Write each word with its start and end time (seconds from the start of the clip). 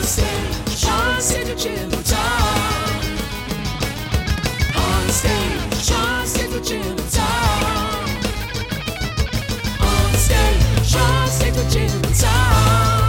On 0.00 0.06
stage, 0.06 0.78
Sean 0.78 1.20
Signature 1.20 1.90
Time. 2.04 3.02
On 4.74 5.08
stage, 5.10 5.84
Sean 5.84 6.26
Signature 6.26 6.96
Time. 7.10 8.08
On 9.78 10.12
stage, 10.16 10.86
Sean 10.86 11.26
Signature 11.26 12.00
Time. 12.18 12.94
On 12.94 12.99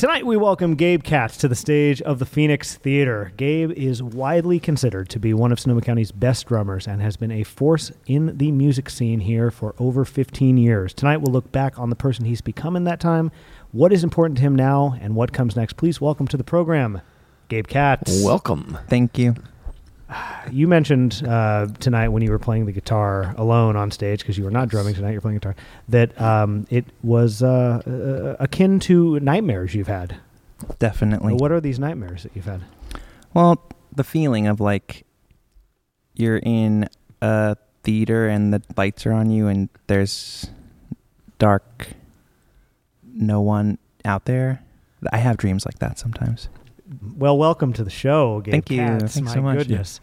Tonight, 0.00 0.24
we 0.24 0.38
welcome 0.38 0.76
Gabe 0.76 1.02
Katz 1.02 1.36
to 1.36 1.46
the 1.46 1.54
stage 1.54 2.00
of 2.00 2.20
the 2.20 2.24
Phoenix 2.24 2.74
Theater. 2.74 3.34
Gabe 3.36 3.70
is 3.72 4.02
widely 4.02 4.58
considered 4.58 5.10
to 5.10 5.18
be 5.18 5.34
one 5.34 5.52
of 5.52 5.60
Sonoma 5.60 5.82
County's 5.82 6.10
best 6.10 6.46
drummers 6.46 6.88
and 6.88 7.02
has 7.02 7.18
been 7.18 7.30
a 7.30 7.42
force 7.42 7.92
in 8.06 8.38
the 8.38 8.50
music 8.50 8.88
scene 8.88 9.20
here 9.20 9.50
for 9.50 9.74
over 9.78 10.06
15 10.06 10.56
years. 10.56 10.94
Tonight, 10.94 11.18
we'll 11.18 11.34
look 11.34 11.52
back 11.52 11.78
on 11.78 11.90
the 11.90 11.96
person 11.96 12.24
he's 12.24 12.40
become 12.40 12.76
in 12.76 12.84
that 12.84 12.98
time, 12.98 13.30
what 13.72 13.92
is 13.92 14.02
important 14.02 14.38
to 14.38 14.42
him 14.42 14.56
now, 14.56 14.96
and 15.02 15.14
what 15.14 15.34
comes 15.34 15.54
next. 15.54 15.74
Please 15.74 16.00
welcome 16.00 16.26
to 16.28 16.38
the 16.38 16.44
program, 16.44 17.02
Gabe 17.48 17.66
Katz. 17.66 18.24
Welcome. 18.24 18.78
Thank 18.88 19.18
you. 19.18 19.34
You 20.50 20.66
mentioned 20.66 21.22
uh, 21.26 21.68
tonight 21.78 22.08
when 22.08 22.22
you 22.22 22.30
were 22.30 22.38
playing 22.38 22.66
the 22.66 22.72
guitar 22.72 23.34
alone 23.36 23.76
on 23.76 23.90
stage 23.90 24.20
because 24.20 24.36
you 24.36 24.44
were 24.44 24.50
not 24.50 24.68
drumming 24.68 24.94
tonight, 24.94 25.12
you're 25.12 25.20
playing 25.20 25.38
guitar. 25.38 25.54
That 25.88 26.20
um, 26.20 26.66
it 26.70 26.84
was 27.02 27.42
uh, 27.42 27.82
uh, 27.86 28.42
akin 28.42 28.80
to 28.80 29.20
nightmares 29.20 29.74
you've 29.74 29.86
had. 29.86 30.16
Definitely. 30.78 31.34
What 31.34 31.52
are 31.52 31.60
these 31.60 31.78
nightmares 31.78 32.24
that 32.24 32.32
you've 32.34 32.46
had? 32.46 32.62
Well, 33.34 33.62
the 33.94 34.04
feeling 34.04 34.46
of 34.46 34.60
like 34.60 35.04
you're 36.14 36.38
in 36.38 36.88
a 37.22 37.56
theater 37.82 38.28
and 38.28 38.52
the 38.52 38.62
lights 38.76 39.06
are 39.06 39.12
on 39.12 39.30
you 39.30 39.46
and 39.46 39.68
there's 39.86 40.50
dark, 41.38 41.88
no 43.04 43.40
one 43.40 43.78
out 44.04 44.24
there. 44.24 44.62
I 45.12 45.18
have 45.18 45.36
dreams 45.36 45.64
like 45.64 45.78
that 45.78 45.98
sometimes. 45.98 46.48
Well, 47.16 47.38
welcome 47.38 47.72
to 47.74 47.84
the 47.84 47.90
show, 47.90 48.40
Gabe 48.40 48.52
Thank 48.52 48.70
you. 48.70 48.78
Katz. 48.78 49.14
Thanks 49.14 49.20
My 49.20 49.34
so 49.34 49.42
much. 49.42 49.58
Goodness, 49.58 50.00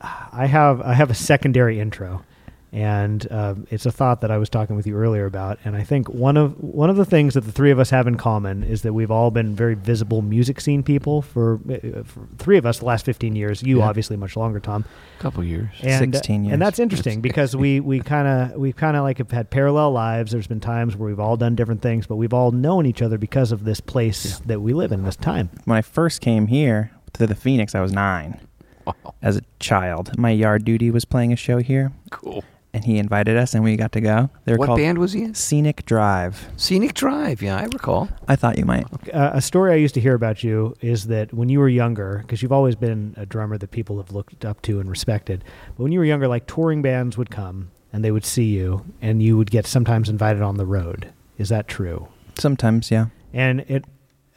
I 0.00 0.46
have 0.46 0.80
I 0.80 0.94
have 0.94 1.10
a 1.10 1.14
secondary 1.14 1.78
intro, 1.78 2.24
and 2.72 3.26
um, 3.32 3.66
it's 3.70 3.84
a 3.84 3.90
thought 3.90 4.20
that 4.20 4.30
I 4.30 4.38
was 4.38 4.48
talking 4.48 4.76
with 4.76 4.86
you 4.86 4.94
earlier 4.96 5.26
about. 5.26 5.58
And 5.64 5.74
I 5.76 5.82
think 5.82 6.08
one 6.08 6.36
of 6.36 6.52
one 6.62 6.88
of 6.88 6.96
the 6.96 7.04
things 7.04 7.34
that 7.34 7.40
the 7.42 7.50
three 7.52 7.72
of 7.72 7.80
us 7.80 7.90
have 7.90 8.06
in 8.06 8.16
common 8.16 8.62
is 8.62 8.82
that 8.82 8.92
we've 8.92 9.10
all 9.10 9.32
been 9.32 9.56
very 9.56 9.74
visible 9.74 10.22
music 10.22 10.60
scene 10.60 10.82
people 10.84 11.20
for, 11.20 11.58
uh, 11.68 12.02
for 12.04 12.28
three 12.38 12.56
of 12.58 12.66
us 12.66 12.78
the 12.78 12.84
last 12.84 13.04
fifteen 13.04 13.34
years. 13.34 13.62
You 13.62 13.78
Yeah. 13.78 13.88
obviously 13.88 14.16
much 14.16 14.36
longer, 14.36 14.60
Tom. 14.60 14.84
A 15.18 15.22
Couple 15.22 15.42
years. 15.42 15.68
And, 15.82 16.14
16 16.14 16.44
years. 16.44 16.52
and 16.52 16.62
that's 16.62 16.78
interesting 16.78 17.20
because 17.20 17.56
we 17.56 17.80
we 17.80 17.98
kind 18.00 18.28
of 18.28 18.56
we 18.58 18.72
kind 18.72 18.96
of 18.96 19.02
like 19.02 19.18
have 19.18 19.30
had 19.32 19.50
parallel 19.50 19.90
lives. 19.90 20.30
There's 20.32 20.46
been 20.46 20.60
times 20.60 20.96
where 20.96 21.08
we've 21.08 21.20
all 21.20 21.36
done 21.36 21.56
different 21.56 21.82
things, 21.82 22.06
but 22.06 22.16
we've 22.16 22.32
all 22.34 22.52
known 22.52 22.86
each 22.86 23.02
other 23.02 23.18
because 23.18 23.50
of 23.52 23.64
this 23.64 23.80
place 23.80 24.24
Yeah. 24.40 24.46
that 24.46 24.60
we 24.60 24.72
live 24.74 24.92
in, 24.92 25.02
this 25.02 25.16
time. 25.16 25.50
When 25.64 25.76
I 25.76 25.82
first 25.82 26.20
came 26.20 26.46
here 26.46 26.92
to 27.14 27.26
the 27.26 27.34
Phoenix, 27.34 27.74
I 27.74 27.80
was 27.80 27.90
nine 27.92 28.38
as 29.22 29.36
a 29.36 29.42
child. 29.58 30.16
My 30.18 30.30
yard 30.30 30.64
duty 30.64 30.90
was 30.90 31.04
playing 31.04 31.32
a 31.32 31.36
show 31.36 31.58
here 31.58 31.92
Cool. 32.10 32.44
And 32.72 32.84
he 32.84 32.98
invited 32.98 33.36
us 33.36 33.54
and 33.54 33.64
we 33.64 33.76
got 33.76 33.92
to 33.92 34.00
go. 34.00 34.30
They 34.44 34.52
were 34.52 34.58
What 34.58 34.66
called 34.66 34.78
band 34.78 34.98
was 34.98 35.12
he 35.12 35.22
in? 35.24 35.34
Scenic 35.34 35.84
Drive. 35.86 36.48
Scenic 36.56 36.94
Drive. 36.94 37.42
Yeah, 37.42 37.56
I 37.56 37.64
recall. 37.64 38.08
I 38.28 38.36
thought 38.36 38.58
you 38.58 38.64
might. 38.64 38.86
Uh, 39.12 39.30
a 39.34 39.40
story 39.40 39.72
I 39.72 39.76
used 39.76 39.94
to 39.94 40.00
hear 40.00 40.14
about 40.14 40.44
you 40.44 40.74
is 40.80 41.06
that 41.08 41.32
when 41.32 41.48
you 41.48 41.58
were 41.58 41.68
younger, 41.68 42.18
because 42.22 42.42
you've 42.42 42.52
always 42.52 42.76
been 42.76 43.14
a 43.16 43.26
drummer 43.26 43.58
that 43.58 43.70
people 43.70 43.96
have 43.98 44.12
looked 44.12 44.44
up 44.44 44.62
to 44.62 44.80
and 44.80 44.88
respected, 44.88 45.44
but 45.76 45.82
when 45.82 45.92
you 45.92 45.98
were 45.98 46.04
younger, 46.04 46.28
like 46.28 46.46
touring 46.46 46.82
bands 46.82 47.18
would 47.18 47.30
come 47.30 47.70
and 47.92 48.04
they 48.04 48.12
would 48.12 48.24
see 48.24 48.44
you, 48.44 48.84
and 49.02 49.20
you 49.20 49.36
would 49.36 49.50
get 49.50 49.66
sometimes 49.66 50.08
invited 50.08 50.42
on 50.42 50.56
the 50.56 50.66
road. 50.66 51.12
Is 51.38 51.48
that 51.48 51.66
true? 51.66 52.06
Sometimes, 52.38 52.88
yeah. 52.88 53.06
And 53.32 53.60
it, 53.62 53.84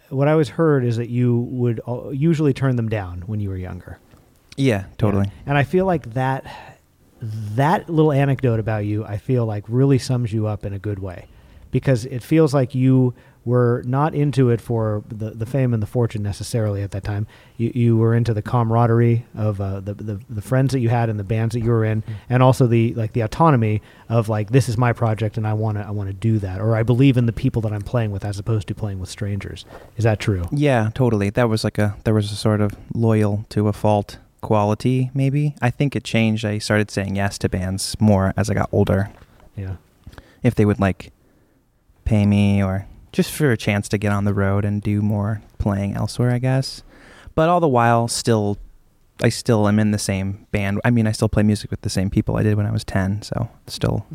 what 0.10 0.28
I 0.28 0.32
always 0.32 0.50
heard 0.50 0.84
is 0.84 0.98
that 0.98 1.10
you 1.10 1.38
would 1.52 1.80
usually 2.12 2.54
turn 2.54 2.78
them 2.78 2.90
down 2.90 3.22
when 3.28 3.40
you 3.40 3.50
were 3.50 3.58
younger. 3.58 4.00
Yeah, 4.58 4.86
totally. 4.98 5.26
Yeah. 5.26 5.32
And 5.48 5.58
I 5.58 5.64
feel 5.64 5.86
like 5.86 6.14
that 6.14 6.73
that 7.56 7.90
little 7.90 8.12
anecdote 8.12 8.60
about 8.60 8.86
you, 8.86 9.06
I 9.06 9.18
feel 9.18 9.46
like 9.46 9.64
really 9.68 9.98
sums 9.98 10.34
you 10.34 10.48
up 10.48 10.66
in 10.66 10.74
a 10.74 10.80
good 10.80 11.00
way, 11.00 11.28
because 11.72 12.06
it 12.06 12.22
feels 12.22 12.54
like 12.54 12.76
you 12.76 13.14
were 13.46 13.84
not 13.86 14.16
into 14.16 14.50
it 14.50 14.62
for 14.62 15.04
the, 15.10 15.32
the 15.32 15.46
fame 15.46 15.74
and 15.74 15.84
the 15.84 15.88
fortune 15.88 16.24
necessarily 16.24 16.82
at 16.82 16.92
that 16.92 17.04
time. 17.04 17.28
You, 17.58 17.72
you 17.76 17.98
were 17.98 18.16
into 18.16 18.34
the 18.34 18.42
camaraderie 18.42 19.26
of 19.36 19.60
uh, 19.60 19.82
the, 19.82 19.94
the 19.96 20.20
the 20.30 20.42
friends 20.42 20.72
that 20.72 20.80
you 20.80 20.88
had 20.88 21.10
and 21.10 21.20
the 21.20 21.26
bands 21.26 21.54
that 21.54 21.60
you 21.60 21.70
were 21.70 21.84
in, 21.84 22.04
and 22.30 22.42
also 22.42 22.68
the 22.68 22.94
like 22.94 23.12
the 23.12 23.22
autonomy 23.22 23.82
of 24.08 24.30
like 24.30 24.52
this 24.52 24.70
is 24.70 24.78
my 24.78 24.94
project 24.94 25.36
and 25.38 25.46
I 25.46 25.54
want 25.54 25.78
to 25.78 25.86
I 25.86 25.92
want 25.92 26.08
to 26.08 26.14
do 26.14 26.40
that, 26.40 26.62
or 26.62 26.76
I 26.76 26.84
believe 26.84 27.18
in 27.18 27.26
the 27.26 27.34
people 27.34 27.62
that 27.64 27.74
I'm 27.74 27.82
playing 27.82 28.12
with 28.12 28.24
as 28.24 28.40
opposed 28.40 28.68
to 28.70 28.76
playing 28.76 29.00
with 29.00 29.10
strangers. 29.10 29.66
Is 29.98 30.04
that 30.06 30.20
true? 30.20 30.46
Yeah, 30.52 30.92
totally. 30.94 31.30
That 31.30 31.50
was 31.50 31.64
like 31.64 31.78
a 31.78 31.98
there 32.06 32.14
was 32.14 32.32
a 32.32 32.36
sort 32.36 32.62
of 32.62 32.76
loyal 32.94 33.46
to 33.50 33.68
a 33.68 33.74
fault 33.74 34.20
quality, 34.44 35.10
maybe. 35.16 35.56
I 35.62 35.72
think 35.72 35.96
it 35.96 36.04
changed. 36.04 36.46
I 36.46 36.60
started 36.60 36.92
saying 36.92 37.16
yes 37.16 37.38
to 37.40 37.50
bands 37.50 37.96
more 38.00 38.34
as 38.38 38.50
I 38.50 38.54
got 38.54 38.70
older. 38.72 39.10
Yeah. 39.56 39.78
If 40.44 40.54
they 40.54 40.66
would 40.66 40.80
like 40.80 41.12
pay 42.06 42.26
me 42.28 42.62
or 42.62 42.86
just 43.12 43.32
for 43.32 43.52
a 43.52 43.58
chance 43.58 43.88
to 43.90 43.98
get 43.98 44.12
on 44.12 44.26
the 44.26 44.34
road 44.34 44.66
and 44.66 44.82
do 44.82 45.02
more 45.02 45.42
playing 45.58 45.96
elsewhere, 45.96 46.32
I 46.32 46.40
guess. 46.40 46.84
But 47.34 47.50
all 47.50 47.60
the 47.60 47.68
while 47.68 48.08
still 48.08 48.58
I 49.24 49.30
still 49.30 49.68
am 49.68 49.80
in 49.80 49.92
the 49.92 50.00
same 50.00 50.48
band. 50.52 50.82
I 50.84 50.90
mean, 50.90 51.08
I 51.08 51.12
still 51.14 51.30
play 51.30 51.44
music 51.44 51.72
with 51.72 51.82
the 51.82 51.90
same 51.90 52.10
people 52.10 52.36
I 52.36 52.44
did 52.44 52.56
when 52.58 52.66
I 52.66 52.72
was 52.72 52.84
10, 52.84 53.22
so 53.22 53.48
still 53.68 54.06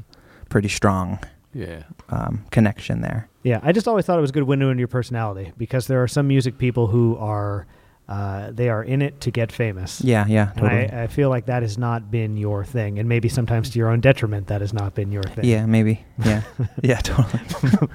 pretty 0.51 0.69
strong 0.69 1.21
Yeah. 1.55 1.85
um, 2.11 2.45
connection 2.51 3.01
there. 3.01 3.29
Yeah, 3.45 3.61
I 3.63 3.71
just 3.73 3.87
always 3.89 4.05
thought 4.05 4.19
it 4.19 4.21
was 4.21 4.31
a 4.31 4.33
good 4.35 4.43
window 4.43 4.71
into 4.71 4.81
your 4.81 4.89
personality 4.89 5.53
because 5.57 5.87
there 5.87 6.03
are 6.03 6.09
some 6.09 6.27
music 6.29 6.59
people 6.59 6.89
who 6.89 7.17
are 7.17 7.67
uh, 8.09 8.51
they 8.53 8.71
are 8.71 8.83
in 8.83 9.03
it 9.03 9.21
to 9.21 9.31
get 9.31 9.53
famous. 9.53 10.01
Yeah, 10.01 10.25
yeah, 10.27 10.53
And. 10.57 10.67
I, 10.67 11.03
I 11.03 11.07
feel 11.09 11.29
like 11.29 11.47
that 11.47 11.63
has 11.63 11.77
not 11.77 12.11
been 12.11 12.39
your 12.39 12.65
thing, 12.65 12.99
and 12.99 13.09
maybe 13.09 13.29
sometimes 13.29 13.69
to 13.71 13.79
your 13.79 13.91
own 13.91 14.01
detriment, 14.01 14.47
that 14.47 14.63
has 14.63 14.73
not 14.73 14.95
been 14.95 15.13
your 15.13 15.25
thing. 15.25 15.45
Yeah, 15.45 15.67
maybe. 15.67 16.05
Yeah, 16.25 16.43
yeah, 16.83 17.01
totally. 17.01 17.43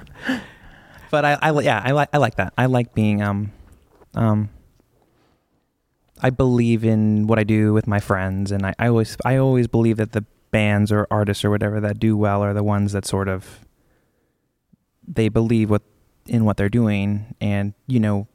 but 1.10 1.24
I, 1.24 1.38
I, 1.42 1.60
yeah, 1.60 1.82
I 1.84 1.90
like, 1.90 2.08
I 2.12 2.18
like 2.18 2.36
that. 2.36 2.52
I 2.56 2.66
like 2.66 2.94
being, 2.94 3.22
um, 3.22 3.52
um, 4.14 4.50
I 6.22 6.30
believe 6.30 6.84
in 6.84 7.26
what 7.26 7.40
I 7.40 7.44
do 7.44 7.72
with 7.72 7.88
my 7.88 7.98
friends, 7.98 8.52
and 8.52 8.64
I, 8.64 8.74
I 8.78 8.86
always, 8.86 9.16
I 9.24 9.36
always 9.36 9.66
believe 9.66 9.96
that 9.96 10.12
the 10.12 10.24
bands 10.52 10.92
or 10.92 11.08
artists 11.10 11.44
or 11.44 11.50
whatever 11.50 11.80
that 11.80 11.98
do 11.98 12.16
well 12.16 12.40
are 12.40 12.54
the 12.54 12.62
ones 12.62 12.92
that 12.92 13.04
sort 13.04 13.26
of 13.26 13.66
they 15.06 15.28
believe 15.28 15.68
what 15.68 15.82
in 16.26 16.44
what 16.44 16.56
they're 16.56 16.68
doing, 16.68 17.34
and 17.40 17.74
you 17.88 17.98
know, 17.98 18.28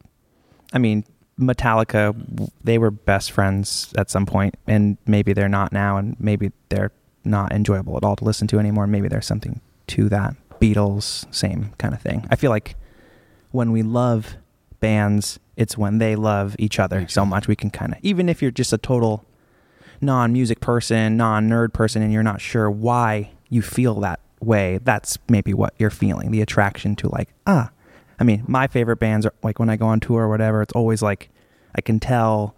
I 0.73 0.77
mean, 0.77 1.05
Metallica, 1.39 2.15
they 2.63 2.77
were 2.77 2.91
best 2.91 3.31
friends 3.31 3.93
at 3.97 4.09
some 4.09 4.25
point, 4.25 4.55
and 4.67 4.97
maybe 5.05 5.33
they're 5.33 5.49
not 5.49 5.71
now, 5.71 5.97
and 5.97 6.15
maybe 6.19 6.51
they're 6.69 6.91
not 7.23 7.51
enjoyable 7.51 7.95
at 7.97 8.03
all 8.03 8.15
to 8.17 8.25
listen 8.25 8.47
to 8.47 8.59
anymore. 8.59 8.87
Maybe 8.87 9.07
there's 9.07 9.25
something 9.25 9.61
to 9.87 10.09
that. 10.09 10.35
Beatles, 10.59 11.33
same 11.33 11.73
kind 11.77 11.93
of 11.93 12.01
thing. 12.01 12.27
I 12.29 12.35
feel 12.35 12.49
like 12.49 12.75
when 13.51 13.71
we 13.71 13.81
love 13.81 14.35
bands, 14.79 15.39
it's 15.55 15.77
when 15.77 15.97
they 15.97 16.15
love 16.15 16.55
each 16.59 16.79
other 16.79 17.07
so 17.07 17.25
much 17.25 17.47
we 17.47 17.55
can 17.55 17.69
kind 17.69 17.93
of, 17.93 17.99
even 18.01 18.27
if 18.27 18.41
you're 18.41 18.51
just 18.51 18.73
a 18.73 18.77
total 18.77 19.25
non 20.01 20.33
music 20.33 20.59
person, 20.59 21.17
non 21.17 21.49
nerd 21.49 21.73
person, 21.73 22.01
and 22.01 22.11
you're 22.11 22.23
not 22.23 22.41
sure 22.41 22.69
why 22.69 23.31
you 23.49 23.61
feel 23.61 23.95
that 24.01 24.19
way, 24.41 24.79
that's 24.83 25.17
maybe 25.29 25.53
what 25.53 25.73
you're 25.77 25.89
feeling 25.89 26.31
the 26.31 26.41
attraction 26.41 26.95
to, 26.97 27.09
like, 27.09 27.29
ah, 27.47 27.69
I 28.19 28.23
mean, 28.23 28.43
my 28.47 28.67
favorite 28.67 28.97
bands 28.97 29.25
are 29.25 29.33
like 29.43 29.59
when 29.59 29.69
I 29.69 29.77
go 29.77 29.87
on 29.87 29.99
tour 29.99 30.23
or 30.23 30.29
whatever, 30.29 30.61
it's 30.61 30.73
always 30.73 31.01
like 31.01 31.29
I 31.75 31.81
can 31.81 31.99
tell 31.99 32.55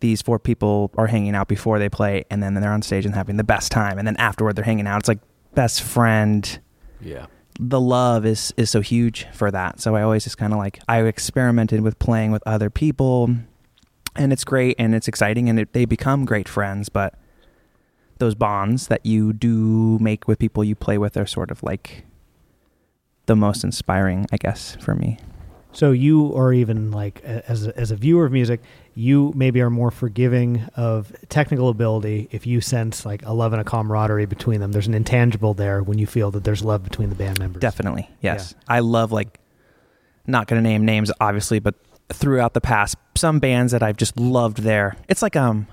these 0.00 0.22
four 0.22 0.38
people 0.38 0.90
are 0.96 1.06
hanging 1.06 1.34
out 1.34 1.48
before 1.48 1.78
they 1.78 1.88
play 1.88 2.24
and 2.30 2.42
then 2.42 2.54
they're 2.54 2.72
on 2.72 2.82
stage 2.82 3.04
and 3.04 3.14
having 3.14 3.36
the 3.36 3.44
best 3.44 3.72
time 3.72 3.98
and 3.98 4.06
then 4.06 4.16
afterward 4.16 4.56
they're 4.56 4.64
hanging 4.64 4.86
out. 4.86 5.00
It's 5.00 5.08
like 5.08 5.20
best 5.54 5.82
friend. 5.82 6.60
Yeah. 7.00 7.26
The 7.58 7.80
love 7.80 8.24
is 8.24 8.52
is 8.56 8.70
so 8.70 8.80
huge 8.80 9.26
for 9.32 9.50
that. 9.50 9.80
So 9.80 9.96
I 9.96 10.02
always 10.02 10.24
just 10.24 10.38
kind 10.38 10.52
of 10.52 10.58
like 10.58 10.78
I 10.88 11.02
experimented 11.02 11.80
with 11.80 11.98
playing 11.98 12.30
with 12.30 12.42
other 12.46 12.70
people 12.70 13.34
and 14.14 14.32
it's 14.32 14.44
great 14.44 14.76
and 14.78 14.94
it's 14.94 15.08
exciting 15.08 15.48
and 15.48 15.58
it, 15.60 15.72
they 15.72 15.84
become 15.84 16.24
great 16.24 16.48
friends, 16.48 16.88
but 16.88 17.14
those 18.18 18.34
bonds 18.34 18.88
that 18.88 19.04
you 19.06 19.32
do 19.32 19.98
make 20.00 20.28
with 20.28 20.38
people 20.38 20.62
you 20.62 20.74
play 20.74 20.98
with 20.98 21.16
are 21.16 21.26
sort 21.26 21.50
of 21.50 21.62
like 21.62 22.04
the 23.28 23.36
most 23.36 23.62
inspiring, 23.62 24.26
I 24.32 24.36
guess, 24.38 24.76
for 24.80 24.96
me. 24.96 25.18
So 25.70 25.92
you 25.92 26.34
are 26.34 26.52
even 26.52 26.90
like 26.90 27.22
as 27.22 27.66
a, 27.66 27.78
as 27.78 27.90
a 27.92 27.96
viewer 27.96 28.24
of 28.24 28.32
music, 28.32 28.60
you 28.94 29.32
maybe 29.36 29.60
are 29.60 29.70
more 29.70 29.92
forgiving 29.92 30.64
of 30.74 31.14
technical 31.28 31.68
ability 31.68 32.26
if 32.32 32.46
you 32.46 32.60
sense 32.60 33.06
like 33.06 33.24
a 33.24 33.32
love 33.32 33.52
and 33.52 33.60
a 33.60 33.64
camaraderie 33.64 34.26
between 34.26 34.60
them. 34.60 34.72
There's 34.72 34.88
an 34.88 34.94
intangible 34.94 35.54
there 35.54 35.82
when 35.82 35.98
you 35.98 36.06
feel 36.06 36.32
that 36.32 36.42
there's 36.42 36.64
love 36.64 36.82
between 36.82 37.10
the 37.10 37.14
band 37.14 37.38
members. 37.38 37.60
Definitely, 37.60 38.10
yes. 38.22 38.54
I 38.66 38.80
love 38.80 39.12
like 39.12 39.38
not 40.26 40.48
going 40.48 40.60
to 40.60 40.68
name 40.68 40.84
names 40.84 41.12
obviously, 41.20 41.60
but 41.60 41.74
throughout 42.12 42.54
the 42.54 42.60
past 42.60 42.96
some 43.14 43.38
bands 43.38 43.72
that 43.72 43.82
I've 43.82 43.98
just 43.98 44.18
loved 44.18 44.58
there. 44.62 44.96
It's 45.08 45.22
like 45.22 45.36
um 45.36 45.68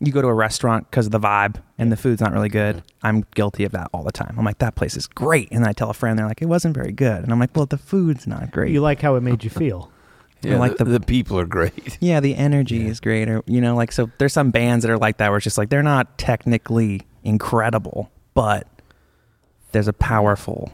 you 0.00 0.12
go 0.12 0.22
to 0.22 0.28
a 0.28 0.34
restaurant 0.34 0.90
because 0.90 1.06
of 1.06 1.12
the 1.12 1.20
vibe 1.20 1.56
and 1.78 1.92
the 1.92 1.96
food's 1.96 2.20
not 2.22 2.32
really 2.32 2.48
good. 2.48 2.82
I'm 3.02 3.24
guilty 3.34 3.64
of 3.64 3.72
that 3.72 3.90
all 3.92 4.02
the 4.02 4.12
time. 4.12 4.34
I'm 4.38 4.44
like, 4.44 4.58
that 4.58 4.74
place 4.74 4.96
is 4.96 5.06
great. 5.06 5.50
And 5.52 5.62
then 5.62 5.68
I 5.68 5.72
tell 5.72 5.90
a 5.90 5.94
friend, 5.94 6.18
they're 6.18 6.26
like, 6.26 6.40
it 6.40 6.46
wasn't 6.46 6.74
very 6.74 6.92
good. 6.92 7.22
And 7.22 7.30
I'm 7.32 7.38
like, 7.38 7.54
well, 7.54 7.66
the 7.66 7.76
food's 7.78 8.26
not 8.26 8.50
great. 8.50 8.72
You 8.72 8.80
like 8.80 9.02
how 9.02 9.16
it 9.16 9.20
made 9.22 9.44
you 9.44 9.50
feel. 9.62 9.92
Yeah, 10.42 10.58
like 10.58 10.78
the, 10.78 10.84
the- 10.84 10.98
the 10.98 11.00
people 11.00 11.38
are 11.38 11.44
great. 11.44 11.98
yeah, 12.00 12.18
the 12.20 12.34
energy 12.34 12.78
Yeah. 12.78 12.88
is 12.88 12.98
great. 13.00 13.28
Or, 13.28 13.42
you 13.46 13.60
know, 13.60 13.76
like, 13.76 13.92
so 13.92 14.10
there's 14.16 14.32
some 14.32 14.50
bands 14.50 14.84
that 14.86 14.90
are 14.90 14.96
like 14.98 15.18
that 15.18 15.28
where 15.28 15.36
it's 15.36 15.44
just 15.44 15.58
like, 15.58 15.68
they're 15.68 15.82
not 15.82 16.16
technically 16.16 17.02
incredible, 17.24 18.10
but 18.32 18.66
there's 19.72 19.86
a 19.88 19.92
powerful 19.92 20.72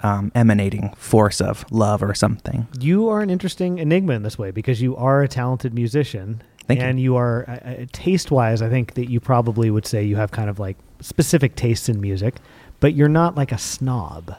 um, 0.00 0.30
emanating 0.34 0.90
force 0.94 1.40
of 1.40 1.64
love 1.72 2.02
or 2.02 2.14
something. 2.14 2.68
You 2.78 3.08
are 3.08 3.20
an 3.22 3.30
interesting 3.30 3.78
enigma 3.78 4.12
in 4.12 4.22
this 4.24 4.38
way 4.38 4.50
because 4.50 4.82
you 4.82 4.94
are 4.96 5.22
a 5.22 5.28
talented 5.28 5.72
musician. 5.74 6.42
Thank 6.68 6.80
and 6.80 7.00
you, 7.00 7.16
are 7.16 7.44
uh, 7.48 7.52
uh, 7.52 7.86
taste 7.92 8.30
wise, 8.30 8.62
I 8.62 8.68
think 8.68 8.94
that 8.94 9.10
you 9.10 9.20
probably 9.20 9.70
would 9.70 9.86
say 9.86 10.04
you 10.04 10.16
have 10.16 10.30
kind 10.30 10.48
of 10.50 10.58
like 10.58 10.76
specific 11.00 11.56
tastes 11.56 11.88
in 11.88 12.00
music, 12.00 12.36
but 12.80 12.94
you're 12.94 13.08
not 13.08 13.34
like 13.34 13.52
a 13.52 13.58
snob. 13.58 14.36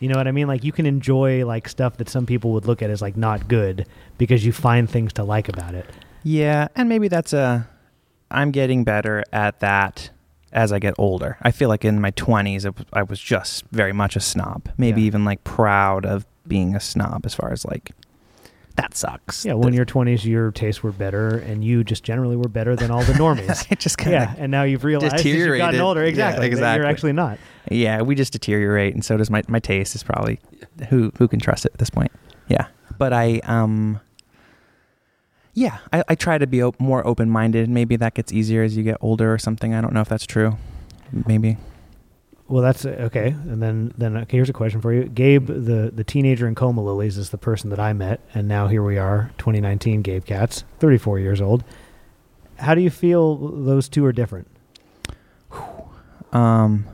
You 0.00 0.08
know 0.08 0.16
what 0.18 0.28
I 0.28 0.32
mean? 0.32 0.46
Like 0.46 0.62
you 0.64 0.72
can 0.72 0.86
enjoy 0.86 1.44
like 1.46 1.68
stuff 1.68 1.96
that 1.96 2.08
some 2.08 2.26
people 2.26 2.52
would 2.52 2.66
look 2.66 2.82
at 2.82 2.90
as 2.90 3.00
like 3.00 3.16
not 3.16 3.48
good 3.48 3.86
because 4.18 4.44
you 4.44 4.52
find 4.52 4.88
things 4.90 5.12
to 5.14 5.24
like 5.24 5.48
about 5.48 5.74
it. 5.74 5.86
Yeah, 6.22 6.68
and 6.76 6.88
maybe 6.88 7.08
that's 7.08 7.32
a. 7.32 7.68
I'm 8.30 8.50
getting 8.50 8.84
better 8.84 9.24
at 9.32 9.60
that 9.60 10.10
as 10.52 10.72
I 10.72 10.78
get 10.78 10.94
older. 10.98 11.36
I 11.42 11.50
feel 11.50 11.68
like 11.68 11.84
in 11.84 12.00
my 12.00 12.10
20s, 12.12 12.64
it, 12.66 12.74
I 12.92 13.02
was 13.02 13.20
just 13.20 13.64
very 13.70 13.92
much 13.92 14.16
a 14.16 14.20
snob. 14.20 14.68
Maybe 14.76 15.00
Yeah. 15.02 15.06
even 15.06 15.24
like 15.24 15.44
proud 15.44 16.04
of 16.04 16.26
being 16.46 16.74
a 16.74 16.80
snob 16.80 17.22
as 17.24 17.34
far 17.34 17.50
as 17.52 17.64
like, 17.64 17.92
that 18.78 18.96
sucks. 18.96 19.44
Yeah, 19.44 19.54
when 19.54 19.72
you're 19.72 19.84
20s, 19.84 20.24
your 20.24 20.52
tastes 20.52 20.84
were 20.84 20.92
better, 20.92 21.38
and 21.38 21.64
you 21.64 21.82
just 21.82 22.04
generally 22.04 22.36
were 22.36 22.48
better 22.48 22.76
than 22.76 22.92
all 22.92 23.02
the 23.02 23.12
normies. 23.14 23.66
it 23.72 23.80
just 23.80 23.98
kind 23.98 24.12
yeah, 24.12 24.34
and 24.38 24.52
now 24.52 24.62
you've 24.62 24.84
realized 24.84 25.24
you've 25.24 25.58
gotten 25.58 25.80
older, 25.80 26.04
exactly, 26.04 26.46
that 26.46 26.52
exactly. 26.52 26.78
you're 26.78 26.86
actually 26.88 27.12
not. 27.12 27.38
Yeah, 27.70 28.02
we 28.02 28.14
just 28.14 28.32
deteriorate, 28.32 28.94
and 28.94 29.04
so 29.04 29.16
does 29.16 29.30
my 29.30 29.42
my 29.48 29.58
taste. 29.58 29.96
Is 29.96 30.04
probably 30.04 30.38
who 30.88 31.10
who 31.18 31.26
can 31.26 31.40
trust 31.40 31.66
it 31.66 31.72
at 31.72 31.78
this 31.78 31.90
point. 31.90 32.12
Yeah, 32.46 32.68
but 32.96 33.12
I 33.12 33.40
um. 33.44 34.00
Yeah, 35.54 35.78
I, 35.92 36.04
I 36.08 36.14
try 36.14 36.38
to 36.38 36.46
be 36.46 36.62
op- 36.62 36.78
more 36.78 37.04
open 37.04 37.28
minded. 37.28 37.68
Maybe 37.68 37.96
that 37.96 38.14
gets 38.14 38.32
easier 38.32 38.62
as 38.62 38.76
you 38.76 38.84
get 38.84 38.96
older 39.00 39.34
or 39.34 39.38
something. 39.38 39.74
I 39.74 39.80
don't 39.80 39.92
know 39.92 40.02
if 40.02 40.08
that's 40.08 40.24
true. 40.26 40.56
Maybe. 41.26 41.56
Well, 42.48 42.62
that's 42.62 42.84
uh, 42.86 42.90
okay. 43.00 43.28
And 43.28 43.62
then, 43.62 43.92
then 43.98 44.16
okay, 44.16 44.38
here's 44.38 44.48
a 44.48 44.54
question 44.54 44.80
for 44.80 44.92
you, 44.92 45.04
Gabe. 45.04 45.46
The 45.48 45.90
the 45.94 46.04
teenager 46.04 46.48
in 46.48 46.54
Coma 46.54 46.82
Lilies 46.82 47.18
is 47.18 47.28
the 47.30 47.38
person 47.38 47.68
that 47.70 47.78
I 47.78 47.92
met, 47.92 48.20
and 48.34 48.48
now 48.48 48.68
here 48.68 48.82
we 48.82 48.96
are, 48.96 49.30
2019. 49.38 50.00
Gabe 50.02 50.24
Katz, 50.24 50.64
34 50.80 51.18
years 51.18 51.40
old. 51.42 51.62
How 52.56 52.74
do 52.74 52.80
you 52.80 52.90
feel 52.90 53.36
those 53.36 53.88
two 53.88 54.04
are 54.04 54.12
different? 54.12 54.48
Um. 56.32 56.86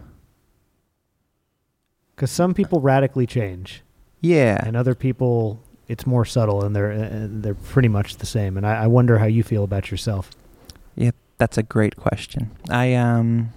Because 2.14 2.30
some 2.30 2.54
people 2.54 2.80
radically 2.80 3.26
change, 3.26 3.82
Yeah. 4.20 4.62
and 4.64 4.76
other 4.76 4.94
people 4.94 5.60
it's 5.88 6.06
more 6.06 6.24
subtle, 6.24 6.64
and 6.64 6.74
they're 6.74 6.92
uh, 6.92 7.26
they're 7.30 7.54
pretty 7.54 7.88
much 7.88 8.16
the 8.16 8.26
same. 8.26 8.56
And 8.56 8.66
I, 8.66 8.84
I 8.84 8.86
wonder 8.86 9.18
how 9.18 9.26
you 9.26 9.42
feel 9.42 9.64
about 9.64 9.90
yourself. 9.90 10.30
Yeah, 10.96 11.10
that's 11.38 11.58
a 11.58 11.62
great 11.62 11.96
question. 11.96 12.50
I 12.70 12.94
um 12.94 13.52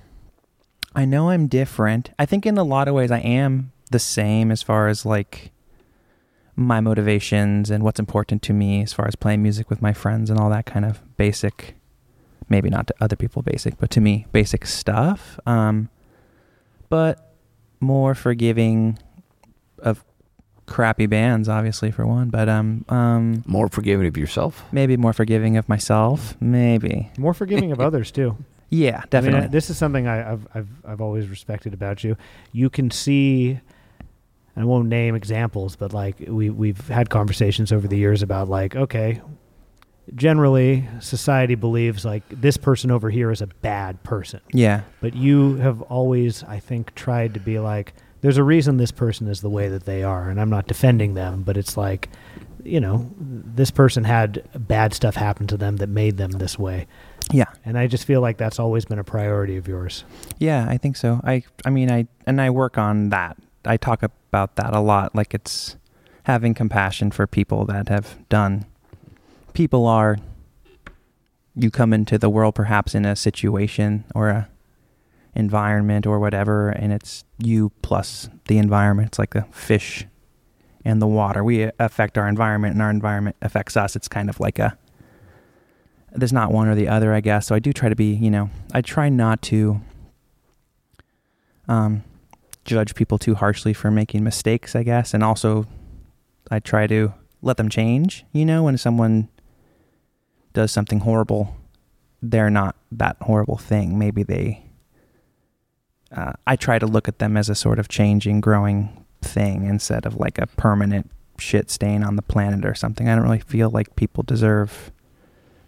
I 0.97 1.05
know 1.05 1.29
I'm 1.29 1.45
different. 1.47 2.09
I 2.17 2.25
think 2.25 2.45
in 2.47 2.57
a 2.57 2.63
lot 2.63 2.87
of 2.87 2.95
ways 2.95 3.11
I 3.11 3.19
am 3.19 3.71
the 3.91 3.99
same 3.99 4.51
as 4.51 4.63
far 4.63 4.87
as 4.87 5.05
like 5.05 5.51
my 6.55 6.81
motivations 6.81 7.69
and 7.69 7.83
what's 7.83 7.99
important 7.99 8.41
to 8.41 8.51
me 8.53 8.81
as 8.81 8.93
far 8.93 9.07
as 9.07 9.15
playing 9.15 9.43
music 9.43 9.69
with 9.69 9.79
my 9.79 9.93
friends 9.93 10.31
and 10.31 10.39
all 10.39 10.49
that 10.49 10.65
kind 10.65 10.83
of 10.85 10.99
basic 11.15 11.75
maybe 12.49 12.69
not 12.69 12.87
to 12.87 12.95
other 12.99 13.15
people 13.15 13.41
basic, 13.43 13.77
but 13.77 13.91
to 13.91 14.01
me 14.01 14.25
basic 14.31 14.65
stuff. 14.65 15.39
Um 15.45 15.89
but 16.89 17.33
more 17.79 18.15
forgiving 18.15 18.97
of 19.79 20.03
crappy 20.65 21.05
bands 21.05 21.47
obviously 21.47 21.91
for 21.91 22.07
one, 22.07 22.29
but 22.31 22.49
um 22.49 22.85
um 22.89 23.43
More 23.45 23.69
forgiving 23.69 24.07
of 24.07 24.17
yourself. 24.17 24.63
maybe 24.71 24.97
more 24.97 25.13
forgiving 25.13 25.57
of 25.57 25.69
myself, 25.69 26.35
maybe. 26.41 27.11
More 27.19 27.35
forgiving 27.35 27.71
of 27.71 27.79
others 27.87 28.09
too. 28.09 28.35
Yeah, 28.69 28.89
I 28.89 28.99
mean, 28.99 29.07
definitely. 29.09 29.47
this 29.49 29.69
is 29.69 29.77
something 29.77 30.07
I, 30.07 30.33
I've 30.33 30.47
I've 30.53 30.67
I've 30.85 31.01
always 31.01 31.27
respected 31.27 31.73
about 31.73 32.03
you. 32.03 32.17
You 32.51 32.69
can 32.69 32.91
see, 32.91 33.51
and 33.51 34.63
I 34.63 34.65
won't 34.65 34.87
name 34.87 35.15
examples, 35.15 35.75
but 35.75 35.93
like 35.93 36.15
we 36.27 36.49
we've 36.49 36.87
had 36.87 37.09
conversations 37.09 37.71
over 37.71 37.87
the 37.87 37.97
years 37.97 38.21
about 38.21 38.49
like 38.49 38.75
okay, 38.75 39.21
generally 40.15 40.87
society 40.99 41.55
believes 41.55 42.03
like 42.03 42.23
this 42.29 42.57
person 42.57 42.91
over 42.91 43.09
here 43.09 43.31
is 43.31 43.41
a 43.41 43.47
bad 43.47 44.03
person, 44.03 44.41
yeah. 44.53 44.81
but 45.01 45.15
you 45.15 45.55
have 45.55 45.81
always 45.83 46.43
I 46.43 46.59
think 46.59 46.93
tried 46.95 47.33
to 47.35 47.39
be 47.39 47.59
like 47.59 47.93
there's 48.21 48.37
a 48.37 48.43
reason 48.43 48.77
this 48.77 48.91
person 48.91 49.27
is 49.27 49.41
the 49.41 49.49
way 49.49 49.69
that 49.69 49.85
they 49.85 50.03
are, 50.03 50.29
and 50.29 50.41
I'm 50.41 50.49
not 50.49 50.67
defending 50.67 51.13
them, 51.13 51.43
but 51.43 51.55
it's 51.55 51.77
like 51.77 52.09
you 52.63 52.81
know 52.81 53.09
this 53.19 53.71
person 53.71 54.03
had 54.03 54.43
bad 54.55 54.93
stuff 54.93 55.15
happen 55.15 55.47
to 55.47 55.57
them 55.57 55.77
that 55.77 55.87
made 55.87 56.17
them 56.17 56.31
this 56.31 56.59
way. 56.59 56.87
Yeah. 57.31 57.51
And 57.65 57.77
I 57.77 57.87
just 57.87 58.05
feel 58.05 58.21
like 58.21 58.37
that's 58.37 58.59
always 58.59 58.85
been 58.85 58.99
a 58.99 59.03
priority 59.03 59.57
of 59.57 59.67
yours. 59.67 60.05
Yeah, 60.37 60.65
I 60.69 60.77
think 60.77 60.95
so. 60.95 61.19
I 61.23 61.43
I 61.65 61.69
mean 61.69 61.91
I 61.91 62.07
and 62.25 62.39
I 62.39 62.49
work 62.49 62.77
on 62.77 63.09
that. 63.09 63.37
I 63.65 63.77
talk 63.77 64.03
about 64.03 64.55
that 64.55 64.73
a 64.73 64.79
lot 64.79 65.13
like 65.15 65.33
it's 65.33 65.75
having 66.23 66.53
compassion 66.53 67.11
for 67.11 67.27
people 67.27 67.65
that 67.65 67.89
have 67.89 68.17
done 68.29 68.65
people 69.57 69.87
are 69.87 70.17
you 71.55 71.71
come 71.71 71.91
into 71.91 72.17
the 72.19 72.29
world 72.29 72.53
perhaps 72.53 72.93
in 72.93 73.05
a 73.05 73.15
situation 73.15 74.03
or 74.13 74.29
a 74.29 74.47
environment 75.33 76.05
or 76.05 76.19
whatever 76.19 76.69
and 76.69 76.93
it's 76.93 77.23
you 77.39 77.71
plus 77.81 78.29
the 78.47 78.59
environment. 78.59 79.07
It's 79.07 79.19
like 79.19 79.33
the 79.33 79.45
fish 79.51 80.05
and 80.85 81.01
the 81.01 81.07
water. 81.07 81.43
We 81.43 81.63
uh, 81.63 81.71
affect 81.79 82.19
our 82.19 82.27
environment 82.27 82.73
and 82.73 82.81
our 82.83 82.91
environment 82.91 83.35
affects 83.41 83.75
us. 83.75 83.95
It's 83.95 84.07
kind 84.07 84.29
of 84.29 84.39
like 84.39 84.59
a 84.59 84.77
there's 86.11 86.33
not 86.33 86.51
one 86.51 86.67
or 86.67 86.75
the 86.75 86.87
other, 86.87 87.13
I 87.13 87.21
guess. 87.21 87.47
So 87.47 87.55
I 87.55 87.59
do 87.59 87.73
try 87.73 87.89
to 87.89 87.95
be, 87.95 88.13
you 88.13 88.31
know, 88.31 88.49
I 88.73 88.81
try 88.81 89.09
not 89.09 89.41
to 89.43 89.81
um, 91.67 92.03
judge 92.65 92.95
people 92.95 93.17
too 93.17 93.35
harshly 93.35 93.73
for 93.73 93.91
making 93.91 94.23
mistakes, 94.23 94.75
I 94.75 94.83
guess. 94.83 95.13
And 95.13 95.23
also, 95.23 95.65
I 96.49 96.59
try 96.59 96.87
to 96.87 97.13
let 97.41 97.57
them 97.57 97.69
change. 97.69 98.25
You 98.31 98.45
know, 98.45 98.63
when 98.63 98.77
someone 98.77 99.29
does 100.53 100.71
something 100.71 101.01
horrible, 101.01 101.55
they're 102.21 102.49
not 102.49 102.75
that 102.91 103.17
horrible 103.21 103.57
thing. 103.57 103.99
Maybe 103.99 104.23
they. 104.23 104.63
Uh, 106.11 106.33
I 106.45 106.55
try 106.55 106.79
to 106.79 106.87
look 106.87 107.09
at 107.09 107.19
them 107.19 107.35
as 107.35 107.49
a 107.49 107.55
sort 107.55 107.79
of 107.79 107.89
changing, 107.89 108.39
growing 108.39 109.05
thing 109.21 109.65
instead 109.65 110.05
of 110.05 110.15
like 110.15 110.37
a 110.37 110.47
permanent 110.47 111.11
shit 111.37 111.69
stain 111.69 112.03
on 112.03 112.15
the 112.15 112.21
planet 112.21 112.65
or 112.65 112.73
something. 112.73 113.09
I 113.09 113.15
don't 113.15 113.25
really 113.25 113.39
feel 113.39 113.69
like 113.69 113.95
people 113.95 114.23
deserve 114.23 114.91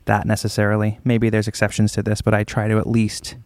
that 0.09 0.25
necessarily. 0.25 0.99
Maybe 1.03 1.29
there's 1.29 1.47
exceptions 1.47 1.93
to 1.93 2.03
this, 2.03 2.21
but 2.21 2.33
I 2.33 2.43
try 2.43 2.67
to 2.67 2.77
at 2.79 2.87
least 2.87 3.37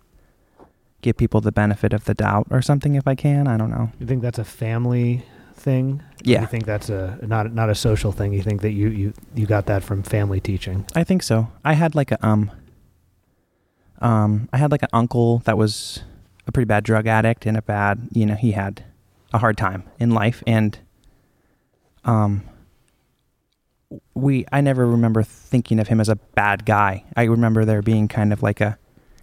give 1.02 1.18
people 1.18 1.42
the 1.42 1.52
benefit 1.52 1.94
of 1.94 2.06
the 2.06 2.14
doubt 2.14 2.48
or 2.50 2.62
something 2.62 2.96
if 2.96 3.06
I 3.08 3.16
can. 3.16 3.48
I 3.48 3.58
don't 3.58 3.70
know. 3.70 3.92
You 4.00 4.08
think 4.08 4.22
that's 4.22 4.40
a 4.40 4.46
family 4.46 5.26
thing? 5.54 6.02
Yeah. 6.24 6.42
You 6.42 6.48
think 6.48 6.66
that's 6.66 6.90
a 6.90 7.20
not 7.22 7.54
not 7.54 7.70
a 7.70 7.76
social 7.76 8.12
thing? 8.12 8.34
You 8.34 8.42
think 8.42 8.62
that 8.62 8.72
you 8.72 8.88
you 8.90 9.14
you 9.36 9.46
got 9.46 9.66
that 9.68 9.84
from 9.84 10.04
family 10.04 10.40
teaching? 10.40 10.86
I 10.96 11.04
think 11.04 11.22
so. 11.22 11.50
I 11.64 11.74
had 11.74 11.96
like 11.96 12.12
a 12.12 12.26
um 12.26 12.50
um 14.00 14.50
I 14.54 14.58
had 14.58 14.72
like 14.72 14.84
an 14.84 14.94
uncle 14.94 15.40
that 15.40 15.58
was 15.58 16.02
a 16.48 16.52
pretty 16.52 16.66
bad 16.66 16.84
drug 16.84 17.08
addict 17.08 17.46
and 17.46 17.58
a 17.58 17.62
bad, 17.62 18.08
you 18.12 18.26
know, 18.26 18.36
he 18.36 18.54
had 18.54 18.84
a 19.34 19.38
hard 19.38 19.58
time 19.58 19.84
in 20.00 20.12
life 20.12 20.44
and 20.48 20.80
um 22.06 22.44
we 24.14 24.46
I 24.52 24.62
never 24.62 24.86
remember 24.86 25.24
thinking 25.24 25.80
of 25.80 25.88
him 25.88 26.00
as 26.00 26.10
a 26.10 26.16
bad 26.16 26.66
guy. 26.66 27.06
I 27.16 27.24
remember 27.24 27.66
there 27.66 27.82
being 27.82 28.08
kind 28.08 28.34
of 28.34 28.44
like 28.44 28.62
a 28.62 28.78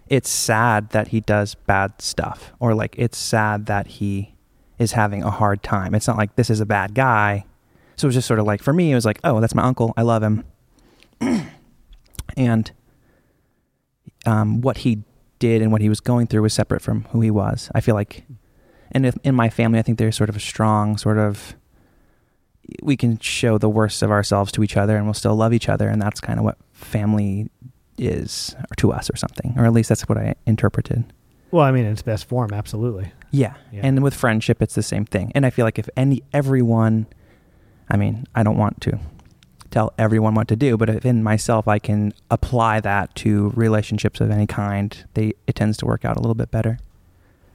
it's 0.07 0.29
sad 0.29 0.89
that 0.89 1.09
he 1.09 1.21
does 1.21 1.55
bad 1.55 2.01
stuff 2.01 2.51
or 2.59 2.75
like 2.75 2.95
it's 2.97 3.17
sad 3.17 3.65
that 3.67 3.87
he 3.87 4.35
is 4.77 4.93
having 4.93 5.23
a 5.23 5.31
hard 5.31 5.63
time. 5.63 5.95
It's 5.95 6.07
not 6.07 6.17
like 6.17 6.35
this 6.35 6.49
is 6.49 6.59
a 6.59 6.65
bad 6.65 6.93
guy. 6.93 7.45
So 7.95 8.05
it 8.05 8.09
was 8.09 8.15
just 8.15 8.27
sort 8.27 8.39
of 8.39 8.45
like 8.45 8.61
for 8.61 8.73
me 8.73 8.91
it 8.91 8.95
was 8.95 9.05
like, 9.05 9.19
"Oh, 9.23 9.39
that's 9.39 9.55
my 9.55 9.63
uncle. 9.63 9.93
I 9.95 10.01
love 10.01 10.23
him." 10.23 10.43
and 12.37 12.71
um, 14.25 14.61
what 14.61 14.79
he 14.79 15.03
did 15.39 15.61
and 15.61 15.71
what 15.71 15.81
he 15.81 15.89
was 15.89 15.99
going 15.99 16.27
through 16.27 16.43
was 16.43 16.53
separate 16.53 16.81
from 16.81 17.03
who 17.05 17.21
he 17.21 17.31
was. 17.31 17.69
I 17.73 17.81
feel 17.81 17.95
like, 17.95 18.25
and 18.91 19.05
if, 19.05 19.17
in 19.23 19.35
my 19.35 19.49
family, 19.49 19.79
I 19.79 19.81
think 19.81 19.97
there's 19.97 20.15
sort 20.15 20.29
of 20.29 20.35
a 20.35 20.39
strong 20.39 20.97
sort 20.97 21.17
of 21.17 21.55
we 22.81 22.95
can 22.95 23.19
show 23.19 23.57
the 23.57 23.69
worst 23.69 24.01
of 24.01 24.11
ourselves 24.11 24.51
to 24.53 24.63
each 24.63 24.77
other 24.77 24.95
and 24.95 25.05
we'll 25.05 25.13
still 25.13 25.35
love 25.35 25.53
each 25.53 25.69
other, 25.69 25.89
and 25.89 26.01
that's 26.01 26.21
kind 26.21 26.39
of 26.39 26.45
what 26.45 26.57
family 26.71 27.49
is 27.97 28.55
to 28.77 28.91
us, 28.91 29.09
or 29.09 29.15
something, 29.15 29.53
or 29.57 29.65
at 29.65 29.73
least 29.73 29.89
that's 29.89 30.07
what 30.07 30.17
I 30.17 30.35
interpreted. 30.45 31.11
Well, 31.51 31.65
I 31.65 31.71
mean, 31.71 31.85
in 31.85 31.91
its 31.91 32.01
best 32.01 32.25
form, 32.25 32.51
absolutely. 32.53 33.11
Yeah. 33.31 33.55
Yeah. 33.71 33.81
And 33.83 34.01
with 34.01 34.13
friendship, 34.13 34.61
it's 34.61 34.75
the 34.75 34.83
same 34.83 35.05
thing. 35.05 35.31
And 35.35 35.45
I 35.45 35.49
feel 35.49 35.65
like 35.65 35.77
if 35.77 35.89
any 35.97 36.23
everyone, 36.33 37.07
I 37.89 37.97
mean, 37.97 38.25
I 38.33 38.43
don't 38.43 38.57
want 38.57 38.81
to 38.81 38.99
tell 39.69 39.93
everyone 39.97 40.33
what 40.33 40.47
to 40.49 40.55
do, 40.55 40.77
but 40.77 40.89
if 40.89 41.05
in 41.05 41.23
myself 41.23 41.67
I 41.67 41.79
can 41.79 42.13
apply 42.29 42.79
that 42.81 43.13
to 43.15 43.51
relationships 43.55 44.19
of 44.21 44.31
any 44.31 44.47
kind, 44.47 45.05
they 45.13 45.33
it 45.47 45.55
tends 45.55 45.77
to 45.77 45.85
work 45.85 46.05
out 46.05 46.17
a 46.17 46.19
little 46.19 46.35
bit 46.35 46.51
better. 46.51 46.79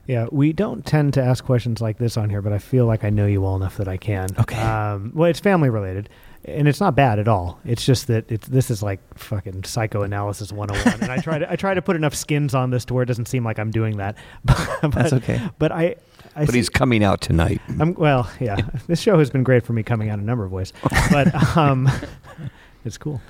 Yeah, 0.07 0.27
we 0.31 0.53
don't 0.53 0.85
tend 0.85 1.13
to 1.15 1.21
ask 1.21 1.43
questions 1.43 1.81
like 1.81 1.97
this 1.97 2.15
on 2.15 2.29
here, 2.29 2.41
but 2.41 2.53
I 2.53 2.59
feel 2.59 2.85
like 2.85 3.03
I 3.03 3.09
know 3.09 3.25
you 3.25 3.41
well 3.41 3.57
enough 3.57 3.75
that 3.77 3.89
I 3.89 3.97
can. 3.97 4.29
Okay. 4.39 4.55
Um, 4.59 5.11
well, 5.13 5.29
it's 5.29 5.41
family 5.41 5.69
related, 5.69 6.07
and 6.45 6.65
it's 6.65 6.79
not 6.79 6.95
bad 6.95 7.19
at 7.19 7.27
all. 7.27 7.59
It's 7.65 7.85
just 7.85 8.07
that 8.07 8.31
it's 8.31 8.47
this 8.47 8.71
is 8.71 8.81
like 8.81 9.01
fucking 9.17 9.65
psychoanalysis 9.65 10.53
101, 10.53 11.01
and 11.01 11.11
I 11.11 11.17
try 11.21 11.39
to 11.39 11.51
I 11.51 11.57
try 11.57 11.73
to 11.73 11.81
put 11.81 11.97
enough 11.97 12.15
skins 12.15 12.55
on 12.55 12.69
this 12.69 12.85
to 12.85 12.93
where 12.93 13.03
it 13.03 13.07
doesn't 13.07 13.27
seem 13.27 13.43
like 13.43 13.59
I'm 13.59 13.69
doing 13.69 13.97
that. 13.97 14.15
but, 14.45 14.91
That's 14.93 15.11
okay. 15.13 15.41
But 15.59 15.73
I, 15.73 15.95
I 16.37 16.45
But 16.45 16.51
see- 16.51 16.59
he's 16.59 16.69
coming 16.69 17.03
out 17.03 17.19
tonight. 17.19 17.61
I'm 17.77 17.93
well, 17.95 18.31
yeah. 18.39 18.55
this 18.87 19.01
show 19.01 19.19
has 19.19 19.29
been 19.29 19.43
great 19.43 19.65
for 19.65 19.73
me 19.73 19.83
coming 19.83 20.09
out 20.09 20.19
a 20.19 20.23
number 20.23 20.45
of 20.45 20.53
ways, 20.53 20.71
but 21.11 21.57
um, 21.57 21.89
it's 22.85 22.97
cool. 22.97 23.21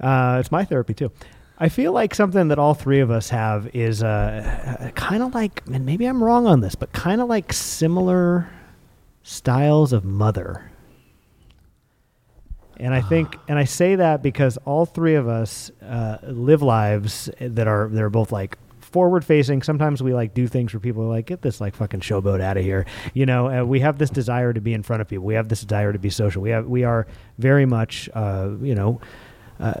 Uh, 0.00 0.36
it's 0.38 0.52
my 0.52 0.66
therapy 0.66 0.92
too. 0.92 1.10
I 1.58 1.68
feel 1.68 1.92
like 1.92 2.14
something 2.14 2.48
that 2.48 2.58
all 2.58 2.74
three 2.74 3.00
of 3.00 3.10
us 3.10 3.30
have 3.30 3.68
is 3.74 4.02
uh, 4.02 4.90
kind 4.96 5.22
of 5.22 5.34
like, 5.34 5.62
and 5.72 5.86
maybe 5.86 6.06
I'm 6.06 6.22
wrong 6.22 6.46
on 6.46 6.60
this, 6.60 6.74
but 6.74 6.92
kind 6.92 7.20
of 7.20 7.28
like 7.28 7.52
similar 7.52 8.48
styles 9.22 9.92
of 9.92 10.04
mother. 10.04 10.70
And 12.78 12.92
I 12.92 13.00
think, 13.02 13.36
and 13.46 13.56
I 13.56 13.64
say 13.64 13.94
that 13.96 14.20
because 14.20 14.56
all 14.64 14.84
three 14.84 15.14
of 15.14 15.28
us 15.28 15.70
uh, 15.80 16.18
live 16.24 16.60
lives 16.60 17.30
that 17.38 17.68
are 17.68 17.88
they're 17.88 18.10
both 18.10 18.32
like 18.32 18.58
forward 18.80 19.24
facing. 19.24 19.62
Sometimes 19.62 20.02
we 20.02 20.12
like 20.12 20.34
do 20.34 20.48
things 20.48 20.72
where 20.74 20.80
people 20.80 21.04
are 21.04 21.08
like, 21.08 21.26
"Get 21.26 21.40
this 21.42 21.60
like 21.60 21.76
fucking 21.76 22.00
showboat 22.00 22.40
out 22.40 22.56
of 22.56 22.64
here." 22.64 22.84
You 23.12 23.26
know, 23.26 23.48
uh, 23.48 23.64
we 23.64 23.78
have 23.78 23.98
this 23.98 24.10
desire 24.10 24.52
to 24.52 24.60
be 24.60 24.74
in 24.74 24.82
front 24.82 25.02
of 25.02 25.08
people. 25.08 25.24
We 25.24 25.34
have 25.34 25.48
this 25.48 25.62
desire 25.62 25.92
to 25.92 26.00
be 26.00 26.10
social. 26.10 26.42
We 26.42 26.50
have 26.50 26.66
we 26.66 26.82
are 26.82 27.06
very 27.38 27.64
much, 27.64 28.10
uh, 28.12 28.50
you 28.60 28.74
know, 28.74 29.00
uh, 29.60 29.74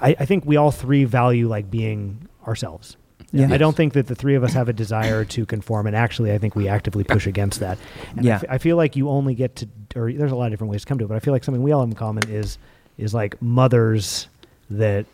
I, 0.00 0.16
I 0.20 0.24
think 0.26 0.44
we 0.46 0.56
all 0.56 0.70
three 0.70 1.04
value 1.04 1.48
like 1.48 1.70
being 1.70 2.28
ourselves. 2.46 2.96
Yeah. 3.30 3.48
I 3.52 3.58
don't 3.58 3.76
think 3.76 3.92
that 3.92 4.06
the 4.06 4.14
three 4.14 4.36
of 4.36 4.42
us 4.42 4.54
have 4.54 4.70
a 4.70 4.72
desire 4.72 5.22
to 5.26 5.44
conform, 5.44 5.86
and 5.86 5.94
actually, 5.94 6.32
I 6.32 6.38
think 6.38 6.56
we 6.56 6.66
actively 6.66 7.04
push 7.04 7.26
against 7.26 7.60
that. 7.60 7.76
And 8.16 8.20
I 8.20 8.22
Yeah. 8.22 8.34
f- 8.36 8.44
I 8.48 8.56
feel 8.58 8.76
like 8.78 8.96
you 8.96 9.10
only 9.10 9.34
get 9.34 9.56
to, 9.56 9.68
or 9.96 10.10
there's 10.10 10.32
a 10.32 10.36
lot 10.36 10.46
of 10.46 10.52
different 10.52 10.70
ways 10.70 10.80
to 10.82 10.86
come 10.86 10.98
to 10.98 11.04
it, 11.04 11.08
but 11.08 11.16
I 11.16 11.20
feel 11.20 11.34
like 11.34 11.44
something 11.44 11.62
we 11.62 11.72
all 11.72 11.80
have 11.80 11.90
in 11.90 11.94
common 11.94 12.26
is 12.30 12.56
is 12.96 13.12
like 13.12 13.40
mothers 13.42 14.28
that 14.70 15.04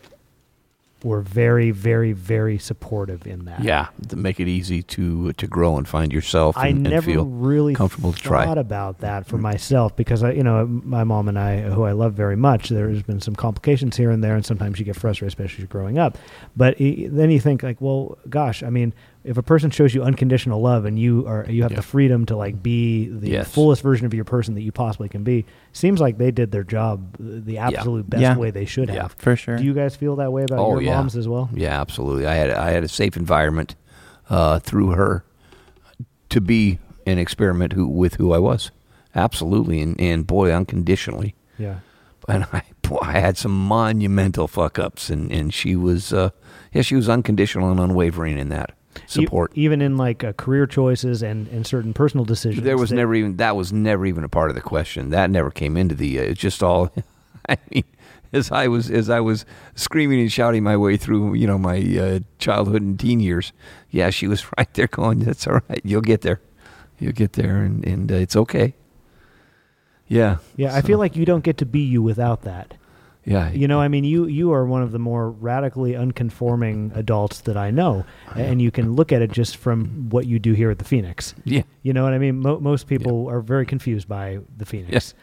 were 1.04 1.20
very, 1.20 1.70
very, 1.70 2.12
very 2.12 2.58
supportive 2.58 3.26
in 3.26 3.44
that. 3.44 3.62
Yeah, 3.62 3.88
to 4.08 4.16
make 4.16 4.40
it 4.40 4.48
easy 4.48 4.82
to 4.82 5.32
to 5.34 5.46
grow 5.46 5.76
and 5.76 5.86
find 5.86 6.12
yourself 6.12 6.56
I 6.56 6.68
and, 6.68 6.78
and 6.78 6.94
never 6.94 7.06
feel 7.06 7.24
really 7.26 7.74
comfortable 7.74 8.12
to 8.12 8.18
thought 8.18 8.44
try. 8.44 8.52
about 8.54 8.98
that 9.00 9.26
for 9.26 9.36
mm. 9.36 9.42
myself 9.42 9.94
because 9.94 10.22
I, 10.22 10.32
you 10.32 10.42
know, 10.42 10.66
my 10.66 11.04
mom 11.04 11.28
and 11.28 11.38
I, 11.38 11.60
who 11.60 11.84
I 11.84 11.92
love 11.92 12.14
very 12.14 12.36
much, 12.36 12.70
there's 12.70 13.02
been 13.02 13.20
some 13.20 13.36
complications 13.36 13.96
here 13.96 14.10
and 14.10 14.24
there, 14.24 14.34
and 14.34 14.44
sometimes 14.44 14.78
you 14.78 14.84
get 14.84 14.96
frustrated, 14.96 15.28
especially 15.28 15.54
as 15.54 15.58
you're 15.58 15.68
growing 15.68 15.98
up. 15.98 16.16
But 16.56 16.80
eh, 16.80 17.06
then 17.08 17.30
you 17.30 17.40
think 17.40 17.62
like, 17.62 17.80
well, 17.80 18.18
gosh, 18.28 18.62
I 18.62 18.70
mean, 18.70 18.94
if 19.24 19.38
a 19.38 19.42
person 19.42 19.70
shows 19.70 19.94
you 19.94 20.02
unconditional 20.02 20.60
love 20.60 20.84
and 20.84 20.98
you 20.98 21.26
are 21.26 21.46
you 21.48 21.62
have 21.62 21.72
Yeah. 21.72 21.76
the 21.76 21.82
freedom 21.82 22.26
to 22.26 22.36
like 22.36 22.62
be 22.62 23.08
the 23.08 23.30
Yes. 23.30 23.50
fullest 23.52 23.82
version 23.82 24.04
of 24.06 24.12
your 24.14 24.24
person 24.24 24.54
that 24.54 24.60
you 24.62 24.70
possibly 24.70 25.08
can 25.08 25.24
be, 25.24 25.46
seems 25.72 26.00
like 26.00 26.18
they 26.18 26.30
did 26.30 26.50
their 26.52 26.62
job 26.64 27.16
the 27.18 27.56
absolute 27.58 28.08
best 28.10 28.20
Yeah. 28.20 28.36
way 28.36 28.50
they 28.50 28.66
should 28.66 28.88
Yeah. 28.88 29.02
have. 29.02 29.16
For 29.18 29.34
sure. 29.34 29.56
Do 29.56 29.64
you 29.64 29.72
guys 29.74 29.96
feel 29.96 30.16
that 30.16 30.30
way 30.32 30.44
about 30.44 30.58
Oh, 30.58 30.72
your 30.72 30.82
yeah. 30.82 30.96
moms 30.96 31.16
as 31.16 31.26
well? 31.26 31.48
Yeah, 31.54 31.80
absolutely. 31.80 32.26
I 32.26 32.34
had 32.34 32.50
I 32.50 32.70
had 32.70 32.84
a 32.84 32.88
safe 32.88 33.16
environment 33.16 33.74
uh, 34.30 34.58
through 34.58 34.90
her 34.90 35.24
to 36.30 36.40
be 36.40 36.78
an 37.06 37.18
experiment 37.18 37.72
who 37.74 37.86
with 37.86 38.14
who 38.14 38.32
I 38.32 38.38
was. 38.38 38.70
Absolutely, 39.14 39.80
and 39.80 39.98
and 40.00 40.26
boy, 40.26 40.52
unconditionally. 40.52 41.34
Yeah. 41.58 41.76
And 42.28 42.46
I 42.52 42.62
boy, 42.82 42.98
I 43.02 43.20
had 43.20 43.36
some 43.36 43.52
monumental 43.68 44.48
fuck 44.48 44.78
ups, 44.78 45.08
and 45.10 45.30
and 45.30 45.52
she 45.54 45.76
was 45.76 46.12
uh, 46.12 46.30
yeah, 46.72 46.82
she 46.82 46.96
was 46.96 47.08
unconditional 47.08 47.70
and 47.70 47.78
unwavering 47.80 48.38
in 48.38 48.48
that 48.48 48.72
E- 48.96 49.00
support. 49.06 49.52
even 49.54 49.80
in 49.82 49.96
like 49.96 50.22
uh, 50.24 50.32
career 50.34 50.66
choices 50.66 51.22
and, 51.22 51.48
and 51.48 51.66
certain 51.66 51.92
personal 51.92 52.24
decisions. 52.24 52.62
There 52.64 52.76
was 52.78 52.90
that- 52.90 52.96
never 52.96 53.14
even 53.14 53.36
that 53.36 53.56
was 53.56 53.72
never 53.72 54.06
even 54.06 54.24
a 54.24 54.28
part 54.28 54.50
of 54.50 54.54
the 54.54 54.62
question. 54.62 55.10
That 55.10 55.30
never 55.30 55.50
came 55.50 55.76
into 55.76 55.94
the. 55.94 56.18
Uh, 56.18 56.22
it's 56.22 56.40
just 56.40 56.62
all. 56.62 56.90
I 57.48 57.58
mean, 57.70 57.84
as 58.32 58.50
I 58.50 58.68
was 58.68 58.90
as 58.90 59.10
I 59.10 59.20
was 59.20 59.44
screaming 59.74 60.20
and 60.20 60.32
shouting 60.32 60.62
my 60.62 60.76
way 60.76 60.96
through, 60.96 61.34
you 61.34 61.46
know, 61.46 61.58
my 61.58 61.78
uh, 61.98 62.18
childhood 62.38 62.82
and 62.82 62.98
teen 62.98 63.20
years. 63.20 63.52
Yeah, 63.90 64.10
she 64.10 64.26
was 64.26 64.44
right 64.58 64.72
there, 64.74 64.86
going, 64.86 65.20
"That's 65.20 65.46
all 65.46 65.60
right. 65.68 65.80
You'll 65.84 66.00
get 66.00 66.22
there. 66.22 66.40
You'll 66.98 67.12
get 67.12 67.34
there, 67.34 67.58
and 67.62 67.84
and 67.84 68.10
uh, 68.10 68.16
it's 68.16 68.36
okay." 68.36 68.74
Yeah. 70.06 70.36
Yeah, 70.56 70.74
I 70.74 70.82
feel 70.82 70.98
like 70.98 71.16
you 71.16 71.24
don't 71.24 71.42
get 71.44 71.56
to 71.58 71.66
be 71.66 71.80
you 71.80 72.02
without 72.02 72.42
that. 72.42 72.74
Yeah. 73.24 73.50
You 73.52 73.66
know, 73.68 73.80
I 73.80 73.88
mean, 73.88 74.04
you 74.04 74.26
you 74.26 74.52
are 74.52 74.64
one 74.66 74.82
of 74.82 74.92
the 74.92 74.98
more 74.98 75.30
radically 75.30 75.96
unconforming 75.96 76.92
adults 76.94 77.40
that 77.42 77.56
I 77.56 77.70
know, 77.70 78.04
and 78.34 78.60
you 78.60 78.70
can 78.70 78.94
look 78.94 79.12
at 79.12 79.22
it 79.22 79.32
just 79.32 79.56
from 79.56 80.08
what 80.10 80.26
you 80.26 80.38
do 80.38 80.52
here 80.52 80.70
at 80.70 80.78
the 80.78 80.84
Phoenix. 80.84 81.34
Yeah. 81.44 81.62
You 81.82 81.92
know 81.92 82.04
what 82.04 82.12
I 82.12 82.18
mean? 82.18 82.40
Mo- 82.40 82.60
most 82.60 82.86
people 82.86 83.28
are 83.28 83.40
very 83.40 83.66
confused 83.66 84.08
by 84.08 84.40
the 84.56 84.66
Phoenix. 84.66 84.92
Yes. 84.92 85.14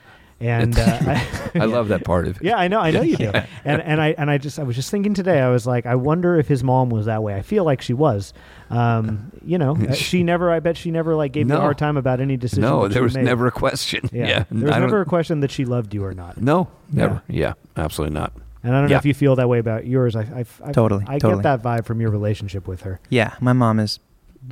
And 0.41 0.77
uh, 0.77 0.97
I, 1.01 1.27
I 1.61 1.65
love 1.65 1.89
that 1.89 2.03
part 2.03 2.27
of 2.27 2.37
it. 2.37 2.43
Yeah, 2.43 2.57
I 2.57 2.67
know, 2.67 2.79
I 2.79 2.89
know 2.91 3.01
you 3.03 3.15
do. 3.17 3.31
And 3.63 3.79
and 3.81 4.01
I 4.01 4.15
and 4.17 4.31
I 4.31 4.39
just 4.39 4.57
I 4.57 4.63
was 4.63 4.75
just 4.75 4.89
thinking 4.89 5.13
today. 5.13 5.39
I 5.39 5.49
was 5.49 5.67
like, 5.67 5.85
I 5.85 5.93
wonder 5.95 6.35
if 6.39 6.47
his 6.47 6.63
mom 6.63 6.89
was 6.89 7.05
that 7.05 7.21
way. 7.21 7.35
I 7.35 7.43
feel 7.43 7.63
like 7.63 7.81
she 7.81 7.93
was. 7.93 8.33
Um, 8.71 9.31
you 9.45 9.57
know, 9.59 9.77
uh, 9.89 9.93
she 9.93 10.23
never. 10.23 10.49
I 10.51 10.59
bet 10.59 10.77
she 10.77 10.89
never 10.89 11.15
like 11.15 11.31
gave 11.31 11.45
me 11.47 11.55
a 11.55 11.59
hard 11.59 11.77
time 11.77 11.95
about 11.95 12.19
any 12.21 12.37
decision. 12.37 12.63
No, 12.63 12.87
there 12.87 13.03
was 13.03 13.15
made. 13.15 13.25
never 13.25 13.45
a 13.45 13.51
question. 13.51 14.09
Yeah, 14.11 14.27
Yeah. 14.27 14.43
there 14.49 14.63
was 14.63 14.71
I 14.71 14.79
don't- 14.79 14.87
never 14.89 15.01
a 15.01 15.05
question 15.05 15.41
that 15.41 15.51
she 15.51 15.63
loved 15.65 15.93
you 15.93 16.03
or 16.03 16.13
not. 16.13 16.41
No, 16.41 16.69
never. 16.91 17.21
Yeah, 17.27 17.53
absolutely 17.77 18.15
not. 18.15 18.33
And 18.63 18.75
I 18.75 18.81
don't 18.81 18.89
know 18.89 18.95
if 18.97 19.05
you 19.05 19.13
feel 19.13 19.35
that 19.37 19.49
way 19.49 19.59
about 19.59 19.85
yours. 19.87 20.15
I, 20.15 20.21
I, 20.21 20.45
I 20.63 20.71
Totally, 20.71 21.03
I 21.07 21.17
totally. 21.19 21.41
get 21.43 21.61
that 21.61 21.63
vibe 21.63 21.85
from 21.85 21.99
your 22.01 22.09
relationship 22.11 22.67
with 22.67 22.81
her. 22.81 22.99
Yeah, 23.09 23.33
my 23.39 23.53
mom 23.53 23.79
is 23.79 23.99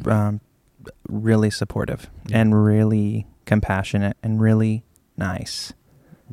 um, 0.06 0.42
really 1.08 1.50
supportive 1.52 2.10
and 2.32 2.64
really 2.64 3.28
compassionate 3.46 4.18
and 4.24 4.40
really 4.42 4.84
nice 5.18 5.74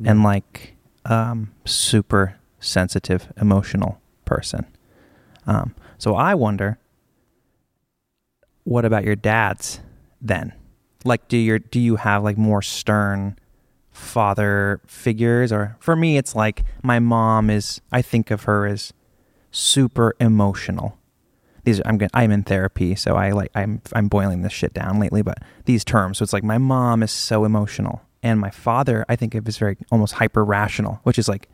and 0.05 0.23
like 0.23 0.75
um, 1.05 1.53
super 1.65 2.37
sensitive, 2.59 3.31
emotional 3.39 4.01
person. 4.25 4.65
Um, 5.45 5.75
so 5.97 6.15
I 6.15 6.35
wonder, 6.35 6.77
what 8.63 8.85
about 8.85 9.03
your 9.03 9.15
dad's 9.15 9.79
then? 10.21 10.53
Like, 11.05 11.27
do 11.27 11.37
your 11.37 11.59
do 11.59 11.79
you 11.79 11.95
have 11.97 12.23
like 12.23 12.37
more 12.37 12.61
stern 12.61 13.37
father 13.91 14.81
figures, 14.85 15.51
or 15.51 15.77
for 15.79 15.95
me, 15.95 16.17
it's 16.17 16.35
like 16.35 16.65
my 16.83 16.99
mom 16.99 17.49
is. 17.49 17.81
I 17.91 18.01
think 18.01 18.29
of 18.29 18.43
her 18.43 18.65
as 18.67 18.93
super 19.51 20.15
emotional 20.19 20.97
these 21.67 21.81
I'm 21.85 21.97
going 21.97 22.09
I'm 22.13 22.31
in 22.31 22.43
therapy, 22.43 22.95
so 22.95 23.15
I 23.15 23.31
like 23.31 23.51
I'm 23.53 23.81
I'm 23.91 24.07
boiling 24.07 24.41
this 24.41 24.53
shit 24.53 24.73
down 24.73 24.99
lately, 24.99 25.21
but 25.21 25.39
these 25.65 25.83
terms. 25.83 26.17
So 26.17 26.23
it's 26.23 26.31
like 26.31 26.43
my 26.43 26.57
mom 26.57 27.03
is 27.03 27.11
so 27.11 27.43
emotional 27.43 28.01
and 28.23 28.39
my 28.39 28.49
father 28.49 29.05
I 29.07 29.15
think 29.15 29.35
of 29.35 29.47
as 29.47 29.57
very 29.57 29.77
almost 29.91 30.15
hyper 30.15 30.43
rational, 30.43 30.99
which 31.03 31.19
is 31.19 31.27
like 31.27 31.49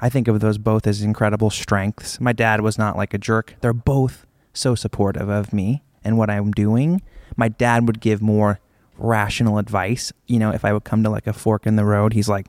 I 0.00 0.08
think 0.08 0.28
of 0.28 0.40
those 0.40 0.58
both 0.58 0.86
as 0.86 1.02
incredible 1.02 1.50
strengths. 1.50 2.20
My 2.20 2.32
dad 2.32 2.60
was 2.60 2.76
not 2.76 2.96
like 2.96 3.14
a 3.14 3.18
jerk. 3.18 3.54
They're 3.60 3.72
both 3.72 4.26
so 4.52 4.74
supportive 4.74 5.28
of 5.28 5.52
me 5.52 5.82
and 6.04 6.18
what 6.18 6.30
I'm 6.30 6.52
doing. 6.52 7.02
My 7.36 7.48
dad 7.48 7.86
would 7.86 8.00
give 8.00 8.20
more 8.20 8.60
rational 8.98 9.58
advice. 9.58 10.12
You 10.26 10.38
know, 10.38 10.50
if 10.50 10.64
I 10.64 10.72
would 10.72 10.84
come 10.84 11.02
to 11.02 11.10
like 11.10 11.26
a 11.26 11.32
fork 11.32 11.66
in 11.66 11.76
the 11.76 11.84
road, 11.84 12.12
he's 12.12 12.28
like 12.28 12.48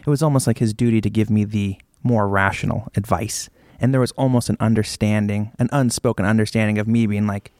it 0.00 0.10
was 0.10 0.22
almost 0.22 0.46
like 0.46 0.58
his 0.58 0.74
duty 0.74 1.00
to 1.00 1.10
give 1.10 1.30
me 1.30 1.44
the 1.44 1.76
more 2.02 2.28
rational 2.28 2.88
advice. 2.96 3.48
And 3.78 3.92
there 3.92 4.00
was 4.00 4.12
almost 4.12 4.48
an 4.48 4.56
understanding, 4.60 5.52
an 5.58 5.68
unspoken 5.72 6.24
understanding 6.24 6.78
of 6.78 6.86
me 6.86 7.06
being 7.06 7.26
like, 7.26 7.52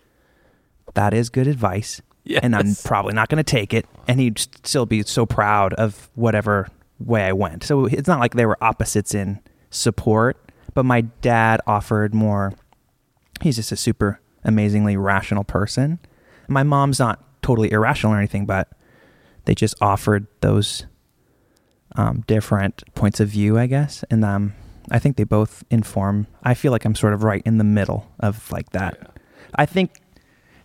that 0.94 1.14
is 1.14 1.30
good 1.30 1.46
advice. 1.46 2.00
And 2.42 2.54
I'm 2.54 2.74
probably 2.84 3.14
not 3.14 3.28
going 3.28 3.42
to 3.42 3.50
take 3.50 3.74
it. 3.74 3.86
And 4.06 4.20
he'd 4.20 4.38
still 4.64 4.86
be 4.86 5.02
so 5.02 5.26
proud 5.26 5.74
of 5.74 6.08
whatever 6.14 6.68
way 6.98 7.24
I 7.24 7.32
went. 7.32 7.64
So 7.64 7.86
it's 7.86 8.08
not 8.08 8.20
like 8.20 8.34
they 8.34 8.46
were 8.46 8.62
opposites 8.62 9.14
in 9.14 9.40
support, 9.70 10.36
but 10.74 10.84
my 10.84 11.00
dad 11.00 11.60
offered 11.66 12.14
more. 12.14 12.52
He's 13.40 13.56
just 13.56 13.72
a 13.72 13.76
super 13.76 14.20
amazingly 14.44 14.96
rational 14.96 15.44
person. 15.44 15.98
My 16.48 16.62
mom's 16.62 16.98
not 16.98 17.24
totally 17.42 17.72
irrational 17.72 18.14
or 18.14 18.18
anything, 18.18 18.46
but 18.46 18.68
they 19.44 19.54
just 19.54 19.74
offered 19.80 20.26
those 20.40 20.86
um, 21.96 22.22
different 22.26 22.82
points 22.94 23.20
of 23.20 23.28
view, 23.28 23.58
I 23.58 23.66
guess. 23.66 24.04
And 24.10 24.24
um, 24.24 24.54
I 24.90 24.98
think 24.98 25.16
they 25.16 25.24
both 25.24 25.64
inform. 25.70 26.26
I 26.42 26.54
feel 26.54 26.72
like 26.72 26.84
I'm 26.84 26.94
sort 26.94 27.14
of 27.14 27.24
right 27.24 27.42
in 27.44 27.58
the 27.58 27.64
middle 27.64 28.12
of 28.20 28.50
like 28.52 28.70
that. 28.70 29.16
I 29.54 29.66
think 29.66 30.01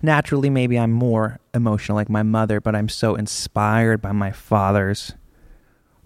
naturally 0.01 0.49
maybe 0.49 0.77
I'm 0.77 0.91
more 0.91 1.39
emotional 1.53 1.95
like 1.95 2.09
my 2.09 2.23
mother, 2.23 2.59
but 2.59 2.75
I'm 2.75 2.89
so 2.89 3.15
inspired 3.15 4.01
by 4.01 4.11
my 4.11 4.31
father's 4.31 5.13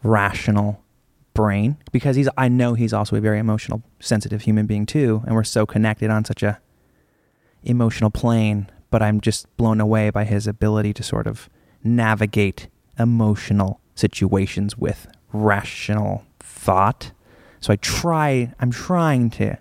rational 0.03 0.83
brain 1.33 1.77
because 1.91 2.15
he's 2.15 2.29
I 2.37 2.47
know 2.47 2.73
he's 2.73 2.93
also 2.93 3.15
a 3.15 3.21
very 3.21 3.39
emotional, 3.39 3.83
sensitive 3.99 4.41
human 4.41 4.65
being 4.65 4.85
too, 4.85 5.23
and 5.25 5.35
we're 5.35 5.43
so 5.43 5.65
connected 5.65 6.09
on 6.09 6.25
such 6.25 6.43
a 6.43 6.59
emotional 7.63 8.09
plane, 8.09 8.69
but 8.89 9.01
I'm 9.01 9.21
just 9.21 9.55
blown 9.57 9.79
away 9.79 10.09
by 10.09 10.23
his 10.23 10.47
ability 10.47 10.93
to 10.93 11.03
sort 11.03 11.27
of 11.27 11.49
navigate 11.83 12.67
emotional 12.97 13.79
situations 13.95 14.77
with 14.77 15.07
rational 15.31 16.25
thought. 16.39 17.11
So 17.59 17.73
I 17.73 17.75
try. 17.77 18.53
I'm 18.59 18.71
trying 18.71 19.29
to 19.31 19.57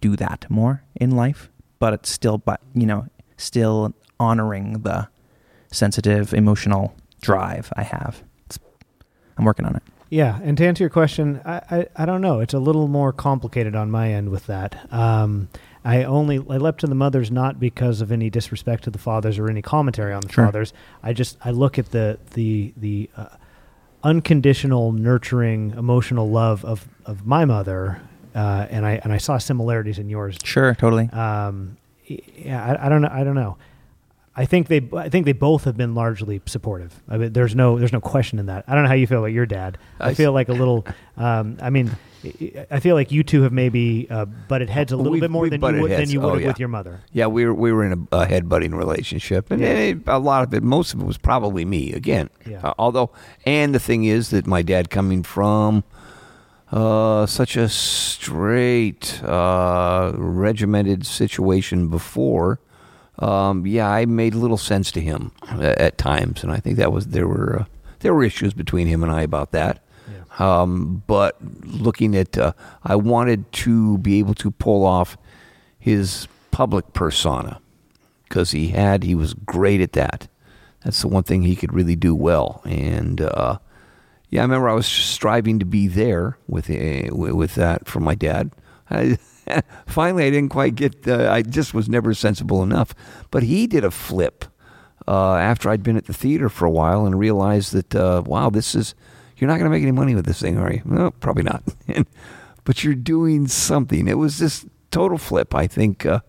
do 0.00 0.16
that 0.16 0.46
more 0.50 0.82
in 0.96 1.12
life, 1.12 1.50
but 1.78 1.92
it's 1.92 2.10
still, 2.10 2.38
but 2.38 2.60
you 2.74 2.86
know, 2.86 3.06
still 3.36 3.94
honoring 4.20 4.80
the 4.82 5.08
sensitive, 5.70 6.32
emotional 6.34 6.94
drive 7.20 7.72
I 7.76 7.82
have. 7.82 8.22
It's, 8.46 8.58
I'm 9.38 9.44
working 9.44 9.64
on 9.64 9.76
it. 9.76 9.82
Yeah, 10.10 10.38
and 10.42 10.58
to 10.58 10.66
answer 10.66 10.84
your 10.84 10.90
question, 10.90 11.40
I, 11.44 11.60
I, 11.70 11.86
I 11.96 12.04
don't 12.04 12.20
know. 12.20 12.40
It's 12.40 12.52
a 12.52 12.58
little 12.58 12.86
more 12.86 13.12
complicated 13.14 13.74
on 13.74 13.90
my 13.90 14.12
end 14.12 14.28
with 14.28 14.46
that. 14.46 14.92
Um, 14.92 15.48
I 15.84 16.04
only 16.04 16.36
I 16.36 16.58
leapt 16.58 16.80
to 16.82 16.86
the 16.86 16.94
mothers 16.94 17.30
not 17.30 17.58
because 17.58 18.02
of 18.02 18.12
any 18.12 18.28
disrespect 18.28 18.84
to 18.84 18.90
the 18.90 18.98
fathers 18.98 19.38
or 19.38 19.48
any 19.48 19.62
commentary 19.62 20.12
on 20.12 20.20
the 20.20 20.28
Sure. 20.30 20.44
fathers. 20.44 20.72
I 21.02 21.12
just 21.14 21.38
I 21.44 21.50
look 21.50 21.78
at 21.78 21.90
the 21.92 22.18
the 22.34 22.74
the 22.76 23.08
uh, 23.16 23.26
unconditional, 24.04 24.92
nurturing, 24.92 25.70
emotional 25.76 26.28
love 26.30 26.64
of 26.64 26.88
of 27.06 27.26
my 27.26 27.44
mother, 27.44 28.00
uh, 28.34 28.66
and 28.70 28.84
I 28.86 29.00
and 29.02 29.12
I 29.12 29.16
saw 29.18 29.38
similarities 29.38 29.98
in 29.98 30.08
yours. 30.08 30.36
Sure, 30.44 30.74
totally. 30.74 31.08
Um, 31.10 31.76
yeah, 32.06 32.76
I, 32.80 32.86
I 32.86 32.88
don't 32.88 33.02
know. 33.02 33.10
I 33.12 33.24
don't 33.24 33.34
know. 33.34 33.56
I 34.34 34.46
think 34.46 34.68
they 34.68 34.80
I 34.96 35.10
think 35.10 35.26
they 35.26 35.32
both 35.34 35.64
have 35.64 35.76
been 35.76 35.94
largely 35.94 36.40
supportive. 36.46 37.02
I 37.08 37.18
mean, 37.18 37.32
there's 37.34 37.54
no 37.54 37.78
there's 37.78 37.92
no 37.92 38.00
question 38.00 38.38
in 38.38 38.46
that. 38.46 38.64
I 38.66 38.74
don't 38.74 38.84
know 38.84 38.88
how 38.88 38.94
you 38.94 39.06
feel 39.06 39.18
about 39.18 39.26
your 39.32 39.44
dad. 39.46 39.76
I, 40.00 40.10
I- 40.10 40.14
feel 40.14 40.32
like 40.32 40.48
a 40.48 40.54
little. 40.54 40.86
Um, 41.18 41.58
I 41.60 41.68
mean, 41.68 41.90
I- 42.70 42.80
feel 42.80 42.94
like 42.94 43.12
you 43.12 43.22
two 43.24 43.42
have 43.42 43.52
maybe 43.52 44.06
uh, 44.08 44.24
butted 44.24 44.70
heads 44.70 44.90
a 44.90 44.96
little 44.96 45.12
We've- 45.12 45.20
bit 45.20 45.30
more 45.30 45.50
than 45.50 45.60
you 45.60 45.82
would, 45.82 45.90
than 45.90 46.08
you 46.08 46.20
would 46.22 46.26
Oh, 46.26 46.32
have 46.32 46.40
yeah. 46.40 46.46
with 46.48 46.58
your 46.60 46.68
mother. 46.70 47.00
Yeah, 47.12 47.26
we 47.26 47.44
were 47.44 47.52
we 47.52 47.72
were 47.72 47.84
in 47.84 47.92
a, 48.10 48.16
a 48.22 48.26
headbutting 48.26 48.74
relationship, 48.74 49.50
and 49.50 49.60
Yeah. 49.60 49.68
eh, 49.68 49.94
a 50.06 50.18
lot 50.18 50.44
of 50.44 50.54
it, 50.54 50.62
most 50.62 50.94
of 50.94 51.00
it 51.02 51.04
was 51.04 51.18
probably 51.18 51.66
me 51.66 51.92
again. 51.92 52.30
Yeah. 52.48 52.60
Uh, 52.66 52.72
although, 52.78 53.10
and 53.44 53.74
the 53.74 53.80
thing 53.80 54.04
is 54.04 54.30
that 54.30 54.46
my 54.46 54.62
dad 54.62 54.88
coming 54.88 55.22
from 55.22 55.84
uh, 56.72 57.26
such 57.26 57.56
a 57.56 57.68
straight, 57.68 59.22
uh, 59.22 60.12
regimented 60.16 61.06
situation 61.06 61.88
before, 61.88 62.58
um, 63.18 63.66
yeah, 63.66 63.88
I 63.88 64.06
made 64.06 64.34
little 64.34 64.56
sense 64.56 64.90
to 64.92 65.00
him 65.00 65.32
at, 65.48 65.78
at 65.78 65.98
times, 65.98 66.42
and 66.42 66.50
I 66.50 66.58
think 66.58 66.78
that 66.78 66.90
was 66.90 67.08
there 67.08 67.28
were 67.28 67.60
uh, 67.60 67.64
there 68.00 68.14
were 68.14 68.24
issues 68.24 68.54
between 68.54 68.88
him 68.88 69.02
and 69.02 69.12
I 69.12 69.22
about 69.22 69.52
that. 69.52 69.84
Um, 70.38 71.02
but 71.06 71.36
looking 71.64 72.16
at, 72.16 72.38
uh, 72.38 72.54
I 72.82 72.96
wanted 72.96 73.52
to 73.52 73.98
be 73.98 74.18
able 74.18 74.34
to 74.34 74.50
pull 74.50 74.86
off 74.86 75.18
his 75.78 76.26
public 76.50 76.94
persona 76.94 77.60
because 78.24 78.52
he 78.52 78.68
had, 78.68 79.04
he 79.04 79.14
was 79.14 79.34
great 79.34 79.82
at 79.82 79.92
that. 79.92 80.28
That's 80.82 81.02
the 81.02 81.08
one 81.08 81.22
thing 81.22 81.42
he 81.42 81.54
could 81.54 81.74
really 81.74 81.96
do 81.96 82.14
well. 82.14 82.62
And 82.64 83.20
uh, 83.20 83.58
yeah, 84.32 84.40
I 84.40 84.44
remember 84.44 84.70
I 84.70 84.72
was 84.72 84.86
striving 84.86 85.58
to 85.58 85.66
be 85.66 85.88
there 85.88 86.38
with 86.48 86.70
uh, 86.70 87.14
with 87.14 87.54
that 87.56 87.86
for 87.86 88.00
my 88.00 88.14
dad. 88.14 88.50
I, 88.90 89.18
finally, 89.86 90.24
I 90.24 90.30
didn't 90.30 90.48
quite 90.48 90.74
get. 90.74 91.06
Uh, 91.06 91.30
I 91.30 91.42
just 91.42 91.74
was 91.74 91.86
never 91.86 92.14
sensible 92.14 92.62
enough. 92.62 92.94
But 93.30 93.42
he 93.42 93.66
did 93.66 93.84
a 93.84 93.90
flip 93.90 94.46
uh, 95.06 95.34
after 95.34 95.68
I'd 95.68 95.82
been 95.82 95.98
at 95.98 96.06
the 96.06 96.14
theater 96.14 96.48
for 96.48 96.64
a 96.64 96.70
while 96.70 97.04
and 97.04 97.18
realized 97.18 97.74
that 97.74 97.94
uh, 97.94 98.22
wow, 98.24 98.48
this 98.48 98.74
is 98.74 98.94
you're 99.36 99.48
not 99.48 99.58
going 99.58 99.70
to 99.70 99.70
make 99.70 99.82
any 99.82 99.92
money 99.92 100.14
with 100.14 100.24
this 100.24 100.40
thing, 100.40 100.56
are 100.56 100.72
you? 100.72 100.80
No, 100.86 101.10
probably 101.10 101.42
not. 101.42 101.62
but 102.64 102.82
you're 102.82 102.94
doing 102.94 103.48
something. 103.48 104.08
It 104.08 104.16
was 104.16 104.38
this 104.38 104.64
total 104.90 105.18
flip. 105.18 105.54
I 105.54 105.66
think 105.66 106.06
uh, 106.06 106.20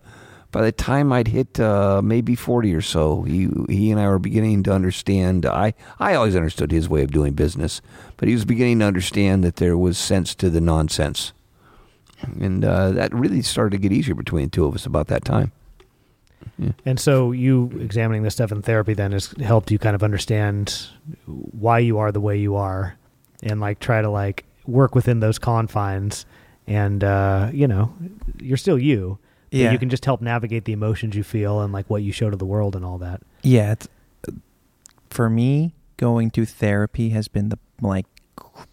by 0.54 0.62
the 0.62 0.70
time 0.70 1.12
I'd 1.12 1.26
hit 1.26 1.58
uh, 1.58 2.00
maybe 2.00 2.36
40 2.36 2.72
or 2.76 2.80
so, 2.80 3.22
he 3.22 3.48
he 3.68 3.90
and 3.90 4.00
I 4.00 4.06
were 4.06 4.20
beginning 4.20 4.62
to 4.62 4.72
understand. 4.72 5.44
I 5.44 5.74
I 5.98 6.14
always 6.14 6.36
understood 6.36 6.70
his 6.70 6.88
way 6.88 7.02
of 7.02 7.10
doing 7.10 7.32
business, 7.32 7.82
but 8.16 8.28
he 8.28 8.34
was 8.34 8.44
beginning 8.44 8.78
to 8.78 8.84
understand 8.84 9.42
that 9.42 9.56
there 9.56 9.76
was 9.76 9.98
sense 9.98 10.32
to 10.36 10.48
the 10.48 10.60
nonsense, 10.60 11.32
and 12.40 12.64
uh, 12.64 12.92
that 12.92 13.12
really 13.12 13.42
started 13.42 13.72
to 13.72 13.78
get 13.78 13.90
easier 13.90 14.14
between 14.14 14.44
the 14.44 14.50
two 14.50 14.64
of 14.64 14.76
us 14.76 14.86
about 14.86 15.08
that 15.08 15.24
time. 15.24 15.50
And 16.86 17.00
so 17.00 17.32
you 17.32 17.72
examining 17.80 18.22
this 18.22 18.34
stuff 18.34 18.52
in 18.52 18.62
therapy 18.62 18.94
then 18.94 19.10
has 19.10 19.34
helped 19.40 19.72
you 19.72 19.78
kind 19.80 19.96
of 19.96 20.04
understand 20.04 20.86
why 21.26 21.80
you 21.80 21.98
are 21.98 22.12
the 22.12 22.20
way 22.20 22.38
you 22.38 22.54
are 22.54 22.96
and 23.42 23.60
like 23.60 23.80
try 23.80 24.02
to 24.02 24.08
like 24.08 24.44
work 24.68 24.94
within 24.94 25.18
those 25.18 25.40
confines 25.40 26.26
and 26.68 27.02
uh, 27.02 27.50
you 27.52 27.66
know, 27.66 27.92
you're 28.38 28.56
still 28.56 28.78
you. 28.78 29.18
Yeah. 29.54 29.72
you 29.72 29.78
can 29.78 29.88
just 29.90 30.04
help 30.04 30.20
navigate 30.20 30.64
the 30.64 30.72
emotions 30.72 31.14
you 31.14 31.22
feel 31.22 31.60
and 31.60 31.72
like 31.72 31.88
what 31.88 32.02
you 32.02 32.12
show 32.12 32.30
to 32.30 32.36
the 32.36 32.44
world 32.46 32.74
and 32.76 32.84
all 32.84 32.98
that. 32.98 33.22
Yeah, 33.42 33.72
it's, 33.72 33.88
for 35.10 35.30
me, 35.30 35.74
going 35.96 36.30
to 36.32 36.44
therapy 36.44 37.10
has 37.10 37.28
been 37.28 37.48
the 37.48 37.58
like 37.80 38.06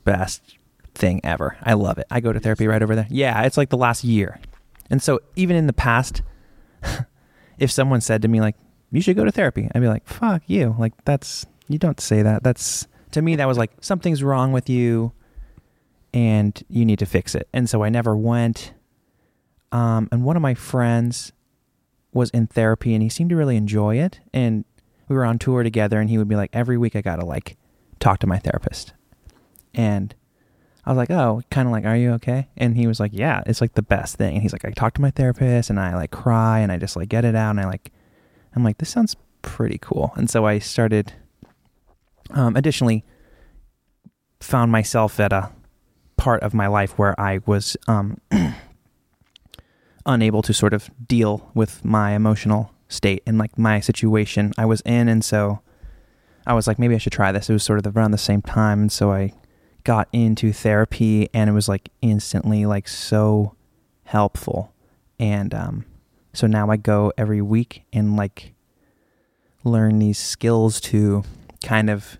best 0.04 0.58
thing 0.96 1.22
ever. 1.24 1.58
I 1.64 1.74
love 1.74 1.98
it. 1.98 2.08
I 2.10 2.20
go 2.20 2.34
to 2.34 2.40
therapy 2.40 2.68
right 2.68 2.82
over 2.82 2.96
there. 2.96 3.08
Yeah, 3.10 3.44
it's 3.44 3.58
like 3.58 3.70
the 3.70 3.78
last 3.78 4.04
year. 4.04 4.40
And 4.90 5.02
so 5.02 5.20
even 5.36 5.56
in 5.56 5.68
the 5.68 5.74
past, 5.74 6.22
if 7.60 7.72
someone 7.72 8.02
said 8.02 8.22
to 8.24 8.28
me 8.28 8.42
like, 8.42 8.56
"You 8.92 9.02
should 9.02 9.16
go 9.16 9.24
to 9.24 9.32
therapy," 9.32 9.70
I'd 9.74 9.80
be 9.82 9.88
like, 9.88 10.08
"Fuck 10.08 10.44
you!" 10.48 10.76
Like 10.78 10.94
that's 11.06 11.46
you 11.68 11.78
don't 11.78 12.00
say 12.00 12.22
that. 12.22 12.44
That's 12.44 12.88
to 13.12 13.22
me 13.22 13.36
that 13.38 13.48
was 13.48 13.58
like 13.58 13.72
something's 13.82 14.24
wrong 14.24 14.52
with 14.52 14.70
you, 14.70 15.14
and 16.14 16.62
you 16.70 16.86
need 16.86 17.00
to 17.00 17.06
fix 17.06 17.36
it. 17.36 17.48
And 17.54 17.70
so 17.70 17.84
I 17.84 17.90
never 17.90 18.16
went. 18.18 18.74
Um, 19.72 20.10
and 20.12 20.24
one 20.24 20.36
of 20.36 20.42
my 20.42 20.54
friends 20.54 21.32
was 22.14 22.30
in 22.32 22.48
therapy, 22.48 22.94
and 22.94 23.02
he 23.02 23.10
seemed 23.10 23.30
to 23.30 23.36
really 23.36 23.56
enjoy 23.56 23.98
it. 23.98 24.20
And 24.34 24.66
we 25.08 25.16
were 25.16 25.26
on 25.26 25.40
tour 25.40 25.64
together, 25.64 26.00
and 26.00 26.10
he 26.10 26.18
would 26.18 26.28
be 26.28 26.36
like, 26.36 26.50
"Every 26.54 26.78
week 26.78 26.96
I 26.96 27.02
gotta 27.02 27.26
like 27.26 27.58
talk 28.00 28.20
to 28.20 28.28
my 28.28 28.40
therapist," 28.40 28.94
and 29.74 30.14
I 30.86 30.90
was 30.90 30.98
like, 30.98 31.12
oh, 31.12 31.42
kind 31.52 31.68
of 31.68 31.72
like, 31.72 31.86
are 31.86 31.96
you 31.96 32.14
okay? 32.14 32.48
And 32.58 32.76
he 32.76 32.88
was 32.88 33.00
like, 33.00 33.12
yeah, 33.14 33.44
it's 33.46 33.62
like 33.62 33.76
the 33.76 33.84
best 33.84 34.16
thing. 34.16 34.34
And 34.34 34.42
he's 34.42 34.52
like, 34.52 34.66
I 34.66 34.72
talk 34.72 34.96
to 34.96 35.02
my 35.02 35.12
therapist 35.12 35.70
and 35.70 35.80
I 35.80 35.96
like 35.96 36.12
cry 36.12 36.60
and 36.60 36.72
I 36.72 36.78
just 36.78 36.96
like 36.96 37.10
get 37.10 37.24
it 37.24 37.36
out. 37.36 37.52
And 37.52 37.60
I 37.60 37.66
like, 37.66 37.92
I'm 38.56 38.64
like, 38.64 38.80
this 38.80 38.90
sounds 38.90 39.16
pretty 39.44 39.78
cool. 39.78 40.12
And 40.16 40.30
so 40.30 40.46
I 40.46 40.58
started, 40.58 41.14
um, 42.32 42.56
additionally, 42.56 43.06
found 44.40 44.72
myself 44.72 45.20
at 45.20 45.32
a 45.32 45.52
part 46.18 46.42
of 46.42 46.56
my 46.56 46.66
life 46.66 46.98
where 46.98 47.20
I 47.20 47.42
was, 47.46 47.78
um, 47.88 48.18
unable 50.06 50.42
to 50.42 50.54
sort 50.54 50.74
of 50.74 50.90
deal 51.08 51.50
with 51.54 51.84
my 51.86 52.12
emotional 52.12 52.72
state 52.88 53.24
and 53.26 53.38
like 53.38 53.58
my 53.58 53.80
situation 53.80 54.52
I 54.58 54.66
was 54.66 54.82
in. 54.82 55.08
And 55.08 55.24
so 55.24 55.60
I 56.46 56.54
was 56.54 56.68
like, 56.68 56.80
maybe 56.80 56.96
I 56.96 56.98
should 56.98 57.14
try 57.14 57.32
this. 57.32 57.50
It 57.50 57.54
was 57.54 57.64
sort 57.64 57.86
of 57.86 57.96
around 57.96 58.12
the 58.12 58.18
same 58.18 58.42
time. 58.42 58.82
And 58.82 58.92
so 58.92 59.12
I, 59.12 59.34
got 59.84 60.08
into 60.14 60.54
therapy 60.54 61.30
and 61.34 61.50
it 61.50 61.54
was 61.54 61.68
like 61.68 61.90
instantly 62.02 62.66
like 62.66 62.88
so 62.88 63.56
helpful 64.04 64.74
and 65.20 65.54
um 65.54 65.86
so 66.34 66.48
now 66.48 66.70
I 66.70 66.78
go 66.78 67.12
every 67.18 67.42
week 67.42 67.84
and 67.92 68.16
like 68.16 68.54
learn 69.64 70.00
these 70.00 70.18
skills 70.18 70.80
to 70.82 71.24
kind 71.64 71.90
of 71.90 72.20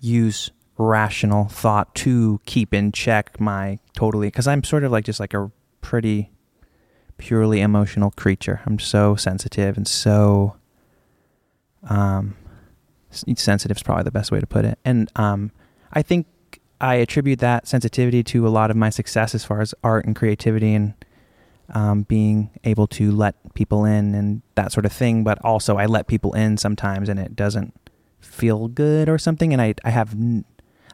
use 0.00 0.50
rational 0.76 1.46
thought 1.46 1.94
to 1.94 2.40
keep 2.46 2.72
in 2.72 2.92
check 2.92 3.38
my 3.40 3.78
totally 3.94 4.30
cuz 4.30 4.46
I'm 4.46 4.64
sort 4.64 4.84
of 4.84 4.92
like 4.92 5.04
just 5.04 5.20
like 5.20 5.34
a 5.34 5.50
pretty 5.80 6.30
purely 7.18 7.60
emotional 7.60 8.10
creature. 8.12 8.60
I'm 8.64 8.78
so 8.78 9.16
sensitive 9.16 9.76
and 9.76 9.86
so 9.86 10.56
um 11.88 12.36
sensitive 13.10 13.76
is 13.76 13.82
probably 13.82 14.04
the 14.04 14.10
best 14.10 14.30
way 14.30 14.40
to 14.40 14.46
put 14.46 14.64
it. 14.64 14.78
And 14.84 15.10
um 15.16 15.50
I 15.92 16.02
think 16.02 16.26
I 16.80 16.96
attribute 16.96 17.40
that 17.40 17.66
sensitivity 17.66 18.22
to 18.24 18.46
a 18.46 18.50
lot 18.50 18.70
of 18.70 18.76
my 18.76 18.90
success 18.90 19.34
as 19.34 19.44
far 19.44 19.60
as 19.60 19.74
art 19.82 20.04
and 20.04 20.14
creativity 20.14 20.74
and 20.74 20.94
um, 21.74 22.02
being 22.02 22.50
able 22.64 22.86
to 22.86 23.10
let 23.10 23.34
people 23.54 23.84
in 23.84 24.14
and 24.14 24.42
that 24.54 24.72
sort 24.72 24.86
of 24.86 24.92
thing. 24.92 25.24
But 25.24 25.38
also, 25.44 25.76
I 25.76 25.86
let 25.86 26.06
people 26.06 26.32
in 26.34 26.56
sometimes 26.56 27.08
and 27.08 27.18
it 27.18 27.34
doesn't 27.34 27.74
feel 28.20 28.68
good 28.68 29.08
or 29.08 29.18
something. 29.18 29.52
And 29.52 29.60
I, 29.60 29.74
I 29.84 29.90
have, 29.90 30.12
n- 30.12 30.44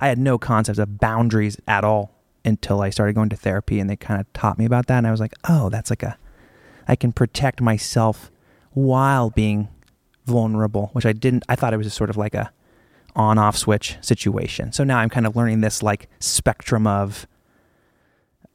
I 0.00 0.08
had 0.08 0.18
no 0.18 0.38
concept 0.38 0.78
of 0.78 0.98
boundaries 0.98 1.58
at 1.68 1.84
all 1.84 2.12
until 2.44 2.80
I 2.80 2.90
started 2.90 3.14
going 3.14 3.30
to 3.30 3.37
therapy 3.37 3.80
and 3.80 3.88
they 3.88 3.96
kind 3.96 4.20
of 4.20 4.33
taught 4.33 4.59
me 4.59 4.64
about 4.64 4.87
that. 4.87 4.98
And 4.98 5.07
I 5.07 5.11
was 5.11 5.20
like, 5.20 5.35
oh, 5.48 5.68
that's 5.70 5.90
like 5.90 6.02
a, 6.02 6.18
I 6.87 6.96
can 6.96 7.12
protect 7.12 7.61
myself 7.61 8.30
while 8.72 9.30
being 9.30 9.68
vulnerable, 10.26 10.90
which 10.92 11.07
I 11.07 11.12
didn't, 11.12 11.44
I 11.48 11.57
thought 11.57 11.72
it 11.72 11.76
was 11.76 11.87
just 11.87 11.96
sort 11.96 12.11
of 12.11 12.16
like 12.16 12.35
a, 12.35 12.52
on 13.16 13.38
off 13.38 13.57
switch 13.57 13.96
situation. 14.00 14.72
So 14.72 14.83
now 14.83 14.98
I'm 14.98 15.09
kind 15.09 15.26
of 15.26 15.37
learning 15.37 15.61
this 15.61 15.83
like 15.83 16.09
spectrum 16.18 16.87
of 16.87 17.26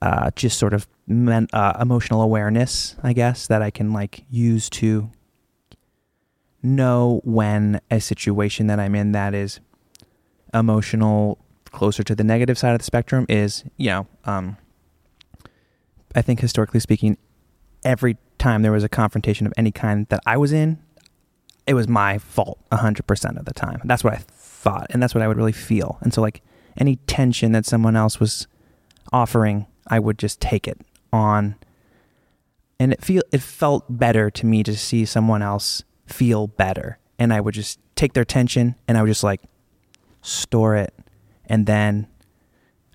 uh, 0.02 0.32
just 0.36 0.60
sort 0.60 0.74
of 0.74 0.88
men, 1.08 1.48
uh, 1.54 1.78
emotional 1.80 2.22
awareness, 2.22 2.96
I 3.02 3.14
guess, 3.14 3.48
that 3.48 3.62
I 3.62 3.72
can 3.72 3.94
like 3.94 4.24
use 4.30 4.70
to 4.72 5.12
know 6.62 7.22
when 7.24 7.80
a 7.90 8.02
situation 8.02 8.68
that 8.68 8.80
I'm 8.80 8.96
in 8.96 9.14
that 9.14 9.34
is 9.34 9.60
emotional, 10.54 11.38
closer 11.72 12.04
to 12.04 12.16
the 12.16 12.24
negative 12.24 12.58
side 12.58 12.74
of 12.74 12.80
the 12.80 12.86
spectrum 12.86 13.26
is, 13.30 13.64
you 13.78 13.90
know, 13.90 14.08
um, 14.26 14.58
I 16.16 16.22
think 16.22 16.40
historically 16.40 16.80
speaking, 16.80 17.18
every 17.84 18.18
time 18.38 18.62
there 18.62 18.72
was 18.72 18.84
a 18.84 18.90
confrontation 18.90 19.46
of 19.46 19.54
any 19.58 19.72
kind 19.72 20.08
that 20.10 20.22
I 20.26 20.38
was 20.38 20.52
in, 20.52 20.80
it 21.68 21.74
was 21.76 21.88
my 21.88 22.18
fault 22.18 22.60
100% 22.72 23.38
of 23.38 23.46
the 23.46 23.54
time. 23.54 23.82
That's 23.86 24.04
what 24.04 24.14
I 24.14 24.18
thought 24.18 24.88
and 24.90 25.02
that's 25.02 25.14
what 25.14 25.22
I 25.22 25.28
would 25.28 25.38
really 25.38 25.52
feel. 25.52 25.98
And 26.02 26.14
so 26.14 26.22
like 26.22 26.42
any 26.78 26.98
tension 27.08 27.52
that 27.52 27.66
someone 27.66 27.96
else 27.96 28.20
was 28.20 28.48
offering, 29.14 29.68
I 29.88 30.00
would 30.00 30.18
just 30.18 30.40
take 30.40 30.68
it 30.68 30.80
on. 31.14 31.56
And 32.80 32.94
it 32.94 33.04
feel 33.04 33.22
it 33.32 33.42
felt 33.42 33.86
better 33.90 34.30
to 34.32 34.46
me 34.46 34.64
to 34.64 34.76
see 34.76 35.06
someone 35.06 35.42
else 35.42 35.84
feel 36.08 36.48
better. 36.48 36.98
And 37.18 37.34
I 37.34 37.42
would 37.42 37.54
just 37.54 37.80
take 37.96 38.14
their 38.14 38.26
tension 38.26 38.76
and 38.88 38.98
I 38.98 39.02
would 39.02 39.10
just 39.10 39.24
like 39.24 39.42
store 40.22 40.76
it. 40.76 40.94
And 41.50 41.66
then 41.66 42.08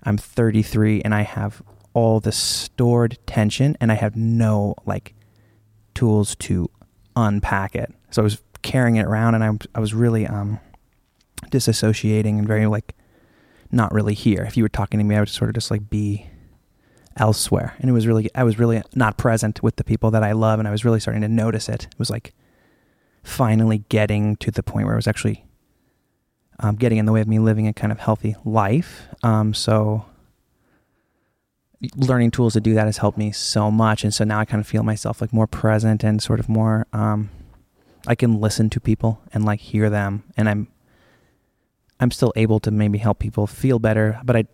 I'm 0.03 0.17
33 0.17 1.01
and 1.01 1.13
I 1.13 1.21
have 1.21 1.61
all 1.93 2.19
the 2.19 2.31
stored 2.31 3.17
tension 3.27 3.77
and 3.79 3.91
I 3.91 3.95
have 3.95 4.15
no 4.15 4.75
like 4.85 5.13
tools 5.93 6.35
to 6.35 6.69
unpack 7.15 7.75
it. 7.75 7.93
So 8.11 8.21
I 8.21 8.23
was 8.23 8.41
carrying 8.61 8.95
it 8.95 9.05
around 9.05 9.35
and 9.35 9.43
I, 9.43 9.51
I 9.75 9.79
was 9.79 9.93
really 9.93 10.25
um 10.25 10.59
disassociating 11.51 12.39
and 12.39 12.47
very 12.47 12.65
like 12.65 12.95
not 13.71 13.93
really 13.93 14.13
here. 14.13 14.43
If 14.43 14.57
you 14.57 14.63
were 14.63 14.69
talking 14.69 14.99
to 14.99 15.03
me, 15.03 15.15
I 15.15 15.19
would 15.19 15.29
sort 15.29 15.49
of 15.49 15.55
just 15.55 15.71
like 15.71 15.89
be 15.89 16.29
elsewhere. 17.17 17.75
And 17.79 17.89
it 17.89 17.93
was 17.93 18.07
really 18.07 18.29
I 18.35 18.43
was 18.43 18.59
really 18.59 18.81
not 18.93 19.17
present 19.17 19.63
with 19.63 19.77
the 19.77 19.83
people 19.83 20.11
that 20.11 20.23
I 20.23 20.33
love 20.33 20.59
and 20.59 20.67
I 20.67 20.71
was 20.71 20.85
really 20.85 20.99
starting 20.99 21.21
to 21.21 21.27
notice 21.27 21.69
it. 21.69 21.85
It 21.85 21.99
was 21.99 22.09
like 22.09 22.33
finally 23.23 23.79
getting 23.89 24.35
to 24.37 24.51
the 24.51 24.63
point 24.63 24.85
where 24.85 24.95
I 24.95 24.97
was 24.97 25.07
actually 25.07 25.45
um, 26.59 26.75
getting 26.75 26.97
in 26.97 27.05
the 27.05 27.11
way 27.11 27.21
of 27.21 27.27
me 27.27 27.39
living 27.39 27.67
a 27.67 27.73
kind 27.73 27.91
of 27.91 27.99
healthy 27.99 28.35
life. 28.45 29.07
Um, 29.23 29.53
so 29.53 30.05
learning 31.95 32.31
tools 32.31 32.53
to 32.53 32.61
do 32.61 32.73
that 32.73 32.85
has 32.85 32.97
helped 32.97 33.17
me 33.17 33.31
so 33.31 33.69
much. 33.69 34.03
And 34.03 34.13
so 34.13 34.23
now 34.23 34.39
I 34.39 34.45
kind 34.45 34.61
of 34.61 34.67
feel 34.67 34.83
myself 34.83 35.21
like 35.21 35.33
more 35.33 35.47
present 35.47 36.03
and 36.03 36.21
sort 36.21 36.39
of 36.39 36.49
more, 36.49 36.87
um, 36.93 37.29
I 38.07 38.15
can 38.15 38.39
listen 38.39 38.69
to 38.71 38.79
people 38.79 39.21
and 39.33 39.45
like 39.45 39.59
hear 39.59 39.89
them. 39.89 40.23
And 40.37 40.47
I'm, 40.47 40.67
I'm 41.99 42.11
still 42.11 42.33
able 42.35 42.59
to 42.61 42.71
maybe 42.71 42.97
help 42.97 43.19
people 43.19 43.47
feel 43.47 43.79
better, 43.79 44.19
but 44.23 44.35
I, 44.35 44.45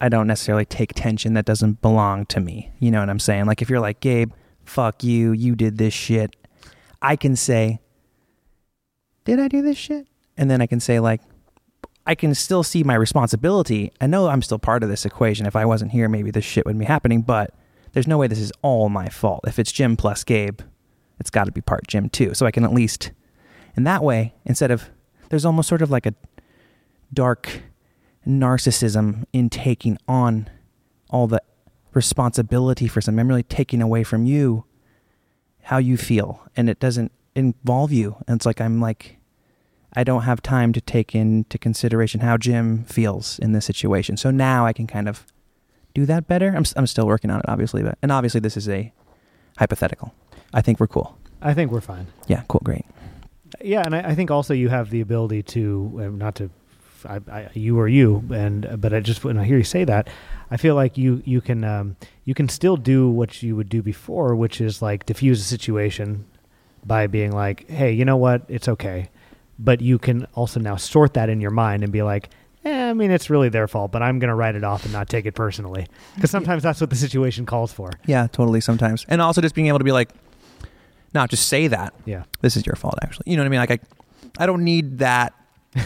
I 0.00 0.08
don't 0.08 0.26
necessarily 0.26 0.64
take 0.64 0.94
tension 0.94 1.34
that 1.34 1.44
doesn't 1.44 1.82
belong 1.82 2.26
to 2.26 2.40
me. 2.40 2.70
You 2.78 2.90
know 2.90 3.00
what 3.00 3.10
I'm 3.10 3.18
saying? 3.18 3.46
Like 3.46 3.62
if 3.62 3.68
you're 3.68 3.80
like, 3.80 4.00
Gabe, 4.00 4.32
fuck 4.64 5.02
you, 5.02 5.32
you 5.32 5.54
did 5.54 5.78
this 5.78 5.94
shit. 5.94 6.36
I 7.02 7.16
can 7.16 7.36
say, 7.36 7.80
did 9.24 9.40
I 9.40 9.48
do 9.48 9.62
this 9.62 9.76
shit? 9.76 10.06
And 10.36 10.50
then 10.50 10.60
I 10.60 10.66
can 10.66 10.80
say 10.80 11.00
like, 11.00 11.20
I 12.06 12.14
can 12.14 12.34
still 12.34 12.62
see 12.62 12.84
my 12.84 12.94
responsibility. 12.94 13.92
I 14.00 14.06
know 14.06 14.28
I'm 14.28 14.42
still 14.42 14.58
part 14.58 14.82
of 14.82 14.88
this 14.88 15.06
equation. 15.06 15.46
If 15.46 15.56
I 15.56 15.64
wasn't 15.64 15.92
here, 15.92 16.08
maybe 16.08 16.30
this 16.30 16.44
shit 16.44 16.66
wouldn't 16.66 16.80
be 16.80 16.86
happening, 16.86 17.22
but 17.22 17.54
there's 17.92 18.06
no 18.06 18.18
way 18.18 18.26
this 18.26 18.38
is 18.38 18.52
all 18.60 18.88
my 18.88 19.08
fault. 19.08 19.40
If 19.46 19.58
it's 19.58 19.72
Jim 19.72 19.96
plus 19.96 20.24
Gabe, 20.24 20.60
it's 21.18 21.30
got 21.30 21.44
to 21.44 21.52
be 21.52 21.60
part 21.60 21.86
Jim 21.86 22.08
too. 22.08 22.34
So 22.34 22.44
I 22.44 22.50
can 22.50 22.64
at 22.64 22.72
least, 22.72 23.12
in 23.76 23.84
that 23.84 24.02
way, 24.02 24.34
instead 24.44 24.70
of, 24.70 24.90
there's 25.30 25.44
almost 25.44 25.68
sort 25.68 25.80
of 25.80 25.90
like 25.90 26.04
a 26.04 26.14
dark 27.12 27.62
narcissism 28.26 29.24
in 29.32 29.48
taking 29.48 29.96
on 30.06 30.50
all 31.08 31.26
the 31.26 31.40
responsibility 31.94 32.88
for 32.88 33.00
something. 33.00 33.20
I'm 33.20 33.28
really 33.28 33.42
taking 33.42 33.80
away 33.80 34.02
from 34.02 34.26
you 34.26 34.64
how 35.62 35.78
you 35.78 35.96
feel, 35.96 36.42
and 36.56 36.68
it 36.68 36.78
doesn't 36.80 37.12
involve 37.34 37.92
you. 37.92 38.16
And 38.26 38.36
it's 38.36 38.44
like 38.44 38.60
I'm 38.60 38.80
like, 38.80 39.18
I 39.96 40.04
don't 40.04 40.22
have 40.22 40.42
time 40.42 40.72
to 40.72 40.80
take 40.80 41.14
into 41.14 41.58
consideration 41.58 42.20
how 42.20 42.36
Jim 42.36 42.84
feels 42.84 43.38
in 43.38 43.52
this 43.52 43.64
situation. 43.64 44.16
So 44.16 44.30
now 44.30 44.66
I 44.66 44.72
can 44.72 44.86
kind 44.86 45.08
of 45.08 45.26
do 45.94 46.04
that 46.06 46.26
better. 46.26 46.48
I'm, 46.48 46.64
I'm 46.76 46.86
still 46.86 47.06
working 47.06 47.30
on 47.30 47.40
it, 47.40 47.46
obviously, 47.48 47.82
but 47.82 47.96
and 48.02 48.10
obviously 48.10 48.40
this 48.40 48.56
is 48.56 48.68
a 48.68 48.92
hypothetical. 49.58 50.12
I 50.52 50.60
think 50.60 50.80
we're 50.80 50.88
cool. 50.88 51.16
I 51.40 51.54
think 51.54 51.70
we're 51.70 51.80
fine. 51.80 52.06
Yeah, 52.26 52.42
cool, 52.48 52.62
great. 52.64 52.84
Yeah, 53.62 53.82
and 53.84 53.94
I, 53.94 54.00
I 54.10 54.14
think 54.14 54.30
also 54.30 54.54
you 54.54 54.68
have 54.68 54.90
the 54.90 55.00
ability 55.00 55.42
to 55.44 55.92
uh, 55.96 56.08
not 56.08 56.34
to, 56.36 56.50
I, 57.06 57.20
I, 57.30 57.48
you 57.54 57.78
or 57.78 57.86
you, 57.86 58.24
and 58.32 58.66
uh, 58.66 58.76
but 58.76 58.92
I 58.92 59.00
just 59.00 59.22
when 59.24 59.38
I 59.38 59.44
hear 59.44 59.58
you 59.58 59.64
say 59.64 59.84
that, 59.84 60.08
I 60.50 60.56
feel 60.56 60.74
like 60.74 60.98
you 60.98 61.22
you 61.24 61.40
can 61.40 61.62
um, 61.62 61.96
you 62.24 62.34
can 62.34 62.48
still 62.48 62.76
do 62.76 63.08
what 63.08 63.42
you 63.42 63.54
would 63.54 63.68
do 63.68 63.82
before, 63.82 64.34
which 64.34 64.60
is 64.60 64.82
like 64.82 65.06
diffuse 65.06 65.40
a 65.40 65.44
situation 65.44 66.24
by 66.84 67.06
being 67.06 67.30
like, 67.32 67.68
hey, 67.68 67.92
you 67.92 68.04
know 68.04 68.16
what, 68.16 68.42
it's 68.48 68.68
okay, 68.68 69.08
but 69.58 69.80
you 69.80 69.98
can 69.98 70.26
also 70.34 70.60
now 70.60 70.76
sort 70.76 71.14
that 71.14 71.28
in 71.28 71.40
your 71.40 71.50
mind 71.50 71.82
and 71.82 71.92
be 71.92 72.02
like. 72.02 72.30
Eh, 72.66 72.88
I 72.88 72.94
mean, 72.94 73.10
it's 73.10 73.28
really 73.28 73.50
their 73.50 73.68
fault, 73.68 73.92
but 73.92 74.02
I'm 74.02 74.18
going 74.18 74.30
to 74.30 74.34
write 74.34 74.54
it 74.54 74.64
off 74.64 74.84
and 74.84 74.92
not 74.94 75.06
take 75.10 75.26
it 75.26 75.34
personally. 75.34 75.86
Because 76.14 76.30
sometimes 76.30 76.62
that's 76.62 76.80
what 76.80 76.88
the 76.88 76.96
situation 76.96 77.44
calls 77.44 77.74
for. 77.74 77.90
Yeah, 78.06 78.26
totally. 78.26 78.62
Sometimes, 78.62 79.04
and 79.06 79.20
also 79.20 79.42
just 79.42 79.54
being 79.54 79.66
able 79.66 79.80
to 79.80 79.84
be 79.84 79.92
like, 79.92 80.08
not 81.12 81.28
just 81.28 81.48
say 81.48 81.66
that. 81.68 81.92
Yeah. 82.06 82.22
This 82.40 82.56
is 82.56 82.64
your 82.64 82.74
fault, 82.76 82.94
actually. 83.02 83.30
You 83.30 83.36
know 83.36 83.42
what 83.42 83.48
I 83.48 83.50
mean? 83.50 83.60
Like 83.60 83.70
I, 84.38 84.44
I 84.44 84.46
don't 84.46 84.64
need 84.64 85.00
that. 85.00 85.34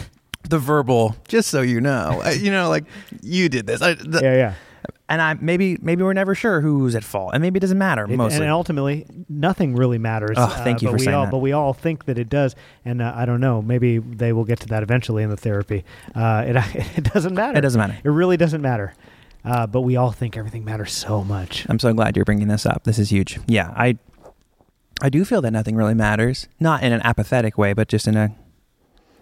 the 0.49 0.59
verbal, 0.59 1.15
just 1.27 1.49
so 1.49 1.61
you 1.61 1.81
know, 1.81 2.21
I, 2.23 2.31
you 2.31 2.51
know, 2.51 2.69
like 2.69 2.85
you 3.21 3.49
did 3.49 3.67
this. 3.67 3.81
I, 3.81 3.93
the, 3.93 4.19
Yeah, 4.21 4.35
yeah. 4.35 4.53
And 5.09 5.21
I 5.21 5.33
maybe 5.33 5.77
maybe 5.81 6.03
we're 6.03 6.13
never 6.13 6.35
sure 6.35 6.61
who's 6.61 6.95
at 6.95 7.03
fault, 7.03 7.31
and 7.33 7.41
maybe 7.41 7.57
it 7.57 7.61
doesn't 7.61 7.77
matter 7.77 8.05
It- 8.05 8.15
mostly. 8.15 8.41
And 8.41 8.51
ultimately, 8.51 9.05
nothing 9.27 9.75
really 9.75 9.97
matters. 9.97 10.37
Oh, 10.37 10.47
thank 10.63 10.81
you 10.81 10.87
but 10.87 10.91
for 10.91 10.97
we 10.99 11.05
saying 11.05 11.15
all, 11.17 11.25
that. 11.25 11.31
But 11.31 11.39
we 11.39 11.51
all 11.51 11.73
think 11.73 12.05
that 12.05 12.17
it 12.17 12.29
does, 12.29 12.55
and 12.85 13.01
uh, 13.01 13.11
I 13.15 13.25
don't 13.25 13.41
know. 13.41 13.61
Maybe 13.61 13.97
they 13.97 14.31
will 14.31 14.45
get 14.45 14.59
to 14.61 14.67
that 14.67 14.83
eventually 14.83 15.23
in 15.23 15.29
the 15.29 15.37
therapy. 15.37 15.83
Uh, 16.15 16.45
it 16.47 16.55
it 16.97 17.03
doesn't 17.03 17.33
matter. 17.33 17.57
It 17.57 17.61
doesn't 17.61 17.79
matter. 17.79 17.97
It 18.03 18.09
really 18.09 18.37
doesn't 18.37 18.61
matter. 18.61 18.93
Uh, 19.43 19.65
but 19.65 19.81
we 19.81 19.95
all 19.95 20.11
think 20.11 20.37
everything 20.37 20.65
matters 20.65 20.91
so 20.91 21.23
much. 21.23 21.65
I'm 21.69 21.79
so 21.79 21.93
glad 21.93 22.15
you're 22.15 22.25
bringing 22.25 22.49
this 22.49 22.65
up. 22.65 22.83
This 22.83 22.99
is 22.99 23.09
huge. 23.09 23.39
Yeah, 23.47 23.73
I 23.75 23.97
I 25.01 25.09
do 25.09 25.23
feel 25.25 25.41
that 25.41 25.51
nothing 25.51 25.75
really 25.75 25.93
matters, 25.93 26.47
not 26.59 26.83
in 26.83 26.91
an 26.91 27.01
apathetic 27.03 27.57
way, 27.57 27.73
but 27.73 27.87
just 27.87 28.07
in 28.07 28.17
a 28.17 28.35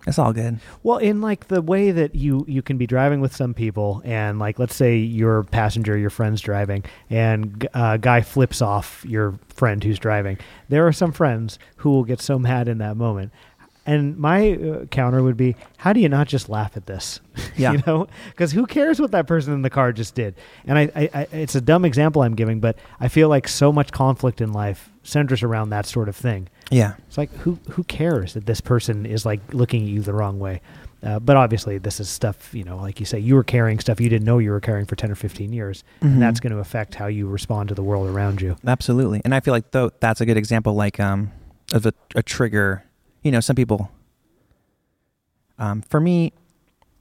it's 0.07 0.17
all 0.17 0.33
good. 0.33 0.59
Well, 0.83 0.97
in 0.97 1.21
like 1.21 1.47
the 1.49 1.61
way 1.61 1.91
that 1.91 2.15
you 2.15 2.45
you 2.47 2.61
can 2.61 2.77
be 2.77 2.87
driving 2.87 3.19
with 3.21 3.35
some 3.35 3.53
people, 3.53 4.01
and 4.05 4.39
like 4.39 4.57
let's 4.57 4.75
say 4.75 4.97
your 4.97 5.43
passenger, 5.43 5.97
your 5.97 6.09
friend's 6.09 6.41
driving, 6.41 6.83
and 7.09 7.61
g- 7.61 7.67
uh, 7.73 7.97
guy 7.97 8.21
flips 8.21 8.61
off 8.61 9.05
your 9.07 9.37
friend 9.49 9.83
who's 9.83 9.99
driving. 9.99 10.37
There 10.69 10.87
are 10.87 10.93
some 10.93 11.11
friends 11.11 11.59
who 11.77 11.91
will 11.91 12.03
get 12.05 12.21
so 12.21 12.39
mad 12.39 12.67
in 12.67 12.79
that 12.79 12.97
moment. 12.97 13.31
And 13.85 14.17
my 14.17 14.51
uh, 14.51 14.85
counter 14.87 15.23
would 15.23 15.37
be, 15.37 15.55
how 15.77 15.93
do 15.93 16.01
you 16.01 16.09
not 16.09 16.27
just 16.27 16.49
laugh 16.49 16.75
at 16.75 16.87
this? 16.87 17.21
Yeah. 17.57 17.71
you 17.71 17.81
know, 17.87 18.07
because 18.29 18.51
who 18.51 18.67
cares 18.67 18.99
what 19.01 19.09
that 19.11 19.25
person 19.25 19.51
in 19.51 19.63
the 19.63 19.71
car 19.71 19.91
just 19.91 20.13
did? 20.13 20.35
And 20.67 20.77
I, 20.77 20.91
I, 20.95 21.09
I, 21.11 21.27
it's 21.31 21.55
a 21.55 21.61
dumb 21.61 21.85
example 21.85 22.21
I'm 22.21 22.35
giving, 22.35 22.59
but 22.59 22.77
I 22.99 23.07
feel 23.07 23.29
like 23.29 23.47
so 23.47 23.71
much 23.71 23.91
conflict 23.91 24.41
in 24.41 24.53
life 24.53 24.91
centers 25.01 25.41
around 25.41 25.69
that 25.71 25.87
sort 25.87 26.07
of 26.07 26.15
thing. 26.15 26.49
Yeah. 26.71 26.95
It's 27.07 27.17
like 27.17 27.31
who 27.37 27.59
who 27.71 27.83
cares 27.85 28.33
that 28.33 28.45
this 28.45 28.61
person 28.61 29.05
is 29.05 29.25
like 29.25 29.39
looking 29.53 29.83
at 29.83 29.89
you 29.89 30.01
the 30.01 30.13
wrong 30.13 30.39
way? 30.39 30.61
Uh, 31.03 31.19
but 31.19 31.37
obviously, 31.37 31.77
this 31.77 31.99
is 31.99 32.09
stuff 32.09 32.53
you 32.53 32.63
know, 32.63 32.77
like 32.77 32.99
you 32.99 33.05
say, 33.05 33.19
you 33.19 33.35
were 33.35 33.43
carrying 33.43 33.79
stuff 33.79 34.01
you 34.01 34.09
didn't 34.09 34.25
know 34.25 34.39
you 34.39 34.49
were 34.51 34.59
carrying 34.59 34.85
for 34.85 34.95
ten 34.95 35.11
or 35.11 35.15
fifteen 35.15 35.53
years, 35.53 35.83
Mhm. 36.01 36.13
and 36.13 36.21
that's 36.21 36.39
going 36.39 36.51
to 36.53 36.59
affect 36.59 36.95
how 36.95 37.05
you 37.05 37.27
respond 37.27 37.69
to 37.69 37.75
the 37.75 37.83
world 37.83 38.07
around 38.09 38.41
you. 38.41 38.55
Absolutely. 38.65 39.21
And 39.23 39.33
I 39.35 39.39
feel 39.39 39.53
like 39.53 39.71
though 39.71 39.91
that's 39.99 40.21
a 40.21 40.25
good 40.25 40.37
example 40.37 40.73
like 40.73 40.99
um 40.99 41.31
of 41.73 41.85
a, 41.85 41.93
a 42.15 42.23
trigger. 42.23 42.83
You 43.23 43.31
know, 43.31 43.39
some 43.41 43.55
people 43.55 43.91
um 45.59 45.81
for 45.83 45.99
me 45.99 46.33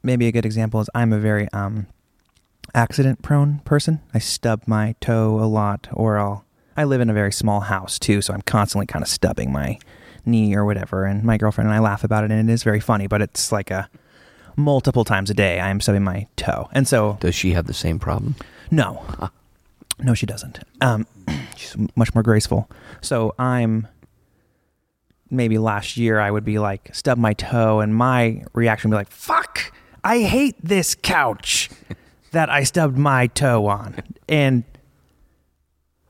maybe 0.03 0.27
a 0.29 0.33
good 0.33 0.47
example 0.47 0.81
is 0.81 0.89
I'm 0.95 1.13
a 1.13 1.19
very 1.19 1.49
um 1.53 1.87
accident 2.75 3.23
prone 3.23 3.61
person. 3.65 4.01
I 4.15 4.19
stub 4.19 4.63
my 4.67 4.95
toe 5.01 5.41
a 5.41 5.47
lot 5.47 5.89
or 5.93 6.19
I'll 6.19 6.45
I 6.77 6.85
live 6.85 7.01
in 7.01 7.09
a 7.11 7.15
very 7.15 7.33
small 7.33 7.61
house 7.61 7.99
too, 7.99 8.21
so 8.21 8.35
I'm 8.35 8.43
constantly 8.43 8.87
kind 8.87 9.03
of 9.03 9.09
stubbing 9.09 9.51
my 9.53 9.79
knee 10.25 10.55
or 10.55 10.65
whatever 10.65 11.05
and 11.05 11.23
my 11.25 11.39
girlfriend 11.39 11.69
and 11.69 11.75
I 11.75 11.79
laugh 11.79 12.03
about 12.05 12.25
it 12.25 12.31
and 12.31 12.51
it 12.51 12.53
is 12.53 12.63
very 12.65 12.81
funny, 12.81 13.07
but 13.07 13.23
it's 13.23 13.53
like 13.53 13.71
a 13.71 13.89
multiple 14.57 15.05
times 15.05 15.31
a 15.31 15.35
day 15.35 15.61
I 15.61 15.69
am 15.69 15.81
stubbing 15.81 16.03
my 16.03 16.27
toe. 16.37 16.69
And 16.73 16.89
so 16.89 17.17
Does 17.21 17.35
she 17.35 17.53
have 17.53 17.67
the 17.67 17.75
same 17.75 17.99
problem? 17.99 18.35
no. 18.71 19.05
No, 19.99 20.13
she 20.13 20.27
doesn't. 20.27 20.59
Um, 20.83 21.07
she's 21.57 21.75
much 21.97 22.15
more 22.15 22.23
graceful. 22.23 22.69
So 23.01 23.35
I'm 23.39 23.89
maybe 25.31 25.57
last 25.57 25.97
year 25.97 26.21
I 26.21 26.31
would 26.31 26.45
be 26.45 26.59
like 26.59 26.95
stub 26.95 27.17
my 27.17 27.33
toe, 27.33 27.81
and 27.81 27.95
my 27.95 28.45
reaction 28.53 28.91
would 28.91 28.97
be 28.97 28.99
like, 28.99 29.11
"Fuck! 29.11 29.73
I 30.05 30.19
hate 30.21 30.55
this 30.63 30.95
couch 30.95 31.71
that 32.33 32.51
I 32.51 32.63
stubbed 32.65 32.99
my 32.99 33.29
toe 33.29 33.67
on," 33.69 33.95
and 34.29 34.65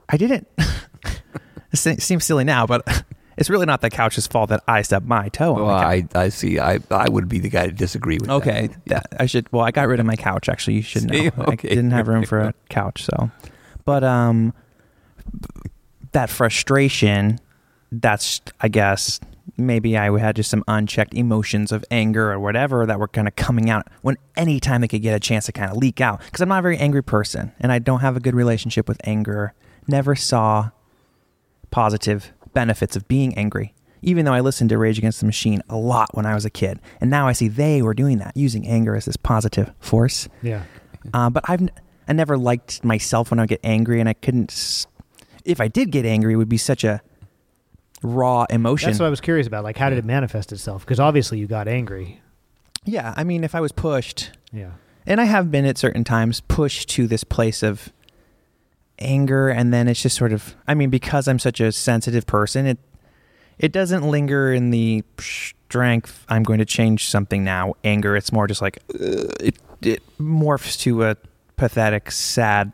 I 0.08 0.16
didn't. 0.16 0.46
it 1.72 1.76
seems 2.02 2.24
silly 2.24 2.44
now, 2.44 2.66
but 2.66 3.04
it's 3.36 3.50
really 3.50 3.66
not 3.66 3.80
the 3.80 3.90
couch's 3.90 4.26
fault 4.26 4.50
that 4.50 4.62
I 4.68 4.82
stubbed 4.82 5.06
my 5.06 5.28
toe 5.28 5.54
on. 5.56 5.62
Well. 5.62 5.70
I, 5.70 6.06
I 6.14 6.28
see. 6.28 6.58
I, 6.58 6.78
I 6.90 7.08
would 7.08 7.28
be 7.28 7.38
the 7.38 7.48
guy 7.48 7.66
to 7.66 7.72
disagree 7.72 8.18
with 8.20 8.30
Okay, 8.30 8.68
that. 8.86 9.10
that, 9.10 9.20
I 9.20 9.26
should. 9.26 9.50
Well, 9.52 9.64
I 9.64 9.70
got 9.72 9.88
rid 9.88 10.00
of 10.00 10.06
my 10.06 10.16
couch. 10.16 10.48
Actually, 10.48 10.74
you 10.74 10.82
should 10.82 11.04
know. 11.10 11.14
See? 11.18 11.26
I 11.38 11.40
Okay. 11.52 11.68
didn't 11.68 11.90
have 11.90 12.08
room 12.08 12.24
for 12.24 12.40
a 12.40 12.54
couch, 12.68 13.04
so. 13.04 13.30
But 13.84 14.04
um, 14.04 14.52
that 16.12 16.30
frustration. 16.30 17.38
That's 17.92 18.40
I 18.60 18.66
guess 18.68 19.20
maybe 19.56 19.96
I 19.96 20.16
had 20.18 20.34
just 20.36 20.50
some 20.50 20.64
unchecked 20.66 21.14
emotions 21.14 21.70
of 21.70 21.84
anger 21.90 22.32
or 22.32 22.38
whatever 22.40 22.84
that 22.84 22.98
were 22.98 23.06
kind 23.08 23.28
of 23.28 23.36
coming 23.36 23.70
out 23.70 23.86
when 24.02 24.16
anytime 24.36 24.80
they 24.80 24.88
could 24.88 25.02
get 25.02 25.14
a 25.14 25.20
chance 25.20 25.46
to 25.46 25.52
kind 25.52 25.70
of 25.70 25.76
leak 25.76 26.00
out 26.00 26.20
because 26.24 26.40
I'm 26.40 26.48
not 26.48 26.58
a 26.58 26.62
very 26.62 26.76
angry 26.78 27.02
person 27.02 27.52
and 27.60 27.70
I 27.70 27.78
don't 27.78 28.00
have 28.00 28.16
a 28.16 28.20
good 28.20 28.34
relationship 28.34 28.88
with 28.88 29.00
anger. 29.04 29.54
Never 29.88 30.14
saw 30.14 30.70
positive 31.70 32.32
benefits 32.52 32.96
of 32.96 33.06
being 33.08 33.36
angry. 33.36 33.74
Even 34.02 34.24
though 34.24 34.32
I 34.32 34.40
listened 34.40 34.70
to 34.70 34.78
Rage 34.78 34.98
Against 34.98 35.20
the 35.20 35.26
Machine 35.26 35.62
a 35.68 35.76
lot 35.76 36.14
when 36.14 36.26
I 36.26 36.34
was 36.34 36.44
a 36.44 36.50
kid, 36.50 36.78
and 37.00 37.10
now 37.10 37.26
I 37.26 37.32
see 37.32 37.48
they 37.48 37.82
were 37.82 37.94
doing 37.94 38.18
that, 38.18 38.36
using 38.36 38.66
anger 38.66 38.94
as 38.94 39.04
this 39.06 39.16
positive 39.16 39.72
force. 39.80 40.28
Yeah, 40.42 40.62
Uh, 41.12 41.30
but 41.30 41.44
I've 41.48 41.68
I 42.08 42.12
never 42.12 42.38
liked 42.38 42.84
myself 42.84 43.30
when 43.30 43.40
I 43.40 43.42
would 43.42 43.48
get 43.48 43.60
angry, 43.64 43.98
and 43.98 44.08
I 44.08 44.12
couldn't. 44.12 44.52
s- 44.52 44.86
If 45.44 45.60
I 45.60 45.66
did 45.68 45.90
get 45.90 46.04
angry, 46.06 46.34
it 46.34 46.36
would 46.36 46.48
be 46.48 46.56
such 46.58 46.84
a 46.84 47.00
raw 48.02 48.46
emotion. 48.50 48.90
That's 48.90 49.00
what 49.00 49.06
I 49.06 49.10
was 49.10 49.20
curious 49.20 49.46
about. 49.46 49.64
Like, 49.64 49.76
how 49.76 49.88
did 49.88 49.98
it 49.98 50.04
manifest 50.04 50.52
itself? 50.52 50.84
Because 50.84 51.00
obviously 51.00 51.38
you 51.38 51.46
got 51.46 51.66
angry. 51.68 52.20
yeah, 52.84 53.12
I 53.16 53.24
mean, 53.24 53.42
if 53.42 53.54
I 53.56 53.60
was 53.60 53.72
pushed, 53.72 54.30
Yeah. 54.52 54.70
and 55.06 55.20
I 55.20 55.24
have 55.24 55.50
been 55.50 55.64
at 55.64 55.76
certain 55.78 56.04
times 56.04 56.40
pushed 56.46 56.88
to 56.90 57.08
this 57.08 57.24
place 57.24 57.64
of 57.64 57.92
anger, 58.98 59.48
and 59.48 59.72
then 59.72 59.88
it's 59.88 60.02
just 60.02 60.16
sort 60.16 60.32
of. 60.32 60.54
I 60.66 60.74
mean, 60.74 60.90
because 60.90 61.28
I'm 61.28 61.38
such 61.38 61.60
a 61.60 61.72
sensitive 61.72 62.26
person, 62.26 62.66
it 62.66 62.78
it 63.58 63.72
doesn't 63.72 64.08
linger 64.10 64.52
in 64.52 64.70
the 64.70 65.02
strength. 65.18 66.24
I'm 66.28 66.42
going 66.42 66.58
to 66.58 66.64
change 66.64 67.08
something 67.08 67.42
now. 67.44 67.74
Anger. 67.84 68.16
It's 68.16 68.32
more 68.32 68.46
just 68.46 68.62
like 68.62 68.78
uh, 68.94 69.28
it. 69.40 69.56
It 69.82 70.02
morphs 70.18 70.78
to 70.80 71.04
a 71.04 71.16
pathetic, 71.56 72.10
sad 72.10 72.72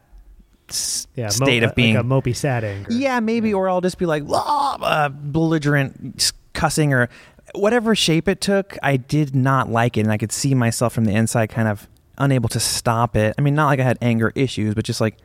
s- 0.68 1.06
Yeah. 1.16 1.28
state 1.28 1.62
uh, 1.64 1.68
of 1.68 1.74
being 1.74 1.96
like 1.96 2.04
a 2.04 2.06
mopey 2.06 2.34
sad 2.34 2.64
anger. 2.64 2.92
Yeah, 2.92 3.20
maybe, 3.20 3.52
or 3.52 3.68
I'll 3.68 3.80
just 3.80 3.98
be 3.98 4.06
like 4.06 4.22
"Ah," 4.30 4.78
uh, 4.80 5.08
belligerent 5.08 6.32
cussing 6.54 6.92
or 6.92 7.08
whatever 7.54 7.94
shape 7.94 8.28
it 8.28 8.40
took. 8.40 8.76
I 8.82 8.96
did 8.96 9.34
not 9.34 9.68
like 9.70 9.96
it, 9.96 10.00
and 10.02 10.12
I 10.12 10.18
could 10.18 10.32
see 10.32 10.54
myself 10.54 10.92
from 10.92 11.04
the 11.04 11.12
inside, 11.14 11.48
kind 11.50 11.68
of 11.68 11.88
unable 12.18 12.48
to 12.50 12.60
stop 12.60 13.16
it. 13.16 13.34
I 13.36 13.40
mean, 13.42 13.54
not 13.54 13.66
like 13.66 13.80
I 13.80 13.84
had 13.84 13.98
anger 14.00 14.32
issues, 14.34 14.74
but 14.74 14.84
just 14.84 15.00
like 15.00 15.16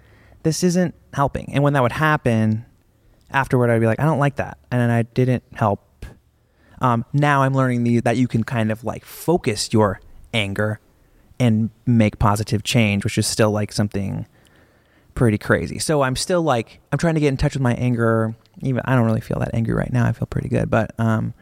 this 0.47 0.63
isn't 0.63 0.95
helping. 1.12 1.53
And 1.53 1.62
when 1.62 1.73
that 1.73 1.83
would 1.83 1.91
happen, 1.91 2.65
afterward, 3.31 3.69
I'd 3.69 3.81
be 3.81 3.86
like, 3.86 3.99
I 3.99 4.05
don't 4.05 4.17
like 4.17 4.38
that, 4.38 4.57
and 4.71 4.89
I 4.89 5.01
didn't 5.01 5.43
help. 5.53 6.05
Um, 6.79 7.03
now 7.12 7.43
I'm 7.43 7.53
learning 7.53 7.83
the, 7.83 7.99
that 7.99 8.15
you 8.15 8.29
can 8.29 8.45
kind 8.45 8.71
of 8.71 8.86
like 8.86 9.03
focus 9.03 9.73
your 9.73 9.99
anger 10.33 10.79
and 11.38 11.69
make 11.86 12.17
positive 12.17 12.63
change, 12.63 13.03
which 13.03 13.17
is 13.17 13.27
still 13.27 13.51
like 13.51 13.73
something 13.73 14.25
pretty 15.15 15.38
crazy. 15.38 15.79
So 15.79 16.01
I'm 16.01 16.15
still 16.15 16.43
like 16.43 16.79
I'm 16.93 16.97
trying 16.97 17.15
to 17.15 17.19
get 17.19 17.27
in 17.27 17.38
touch 17.38 17.53
with 17.53 17.62
my 17.62 17.73
anger. 17.73 18.33
Even 18.62 18.81
I 18.86 18.95
don't 18.95 19.05
really 19.05 19.19
feel 19.19 19.39
that 19.39 19.53
angry 19.53 19.73
right 19.73 19.91
now. 19.91 20.05
I 20.05 20.13
feel 20.13 20.27
pretty 20.27 20.47
good, 20.47 20.69
but 20.69 20.97
um, 20.97 21.33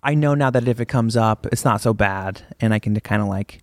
I 0.00 0.14
know 0.14 0.34
now 0.34 0.50
that 0.50 0.68
if 0.68 0.78
it 0.78 0.86
comes 0.86 1.16
up, 1.16 1.46
it's 1.50 1.64
not 1.64 1.80
so 1.80 1.92
bad, 1.92 2.42
and 2.60 2.72
I 2.72 2.78
can 2.78 2.94
kind 3.00 3.20
of 3.20 3.26
like 3.26 3.62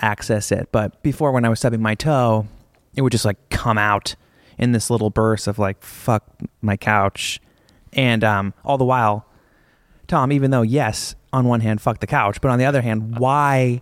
access 0.00 0.50
it. 0.52 0.70
But 0.72 1.02
before, 1.02 1.32
when 1.32 1.44
I 1.44 1.50
was 1.50 1.58
stubbing 1.58 1.82
my 1.82 1.94
toe, 1.94 2.46
it 2.94 3.02
would 3.02 3.12
just 3.12 3.26
like 3.26 3.50
come 3.50 3.76
out 3.76 4.14
in 4.58 4.72
this 4.72 4.90
little 4.90 5.10
burst 5.10 5.46
of 5.48 5.58
like 5.58 5.82
fuck 5.82 6.24
my 6.60 6.76
couch, 6.76 7.40
and 7.92 8.22
um, 8.24 8.54
all 8.64 8.78
the 8.78 8.84
while, 8.84 9.26
Tom, 10.08 10.32
even 10.32 10.50
though 10.50 10.62
yes, 10.62 11.14
on 11.32 11.46
one 11.46 11.60
hand, 11.60 11.80
fuck 11.80 12.00
the 12.00 12.06
couch, 12.06 12.40
but 12.40 12.50
on 12.50 12.58
the 12.58 12.64
other 12.64 12.82
hand, 12.82 13.18
why 13.18 13.80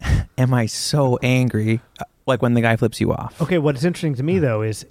am 0.38 0.52
I 0.54 0.66
so 0.66 1.18
angry? 1.22 1.80
uh, 2.00 2.04
Like 2.26 2.42
when 2.42 2.54
the 2.54 2.60
guy 2.60 2.76
flips 2.76 3.00
you 3.00 3.12
off. 3.12 3.40
Okay, 3.40 3.58
what's 3.58 3.84
interesting 3.84 4.14
to 4.16 4.22
me 4.22 4.38
though 4.38 4.62
is 4.62 4.86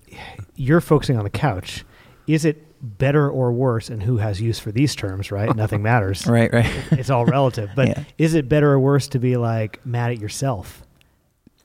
you're 0.55 0.81
focusing 0.81 1.17
on 1.17 1.23
the 1.23 1.29
couch. 1.29 1.83
Is 2.27 2.45
it 2.45 2.65
better 2.97 3.29
or 3.29 3.51
worse? 3.51 3.89
And 3.89 4.01
who 4.03 4.17
has 4.17 4.39
use 4.41 4.59
for 4.59 4.71
these 4.71 4.95
terms, 4.95 5.31
right? 5.31 5.53
Nothing 5.55 5.81
matters. 5.83 6.25
Right, 6.27 6.51
right. 6.53 6.69
It's 6.91 7.09
all 7.09 7.25
relative. 7.25 7.69
But 7.75 7.87
Yeah. 7.89 8.03
is 8.17 8.33
it 8.33 8.47
better 8.49 8.71
or 8.71 8.79
worse 8.79 9.07
to 9.09 9.19
be 9.19 9.35
like 9.37 9.85
mad 9.85 10.11
at 10.11 10.19
yourself? 10.19 10.83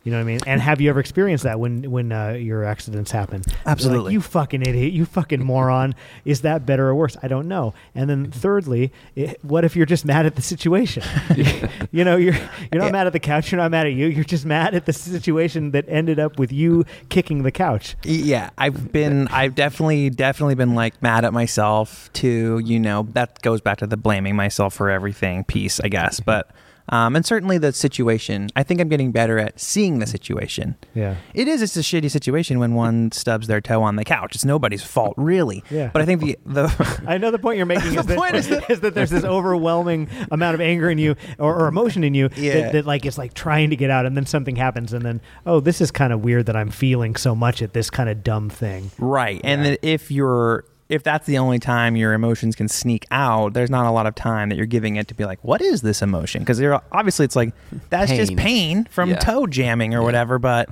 You 0.08 0.12
know 0.12 0.20
what 0.20 0.22
I 0.22 0.24
mean? 0.24 0.40
And 0.46 0.62
have 0.62 0.80
you 0.80 0.88
ever 0.88 1.00
experienced 1.00 1.44
that 1.44 1.60
when 1.60 1.90
when 1.90 2.12
uh, 2.12 2.30
your 2.30 2.64
accidents 2.64 3.10
happen? 3.10 3.42
You're 3.46 3.56
like, 3.58 3.66
Absolutely. 3.66 4.12
you 4.14 4.22
fucking 4.22 4.62
idiot. 4.62 4.94
You 4.94 5.04
fucking 5.04 5.44
moron. 5.44 5.94
Is 6.24 6.40
that 6.40 6.64
better 6.64 6.88
or 6.88 6.94
worse? 6.94 7.18
I 7.22 7.28
don't 7.28 7.46
know. 7.46 7.74
And 7.94 8.08
then 8.08 8.30
thirdly, 8.30 8.90
i 9.18 9.34
what 9.42 9.66
if 9.66 9.76
you're 9.76 9.84
just 9.84 10.06
mad 10.06 10.24
at 10.24 10.34
the 10.34 10.40
situation? 10.40 11.02
you 11.92 12.04
know, 12.04 12.16
you're 12.16 12.32
you're 12.72 12.80
not 12.80 12.86
Yeah. 12.86 12.90
mad 12.92 13.06
at 13.06 13.12
the 13.12 13.20
couch. 13.20 13.52
You're 13.52 13.60
not 13.60 13.70
mad 13.70 13.86
at 13.86 13.92
you. 13.92 14.06
You're 14.06 14.24
just 14.24 14.46
mad 14.46 14.74
at 14.74 14.86
the 14.86 14.94
situation 14.94 15.72
that 15.72 15.84
ended 15.88 16.18
up 16.18 16.38
with 16.38 16.52
you 16.52 16.86
kicking 17.10 17.42
the 17.42 17.52
couch. 17.52 17.94
Yeah, 18.02 18.48
I've 18.56 18.90
been, 18.90 19.28
I've 19.28 19.54
definitely, 19.54 20.08
definitely 20.08 20.54
been 20.54 20.74
like 20.74 21.02
mad 21.02 21.26
at 21.26 21.34
myself 21.34 22.10
too. 22.14 22.62
You 22.64 22.80
know, 22.80 23.06
that 23.12 23.42
goes 23.42 23.60
back 23.60 23.76
to 23.78 23.86
the 23.86 23.98
blaming 23.98 24.36
myself 24.36 24.72
for 24.72 24.88
everything 24.88 25.44
piece, 25.44 25.80
I 25.80 25.88
guess. 25.88 26.18
But, 26.18 26.50
um, 26.90 27.16
and 27.16 27.24
certainly 27.24 27.58
the 27.58 27.72
situation, 27.72 28.48
I 28.56 28.62
think 28.62 28.80
I'm 28.80 28.88
getting 28.88 29.12
better 29.12 29.38
at 29.38 29.58
seeing 29.60 29.98
the 29.98 30.06
situation. 30.06 30.76
Yeah. 30.94 31.16
It 31.34 31.48
is, 31.48 31.62
it's 31.62 31.76
a 31.76 31.80
shitty 31.80 32.10
situation 32.10 32.58
when 32.58 32.74
one 32.74 33.12
stubs 33.12 33.46
their 33.46 33.60
toe 33.60 33.82
on 33.82 33.96
the 33.96 34.04
couch. 34.04 34.34
It's 34.34 34.44
nobody's 34.44 34.82
fault, 34.82 35.14
really. 35.16 35.62
Yeah. 35.70 35.90
But 35.92 36.02
I 36.02 36.04
think 36.04 36.20
the, 36.22 36.38
the, 36.46 37.02
I 37.06 37.18
know 37.18 37.30
the 37.30 37.38
point 37.38 37.56
you're 37.56 37.66
making 37.66 37.94
is, 37.98 38.06
that, 38.06 38.16
point 38.16 38.34
is 38.34 38.48
that- 38.48 38.70
is 38.70 38.80
that 38.80 38.94
there's 38.94 39.10
this 39.10 39.24
overwhelming 39.24 40.08
amount 40.30 40.54
of 40.54 40.60
anger 40.60 40.90
in 40.90 40.98
you 40.98 41.14
or, 41.38 41.54
or 41.64 41.68
emotion 41.68 42.04
in 42.04 42.14
you 42.14 42.28
Yeah. 42.36 42.54
that, 42.54 42.72
that 42.72 42.86
like 42.86 43.04
is 43.06 43.18
like 43.18 43.34
trying 43.34 43.70
to 43.70 43.76
get 43.76 43.90
out 43.90 44.06
and 44.06 44.16
then 44.16 44.26
something 44.26 44.56
happens 44.56 44.92
and 44.92 45.04
then 45.04 45.20
oh 45.46 45.60
this 45.60 45.80
is 45.80 45.90
kind 45.90 46.12
of 46.12 46.22
weird 46.22 46.46
that 46.46 46.56
I'm 46.56 46.70
feeling 46.70 47.16
so 47.16 47.34
much 47.34 47.62
at 47.62 47.72
this 47.72 47.90
kind 47.90 48.08
of 48.08 48.22
dumb 48.22 48.50
thing. 48.50 48.90
Right. 48.98 49.40
And 49.44 49.62
Yeah. 49.64 49.70
that 49.70 49.86
if 49.86 50.10
you're 50.10 50.64
if 50.88 51.02
that's 51.02 51.26
the 51.26 51.36
only 51.38 51.58
time 51.58 51.96
your 51.96 52.14
emotions 52.14 52.56
can 52.56 52.66
sneak 52.68 53.06
out, 53.10 53.52
there's 53.52 53.68
not 53.70 53.84
a 53.86 53.90
lot 53.90 54.06
of 54.06 54.14
time 54.14 54.48
that 54.48 54.56
you're 54.56 54.66
giving 54.66 54.96
it 54.96 55.06
to 55.08 55.14
be 55.14 55.24
like, 55.26 55.42
what 55.44 55.60
is 55.60 55.82
this 55.82 56.00
emotion? 56.02 56.40
Because 56.42 56.58
you're 56.60 56.80
obviously 56.92 57.24
it's 57.24 57.36
like 57.36 57.52
that's 57.90 58.10
just 58.10 58.30
Pain. 58.36 58.38
pain 58.38 58.88
from 58.90 59.10
Yeah. 59.10 59.16
toe 59.16 59.46
jamming 59.46 59.94
or 59.94 60.02
whatever. 60.02 60.38
But 60.38 60.70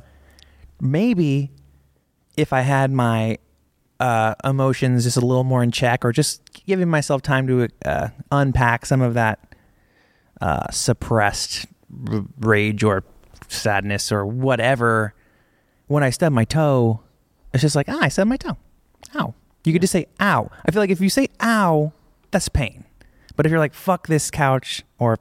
maybe 0.81 1.51
if 2.37 2.53
I 2.53 2.61
had 2.63 2.91
my 2.91 3.39
uh, 4.01 4.35
emotions 4.45 5.05
just 5.05 5.17
a 5.17 5.21
little 5.25 5.45
more 5.45 5.63
in 5.63 5.71
check, 5.71 6.05
or 6.05 6.13
just 6.13 6.65
giving 6.67 6.89
myself 6.89 7.23
time 7.23 7.47
to 7.47 7.69
uh, 7.85 8.09
unpack 8.31 8.85
some 8.85 9.01
of 9.01 9.15
that 9.15 9.39
uh, 10.41 10.67
suppressed 10.71 11.67
r- 12.11 12.25
rage 12.41 12.83
or 12.85 13.05
sadness 13.49 14.13
or 14.13 14.27
whatever, 14.27 15.15
when 15.87 16.03
I 16.03 16.11
stub 16.11 16.33
my 16.33 16.45
toe, 16.45 17.01
it's 17.55 17.63
just 17.63 17.75
like, 17.77 17.89
ah, 17.89 17.99
I 18.03 18.09
stubbed 18.09 18.29
my 18.29 18.37
toe. 18.37 18.57
Ow. 19.15 19.35
You 19.67 19.73
could 19.73 19.83
just 19.83 19.93
say, 19.93 20.07
ow. 20.21 20.49
I 20.65 20.71
feel 20.71 20.81
like 20.81 20.91
if 20.91 21.01
you 21.01 21.11
say, 21.11 21.29
ow, 21.43 21.93
that's 22.31 22.49
pain. 22.49 22.85
But 23.35 23.47
if 23.47 23.51
you're 23.51 23.59
like, 23.59 23.75
fuck 23.75 24.07
this 24.07 24.31
couch, 24.31 24.85
or 25.01 25.19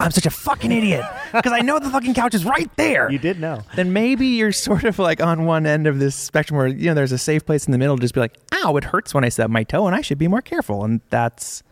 I'm 0.00 0.10
such 0.10 0.26
a 0.26 0.30
fucking 0.30 0.72
idiot, 0.72 1.04
because 1.32 1.52
I 1.52 1.60
know 1.60 1.78
the 1.78 1.90
fucking 1.90 2.14
couch 2.14 2.34
is 2.34 2.44
right 2.44 2.68
there. 2.76 3.08
You 3.08 3.20
did 3.20 3.40
know. 3.40 3.62
Then 3.76 3.92
maybe 3.92 4.26
you're 4.26 4.50
sort 4.50 4.82
of 4.82 4.98
like 4.98 5.22
on 5.22 5.46
one 5.46 5.64
end 5.64 5.86
of 5.86 6.00
this 6.00 6.16
spectrum 6.16 6.56
where, 6.58 6.66
you 6.66 6.86
know, 6.86 6.94
there's 6.94 7.12
a 7.12 7.18
safe 7.18 7.46
place 7.46 7.66
in 7.66 7.72
the 7.72 7.78
middle 7.78 7.96
to 7.96 8.00
just 8.00 8.14
be 8.14 8.20
like, 8.20 8.36
ow, 8.52 8.76
it 8.76 8.82
hurts 8.84 9.14
when 9.14 9.24
I 9.24 9.28
stub 9.28 9.50
my 9.50 9.62
toe 9.62 9.86
and 9.86 9.94
I 9.94 10.00
should 10.00 10.18
be 10.18 10.26
more 10.26 10.42
careful. 10.42 10.84
And 10.84 11.00
that's 11.10 11.62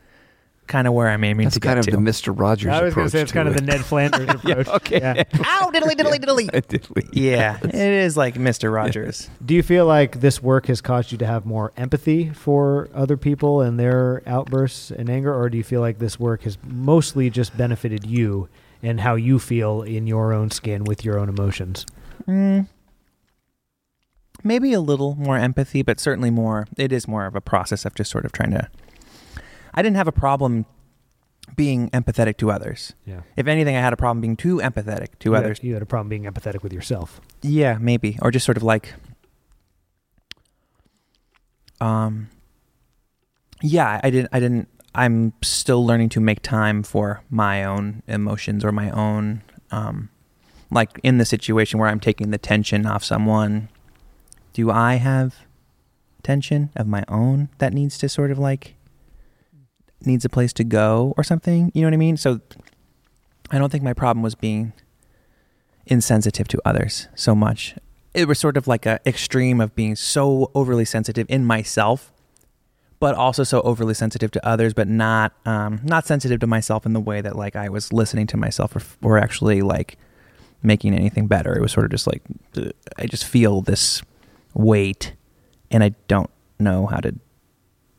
kind 0.69 0.87
of 0.87 0.95
where 0.95 1.09
I'm 1.09 1.23
aiming 1.25 1.47
That's 1.47 1.55
to 1.55 1.61
kind 1.61 1.75
get 1.77 1.81
of 1.81 1.85
to. 1.87 1.91
the 2.05 2.11
Mr. 2.11 2.39
Rogers 2.39 2.67
approach. 2.69 2.81
I 2.81 2.85
was 2.85 2.95
going 2.95 3.07
to 3.07 3.11
say 3.11 3.21
it's 3.23 3.31
to 3.33 3.35
kind 3.35 3.49
of 3.49 3.55
the 3.55 3.63
Ned 3.63 3.85
Flanders 3.85 4.29
approach. 4.35 4.69
okay. 4.69 4.99
Yeah. 5.01 5.25
ow, 5.45 5.71
diddly 5.75 5.93
diddly 5.95 6.19
diddly. 6.25 6.49
Diddly. 6.51 7.09
Yeah, 7.13 7.59
it 7.63 7.75
is 7.75 8.17
like 8.17 8.37
Mr. 8.37 8.73
Rogers. 8.73 9.29
Do 9.45 9.55
you 9.55 9.63
feel 9.63 9.85
like 9.87 10.21
this 10.21 10.43
work 10.43 10.67
has 10.67 10.81
caused 10.81 11.13
you 11.13 11.19
to 11.19 11.27
have 11.27 11.45
more 11.45 11.73
empathy 11.77 12.31
for 12.31 12.89
other 12.95 13.17
people 13.17 13.61
and 13.61 13.79
their 13.79 14.23
outbursts 14.27 14.91
and 14.91 15.11
anger, 15.11 15.35
or 15.35 15.51
do 15.51 15.59
you 15.59 15.65
feel 15.65 15.81
like 15.81 15.99
this 15.99 16.19
work 16.19 16.43
has 16.43 16.57
mostly 16.65 17.29
just 17.29 17.57
benefited 17.57 18.07
you 18.07 18.49
and 18.83 19.01
how 19.01 19.15
you 19.17 19.39
feel 19.39 19.83
in 19.83 20.07
your 20.07 20.33
own 20.33 20.51
skin 20.51 20.85
with 20.85 21.05
your 21.05 21.19
own 21.19 21.29
emotions? 21.29 21.85
Mm, 22.27 22.67
maybe 24.45 24.73
a 24.73 24.81
little 24.81 25.15
more 25.17 25.37
empathy, 25.37 25.83
but 25.83 26.01
certainly 26.01 26.31
more. 26.31 26.67
It 26.77 26.93
is 26.93 27.07
more 27.07 27.27
of 27.27 27.35
a 27.37 27.41
process 27.41 27.85
of 27.85 27.95
just 27.95 28.11
sort 28.11 28.25
of 28.25 28.33
trying 28.33 28.53
to. 28.53 28.69
I 29.75 29.83
didn't 29.83 29.97
have 29.97 30.09
a 30.09 30.13
problem 30.13 30.67
being 31.57 31.91
empathetic 31.91 32.37
to 32.39 32.51
others. 32.51 32.93
Yeah. 33.05 33.23
If 33.37 33.47
anything, 33.47 33.77
I 33.77 33.81
had 33.81 33.93
a 33.93 33.97
problem 33.97 34.21
being 34.21 34.37
too 34.37 34.59
empathetic 34.59 35.19
to 35.21 35.31
you 35.31 35.37
others. 35.37 35.59
Had, 35.59 35.67
you 35.67 35.75
had 35.75 35.83
a 35.83 35.87
problem 35.87 36.09
being 36.09 36.25
empathetic 36.25 36.63
with 36.63 36.73
yourself. 36.73 37.21
Yeah, 37.43 37.79
maybe, 37.81 38.19
or 38.23 38.31
just 38.31 38.47
sort 38.47 38.57
of 38.57 38.63
like, 38.63 38.95
um, 41.81 42.29
yeah, 43.61 44.01
I 44.03 44.11
didn't. 44.11 44.29
I 44.33 44.41
didn't. 44.41 44.69
I'm 44.95 45.33
still 45.43 45.85
learning 45.87 46.11
to 46.11 46.21
make 46.21 46.43
time 46.43 46.83
for 46.83 47.23
my 47.31 47.65
own 47.65 48.03
emotions 48.07 48.65
or 48.65 48.73
my 48.73 48.91
own, 48.91 49.43
um, 49.71 50.11
like 50.71 51.01
in 51.03 51.19
the 51.19 51.25
situation 51.25 51.81
where 51.81 51.89
I'm 51.89 52.01
taking 52.01 52.31
the 52.31 52.39
tension 52.39 52.87
off 52.87 53.03
someone. 53.03 53.69
Do 54.53 54.71
I 54.71 54.97
have 54.97 55.47
tension 56.23 56.71
of 56.77 56.87
my 56.87 57.05
own 57.09 57.49
that 57.59 57.73
needs 57.73 57.97
to 57.99 58.09
sort 58.09 58.31
of 58.31 58.39
like 58.39 58.75
needs 60.07 60.25
a 60.25 60.29
place 60.29 60.53
to 60.55 60.65
go 60.65 61.15
or 61.17 61.25
something? 61.25 61.71
You 61.75 61.83
know 61.83 61.89
what 61.89 61.95
I 61.95 61.99
mean? 61.99 62.17
So 62.17 62.41
I 63.51 63.59
don't 63.59 63.71
think 63.71 63.85
my 63.85 63.93
problem 63.93 64.23
was 64.23 64.35
being 64.35 64.73
insensitive 65.87 66.49
to 66.49 66.61
others 66.65 67.09
so 67.15 67.35
much. 67.35 67.75
It 68.15 68.29
was 68.29 68.39
sort 68.39 68.57
of 68.57 68.67
like 68.67 68.87
a 68.87 69.01
extreme 69.07 69.61
of 69.61 69.75
being 69.75 69.97
so 69.97 70.51
overly 70.55 70.85
sensitive 70.85 71.27
in 71.29 71.45
myself, 71.45 72.13
but 73.01 73.15
also 73.15 73.43
so 73.43 73.61
overly 73.63 73.95
sensitive 73.95 74.31
to 74.33 74.47
others, 74.47 74.75
but 74.75 74.87
not 74.87 75.33
um, 75.47 75.81
not 75.83 76.07
sensitive 76.07 76.41
to 76.41 76.47
myself 76.47 76.87
in 76.87 76.93
the 76.93 77.01
way 77.01 77.21
that 77.21 77.37
like 77.37 77.57
I 77.57 77.69
was 77.69 77.93
listening 77.93 78.27
to 78.29 78.37
myself 78.37 78.77
or, 78.77 78.83
or 79.03 79.19
actually 79.19 79.63
like 79.63 79.97
making 80.63 80.95
anything 80.95 81.27
better. 81.27 81.57
It 81.57 81.61
was 81.61 81.73
sort 81.73 81.87
of 81.87 81.91
just 81.91 82.07
like 82.07 82.23
uh, 82.57 82.71
I 82.99 83.07
just 83.07 83.25
feel 83.25 83.63
this 83.63 84.03
weight, 84.55 85.15
and 85.71 85.83
I 85.83 85.95
don't 86.07 86.31
know 86.59 86.87
how 86.87 86.99
to 86.99 87.15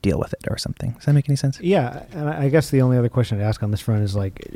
deal 0.03 0.19
with 0.19 0.33
it 0.33 0.45
or 0.51 0.59
something. 0.59 0.91
Does 0.91 1.05
that 1.05 1.13
make 1.13 1.27
any 1.27 1.35
sense? 1.35 1.59
Yeah, 1.59 2.03
and 2.11 2.29
I 2.29 2.43
I 2.43 2.49
guess 2.49 2.69
the 2.69 2.83
only 2.83 2.97
other 2.97 3.09
question 3.09 3.41
I'd 3.41 3.43
ask 3.43 3.63
on 3.63 3.71
this 3.71 3.81
front 3.81 4.03
is 4.03 4.15
like, 4.15 4.47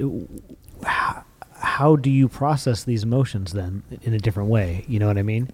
how, 0.84 1.24
how 1.54 1.96
do 1.96 2.12
you 2.12 2.28
process 2.28 2.84
these 2.84 3.02
emotions 3.02 3.54
then 3.54 3.82
in 4.04 4.14
a 4.14 4.20
different 4.20 4.50
way? 4.50 4.86
You 4.88 5.00
know 5.00 5.08
what 5.08 5.18
I 5.18 5.24
mean? 5.24 5.50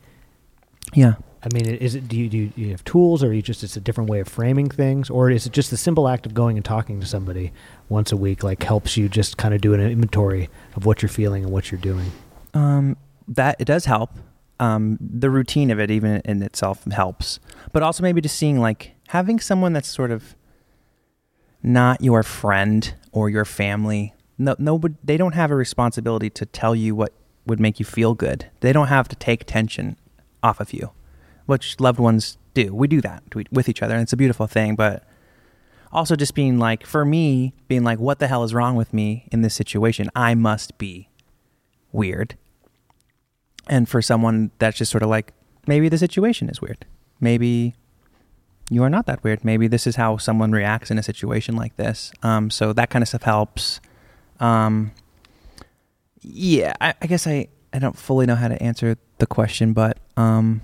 Yeah. 0.93 1.13
I 1.45 1.49
mean, 1.53 1.65
is 1.65 1.93
it 1.93 2.07
do 2.07 2.17
you, 2.17 2.29
do 2.29 2.37
you, 2.37 2.47
do 2.47 2.61
you 2.61 2.71
have 2.71 2.83
tools, 2.85 3.21
or 3.21 3.33
you 3.33 3.41
just 3.41 3.63
it's 3.63 3.75
a 3.75 3.81
different 3.81 4.09
way 4.09 4.21
of 4.21 4.29
framing 4.29 4.69
things, 4.69 5.09
or 5.09 5.29
is 5.29 5.45
it 5.45 5.51
just 5.51 5.71
the 5.71 5.77
simple 5.77 6.07
act 6.07 6.25
of 6.25 6.33
going 6.33 6.55
and 6.57 6.63
talking 6.63 7.01
to 7.01 7.05
somebody 7.05 7.51
once 7.89 8.13
a 8.13 8.17
week 8.17 8.43
like 8.43 8.63
helps 8.63 8.95
you 8.95 9.09
just 9.09 9.37
kind 9.37 9.53
of 9.53 9.59
do 9.59 9.73
an 9.73 9.81
inventory 9.81 10.49
of 10.75 10.85
what 10.85 11.01
you're 11.01 11.09
feeling 11.09 11.43
and 11.43 11.51
what 11.51 11.69
you're 11.69 11.81
doing? 11.81 12.11
Um, 12.53 12.95
that 13.27 13.57
it 13.59 13.65
does 13.65 13.85
help. 13.85 14.11
Um, 14.59 14.97
the 15.01 15.29
routine 15.29 15.69
of 15.69 15.79
it, 15.79 15.91
even 15.91 16.21
in 16.23 16.41
itself, 16.41 16.85
helps. 16.85 17.39
But 17.73 17.83
also 17.83 18.03
maybe 18.03 18.21
just 18.21 18.37
seeing 18.37 18.61
like 18.61 18.93
having 19.13 19.39
someone 19.39 19.73
that's 19.73 19.87
sort 19.87 20.09
of 20.09 20.35
not 21.61 22.01
your 22.01 22.23
friend 22.23 22.95
or 23.11 23.29
your 23.29 23.45
family. 23.45 24.11
No, 24.39 24.55
no, 24.57 24.81
they 25.03 25.17
don't 25.17 25.35
have 25.35 25.51
a 25.51 25.55
responsibility 25.55 26.31
to 26.31 26.47
tell 26.47 26.75
you 26.75 26.95
what 26.95 27.13
would 27.45 27.59
make 27.59 27.79
you 27.79 27.85
feel 27.85 28.15
good. 28.15 28.49
They 28.61 28.73
don't 28.73 28.87
have 28.87 29.07
to 29.09 29.15
take 29.15 29.45
tension 29.45 29.97
off 30.41 30.59
of 30.59 30.73
you, 30.73 30.89
which 31.45 31.79
loved 31.79 31.99
ones 31.99 32.39
do. 32.55 32.73
We 32.73 32.87
do 32.87 33.01
that 33.01 33.23
with 33.51 33.69
each 33.69 33.83
other, 33.83 33.93
and 33.93 34.01
it's 34.01 34.13
a 34.13 34.17
beautiful 34.17 34.47
thing. 34.47 34.75
But 34.75 35.03
also, 35.91 36.15
just 36.15 36.33
being 36.33 36.57
like, 36.57 36.83
for 36.83 37.05
me, 37.05 37.53
being 37.67 37.83
like, 37.83 37.99
what 37.99 38.17
the 38.17 38.27
hell 38.27 38.43
is 38.43 38.51
wrong 38.51 38.75
with 38.75 38.93
me 38.95 39.27
in 39.31 39.43
this 39.43 39.53
situation? 39.53 40.09
I 40.15 40.33
must 40.33 40.79
be 40.79 41.07
weird 41.91 42.35
and 43.67 43.87
for 43.87 44.01
someone 44.01 44.49
that's 44.57 44.79
just 44.79 44.91
sort 44.91 45.03
of 45.03 45.09
like, 45.09 45.33
maybe 45.67 45.87
the 45.87 45.99
situation 45.99 46.49
is 46.49 46.59
weird. 46.61 46.85
Maybe 47.19 47.75
you 48.73 48.83
are 48.83 48.89
not 48.89 49.05
that 49.05 49.23
weird. 49.23 49.43
Maybe 49.43 49.67
this 49.67 49.87
is 49.87 49.95
how 49.95 50.17
someone 50.17 50.51
reacts 50.51 50.91
in 50.91 50.97
a 50.97 51.03
situation 51.03 51.55
like 51.55 51.75
this. 51.77 52.11
Um, 52.23 52.49
so 52.49 52.73
that 52.73 52.89
kind 52.89 53.01
of 53.01 53.07
stuff 53.09 53.23
helps. 53.23 53.79
Um, 54.39 54.91
yeah, 56.21 56.73
I, 56.81 56.93
I, 57.01 57.07
guess 57.07 57.27
I, 57.27 57.47
I 57.71 57.79
don't 57.79 57.97
fully 57.97 58.25
know 58.25 58.35
how 58.35 58.47
to 58.47 58.61
answer 58.61 58.97
the 59.19 59.27
question, 59.27 59.73
but 59.73 59.97
um, 60.17 60.61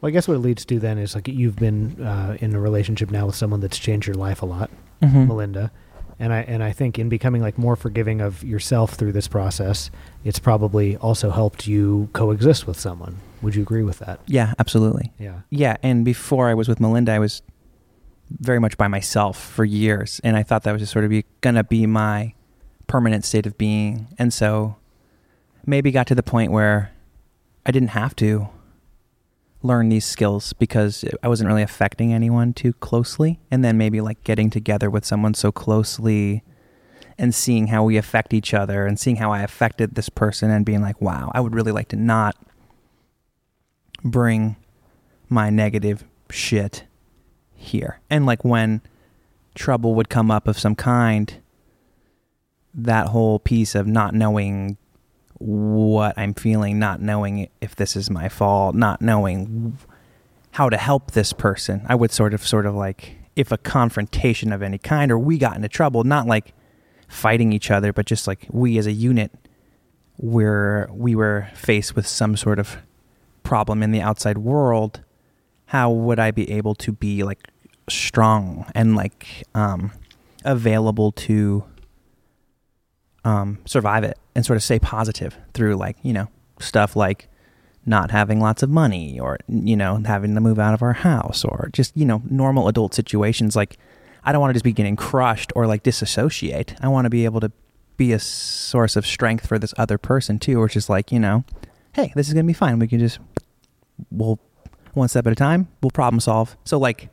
well, 0.00 0.08
I 0.08 0.12
guess 0.12 0.28
what 0.28 0.34
it 0.34 0.40
leads 0.40 0.64
to 0.66 0.78
then 0.78 0.98
is 0.98 1.14
like 1.14 1.28
you've 1.28 1.56
been 1.56 2.00
uh, 2.02 2.36
in 2.40 2.54
a 2.54 2.60
relationship 2.60 3.10
now 3.10 3.26
with 3.26 3.34
someone 3.34 3.60
that's 3.60 3.78
changed 3.78 4.06
your 4.06 4.16
life 4.16 4.42
a 4.42 4.46
lot, 4.46 4.70
mm-hmm. 5.02 5.26
Melinda 5.26 5.70
and 6.18 6.32
I 6.32 6.40
and 6.42 6.62
I 6.62 6.72
think 6.72 6.98
in 6.98 7.08
becoming 7.08 7.42
like 7.42 7.58
more 7.58 7.76
forgiving 7.76 8.20
of 8.20 8.42
yourself 8.44 8.94
through 8.94 9.12
this 9.12 9.28
process, 9.28 9.90
it's 10.24 10.38
probably 10.38 10.96
also 10.96 11.30
helped 11.30 11.66
you 11.66 12.08
coexist 12.12 12.66
with 12.66 12.78
someone. 12.78 13.18
Would 13.42 13.54
you 13.54 13.62
agree 13.62 13.82
with 13.82 13.98
that? 13.98 14.20
Yeah, 14.26 14.54
absolutely. 14.58 15.12
Yeah. 15.18 15.40
Yeah, 15.50 15.76
and 15.82 16.04
before 16.04 16.48
I 16.48 16.54
was 16.54 16.68
with 16.68 16.80
Melinda, 16.80 17.12
I 17.12 17.18
was 17.18 17.42
very 18.30 18.58
much 18.58 18.78
by 18.78 18.88
myself 18.88 19.38
for 19.38 19.64
years, 19.64 20.20
and 20.24 20.36
I 20.36 20.42
thought 20.42 20.62
that 20.62 20.72
was 20.72 20.80
just 20.80 20.92
sort 20.92 21.04
of 21.04 21.10
be, 21.10 21.24
gonna 21.40 21.64
be 21.64 21.86
my 21.86 22.34
permanent 22.86 23.24
state 23.24 23.46
of 23.46 23.58
being, 23.58 24.08
and 24.18 24.32
so 24.32 24.76
maybe 25.66 25.90
got 25.90 26.06
to 26.06 26.14
the 26.14 26.22
point 26.22 26.52
where 26.52 26.92
I 27.66 27.70
didn't 27.70 27.88
have 27.88 28.16
to 28.16 28.48
learn 29.64 29.88
these 29.88 30.04
skills 30.04 30.52
because 30.52 31.04
I 31.22 31.28
wasn't 31.28 31.48
really 31.48 31.62
affecting 31.62 32.12
anyone 32.12 32.52
too 32.52 32.74
closely. 32.74 33.40
And 33.50 33.64
then 33.64 33.78
maybe 33.78 34.00
like 34.00 34.22
getting 34.22 34.50
together 34.50 34.90
with 34.90 35.04
someone 35.04 35.34
so 35.34 35.50
closely 35.50 36.44
and 37.16 37.34
seeing 37.34 37.68
how 37.68 37.82
we 37.82 37.96
affect 37.96 38.34
each 38.34 38.52
other 38.52 38.86
and 38.86 39.00
seeing 39.00 39.16
how 39.16 39.32
I 39.32 39.42
affected 39.42 39.94
this 39.94 40.10
person 40.10 40.50
and 40.50 40.66
being 40.66 40.82
like, 40.82 41.00
wow, 41.00 41.30
I 41.34 41.40
would 41.40 41.54
really 41.54 41.72
like 41.72 41.88
to 41.88 41.96
not 41.96 42.36
bring 44.04 44.56
my 45.28 45.48
negative 45.48 46.04
shit 46.30 46.84
here. 47.54 48.00
And 48.10 48.26
like 48.26 48.44
when 48.44 48.82
trouble 49.54 49.94
would 49.94 50.10
come 50.10 50.30
up 50.30 50.46
of 50.46 50.58
some 50.58 50.74
kind, 50.74 51.40
that 52.74 53.08
whole 53.08 53.38
piece 53.38 53.74
of 53.74 53.86
not 53.86 54.14
knowing 54.14 54.76
what 55.38 56.16
I'm 56.16 56.34
feeling, 56.34 56.78
not 56.78 57.00
knowing 57.00 57.48
if 57.60 57.76
this 57.76 57.96
is 57.96 58.10
my 58.10 58.28
fault, 58.28 58.74
not 58.74 59.02
knowing 59.02 59.78
how 60.52 60.68
to 60.68 60.76
help 60.76 61.12
this 61.12 61.32
person. 61.32 61.84
I 61.88 61.94
would 61.94 62.12
sort 62.12 62.34
of, 62.34 62.46
sort 62.46 62.66
of 62.66 62.74
like, 62.74 63.16
if 63.36 63.50
a 63.50 63.58
confrontation 63.58 64.52
of 64.52 64.62
any 64.62 64.78
kind 64.78 65.10
or 65.10 65.18
we 65.18 65.38
got 65.38 65.56
into 65.56 65.68
trouble, 65.68 66.04
not 66.04 66.26
like 66.26 66.52
fighting 67.08 67.52
each 67.52 67.70
other, 67.70 67.92
but 67.92 68.06
just 68.06 68.26
like 68.26 68.46
we 68.50 68.78
as 68.78 68.86
a 68.86 68.92
unit, 68.92 69.32
where 70.16 70.88
we 70.92 71.14
were 71.14 71.48
faced 71.54 71.96
with 71.96 72.06
some 72.06 72.36
sort 72.36 72.58
of 72.58 72.76
problem 73.42 73.82
in 73.82 73.90
the 73.90 74.00
outside 74.00 74.38
world, 74.38 75.00
how 75.66 75.90
would 75.90 76.20
I 76.20 76.30
be 76.30 76.50
able 76.52 76.74
to 76.76 76.92
be 76.92 77.24
like 77.24 77.48
strong 77.88 78.70
and 78.74 78.94
like 78.94 79.44
um, 79.54 79.90
available 80.44 81.10
to 81.12 81.64
um, 83.24 83.58
survive 83.64 84.04
it 84.04 84.18
and 84.34 84.44
sort 84.44 84.56
of 84.56 84.62
stay 84.62 84.78
positive 84.78 85.36
through 85.54 85.76
like 85.76 85.96
you 86.02 86.12
know 86.12 86.28
stuff 86.60 86.94
like 86.94 87.28
not 87.86 88.10
having 88.10 88.40
lots 88.40 88.62
of 88.62 88.70
money 88.70 89.18
or 89.18 89.38
you 89.48 89.76
know 89.76 90.00
having 90.04 90.34
to 90.34 90.40
move 90.40 90.58
out 90.58 90.74
of 90.74 90.82
our 90.82 90.92
house 90.92 91.44
or 91.44 91.70
just 91.72 91.96
you 91.96 92.04
know 92.04 92.22
normal 92.30 92.68
adult 92.68 92.94
situations. 92.94 93.56
Like 93.56 93.76
i 94.26 94.32
don't 94.32 94.40
want 94.40 94.50
to 94.50 94.54
just 94.54 94.64
be 94.64 94.72
getting 94.72 94.96
crushed 94.96 95.52
or 95.54 95.66
like 95.66 95.82
disassociate. 95.82 96.74
I 96.80 96.88
want 96.88 97.04
to 97.06 97.10
be 97.10 97.24
able 97.24 97.40
to 97.40 97.52
be 97.96 98.12
a 98.12 98.18
source 98.18 98.96
of 98.96 99.06
strength 99.06 99.46
for 99.46 99.58
this 99.58 99.72
other 99.76 99.98
person 99.98 100.38
too 100.38 100.60
or 100.60 100.68
just 100.68 100.88
like 100.88 101.12
you 101.12 101.20
know 101.20 101.44
hey 101.92 102.12
this 102.16 102.28
is 102.28 102.34
gonna 102.34 102.44
be 102.44 102.52
fine. 102.52 102.78
We 102.78 102.88
can 102.88 102.98
just 102.98 103.18
we'll 104.10 104.38
one 104.94 105.08
step 105.08 105.26
at 105.26 105.32
a 105.32 105.36
time 105.36 105.68
we'll 105.82 105.90
problem 105.90 106.20
solve. 106.20 106.56
So 106.64 106.78
like 106.78 107.10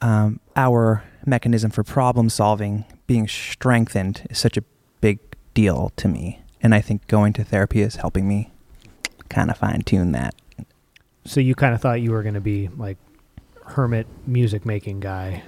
um, 0.00 0.40
our 0.56 1.04
mechanism 1.26 1.70
for 1.70 1.82
problem 1.82 2.28
solving 2.28 2.84
being 3.06 3.28
strengthened 3.28 4.26
is 4.30 4.38
such 4.38 4.56
a 4.56 4.64
big 5.00 5.18
deal 5.54 5.92
to 5.96 6.08
me. 6.08 6.40
And 6.62 6.74
I 6.74 6.80
think 6.80 7.06
going 7.08 7.32
to 7.34 7.44
therapy 7.44 7.80
is 7.80 7.96
helping 7.96 8.28
me 8.28 8.50
kind 9.28 9.50
of 9.50 9.56
fine 9.56 9.82
tune 9.82 10.12
that. 10.12 10.34
So 11.24 11.40
you 11.40 11.54
kind 11.54 11.74
of 11.74 11.80
thought 11.80 12.00
you 12.00 12.12
were 12.12 12.22
going 12.22 12.34
to 12.34 12.40
be 12.40 12.68
like 12.76 12.98
hermit 13.64 14.06
music 14.26 14.64
making 14.66 15.00
guy. 15.00 15.42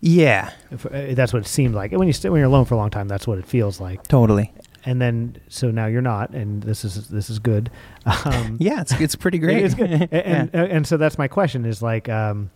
Yeah, 0.00 0.52
if, 0.70 0.86
uh, 0.86 1.14
that's 1.14 1.32
what 1.32 1.42
it 1.42 1.48
seemed 1.48 1.74
like. 1.74 1.92
When 1.92 2.06
you 2.06 2.12
st- 2.12 2.30
when 2.30 2.38
you're 2.38 2.48
alone 2.48 2.66
for 2.66 2.74
a 2.74 2.76
long 2.76 2.90
time, 2.90 3.08
that's 3.08 3.26
what 3.26 3.38
it 3.38 3.46
feels 3.46 3.80
like. 3.80 4.06
Totally. 4.06 4.52
And 4.84 5.00
then, 5.02 5.38
so 5.48 5.70
now 5.70 5.86
you're 5.86 6.02
not, 6.02 6.30
and 6.30 6.62
this 6.62 6.84
is 6.84 7.08
this 7.08 7.30
is 7.30 7.38
good. 7.38 7.70
Um, 8.24 8.56
yeah, 8.60 8.82
it's 8.82 8.92
it's 9.00 9.16
pretty 9.16 9.38
great. 9.40 9.64
it's 9.64 9.74
good. 9.74 9.90
and, 9.90 10.12
and, 10.12 10.54
uh, 10.54 10.58
and 10.58 10.86
so 10.86 10.96
that's 10.96 11.18
my 11.18 11.28
question: 11.28 11.64
is 11.64 11.82
like, 11.82 12.08
um, 12.08 12.50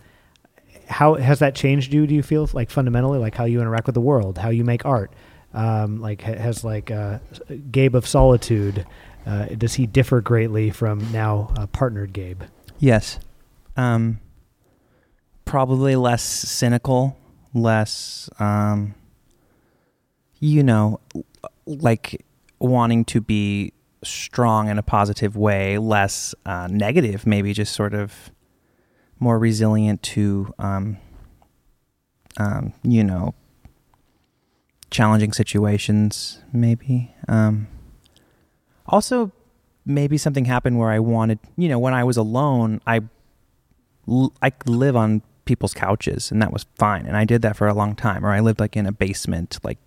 how 0.91 1.15
has 1.15 1.39
that 1.39 1.55
changed 1.55 1.95
you? 1.95 2.07
Do 2.07 2.15
you 2.15 2.23
feel 2.23 2.49
like 2.53 2.69
fundamentally, 2.69 3.19
like 3.19 3.35
how 3.35 3.45
you 3.45 3.61
interact 3.61 3.87
with 3.87 3.95
the 3.95 4.01
world, 4.01 4.39
how 4.39 4.51
you 4.51 4.65
make 4.65 4.85
art? 4.85 5.13
Um, 5.55 6.01
like 6.01 6.23
has 6.23 6.65
like 6.65 6.91
uh, 6.91 7.19
Gabe 7.71 7.95
of 7.95 8.07
Solitude. 8.07 8.87
Uh, 9.27 9.47
does 9.47 9.75
he 9.75 9.87
differ 9.87 10.21
greatly 10.21 10.71
from 10.71 11.11
now 11.13 11.53
uh, 11.57 11.67
partnered 11.67 12.13
Gabe? 12.13 12.43
Yes, 12.79 13.19
um, 13.77 14.21
probably 15.45 15.97
less 15.97 16.23
cynical, 16.23 17.17
less, 17.55 18.29
um, 18.39 18.95
you 20.39 20.63
know, 20.63 21.01
like 21.67 22.25
wanting 22.59 23.05
to 23.07 23.21
be 23.21 23.73
strong 24.03 24.69
in 24.69 24.79
a 24.79 24.83
positive 24.83 25.37
way, 25.37 25.79
less 25.79 26.35
uh, 26.47 26.69
negative, 26.71 27.27
maybe 27.27 27.53
just 27.53 27.75
sort 27.75 27.95
of 27.95 28.31
more 29.21 29.39
resilient 29.39 30.03
to, 30.03 30.53
um, 30.59 30.97
um, 32.39 32.73
you 32.83 33.05
know, 33.05 33.35
challenging 34.91 35.33
situations, 35.33 36.43
maybe. 36.53 37.15
Um, 37.29 37.69
also, 38.87 39.31
maybe 39.87 40.19
something 40.19 40.47
happened 40.47 40.79
where 40.79 40.91
I 40.91 40.99
wanted, 40.99 41.39
you 41.57 41.69
know, 41.69 41.79
when 41.79 41.95
I 41.95 42.03
was 42.03 42.17
alone, 42.17 42.81
I, 42.87 43.03
I 44.43 44.53
live 44.67 44.97
on 44.97 45.23
people's 45.45 45.75
couches 45.75 46.31
and 46.31 46.41
that 46.43 46.53
was 46.53 46.67
fine. 46.77 47.07
And 47.07 47.17
I 47.17 47.25
did 47.25 47.43
that 47.43 47.57
for 47.57 47.69
a 47.69 47.75
long 47.75 47.95
time. 47.95 48.25
Or 48.25 48.31
I 48.31 48.41
lived 48.41 48.61
like 48.61 48.77
in 48.77 48.87
a 48.87 48.93
basement, 48.93 49.59
like 49.63 49.79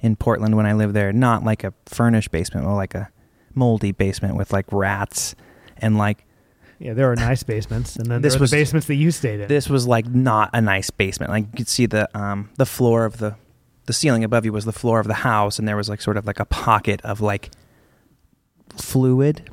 in 0.00 0.16
Portland 0.16 0.56
when 0.56 0.66
I 0.66 0.72
lived 0.72 0.94
there, 0.94 1.12
not 1.12 1.44
like 1.44 1.64
a 1.64 1.72
furnished 1.86 2.30
basement, 2.30 2.66
or 2.66 2.74
like 2.74 2.94
a 2.94 3.10
moldy 3.54 3.92
basement 3.92 4.36
with 4.36 4.52
like 4.52 4.66
rats 4.72 5.34
and 5.78 5.96
like 5.96 6.26
yeah, 6.78 6.94
there 6.94 7.10
are 7.10 7.16
nice 7.16 7.42
basements, 7.42 7.96
and 7.96 8.06
then 8.06 8.22
this 8.22 8.38
was 8.38 8.50
the 8.50 8.56
basements 8.56 8.86
that 8.88 8.96
you 8.96 9.10
stayed 9.10 9.40
in. 9.40 9.48
This 9.48 9.68
was 9.68 9.86
like 9.86 10.06
not 10.06 10.50
a 10.52 10.60
nice 10.60 10.90
basement. 10.90 11.30
Like 11.30 11.46
you 11.52 11.56
could 11.56 11.68
see 11.68 11.86
the 11.86 12.08
um 12.18 12.50
the 12.56 12.66
floor 12.66 13.04
of 13.04 13.18
the 13.18 13.36
the 13.86 13.92
ceiling 13.92 14.24
above 14.24 14.44
you 14.44 14.52
was 14.52 14.64
the 14.64 14.72
floor 14.72 15.00
of 15.00 15.06
the 15.06 15.14
house, 15.14 15.58
and 15.58 15.68
there 15.68 15.76
was 15.76 15.88
like 15.88 16.00
sort 16.00 16.16
of 16.16 16.26
like 16.26 16.40
a 16.40 16.44
pocket 16.44 17.00
of 17.02 17.20
like 17.20 17.50
fluid, 18.76 19.50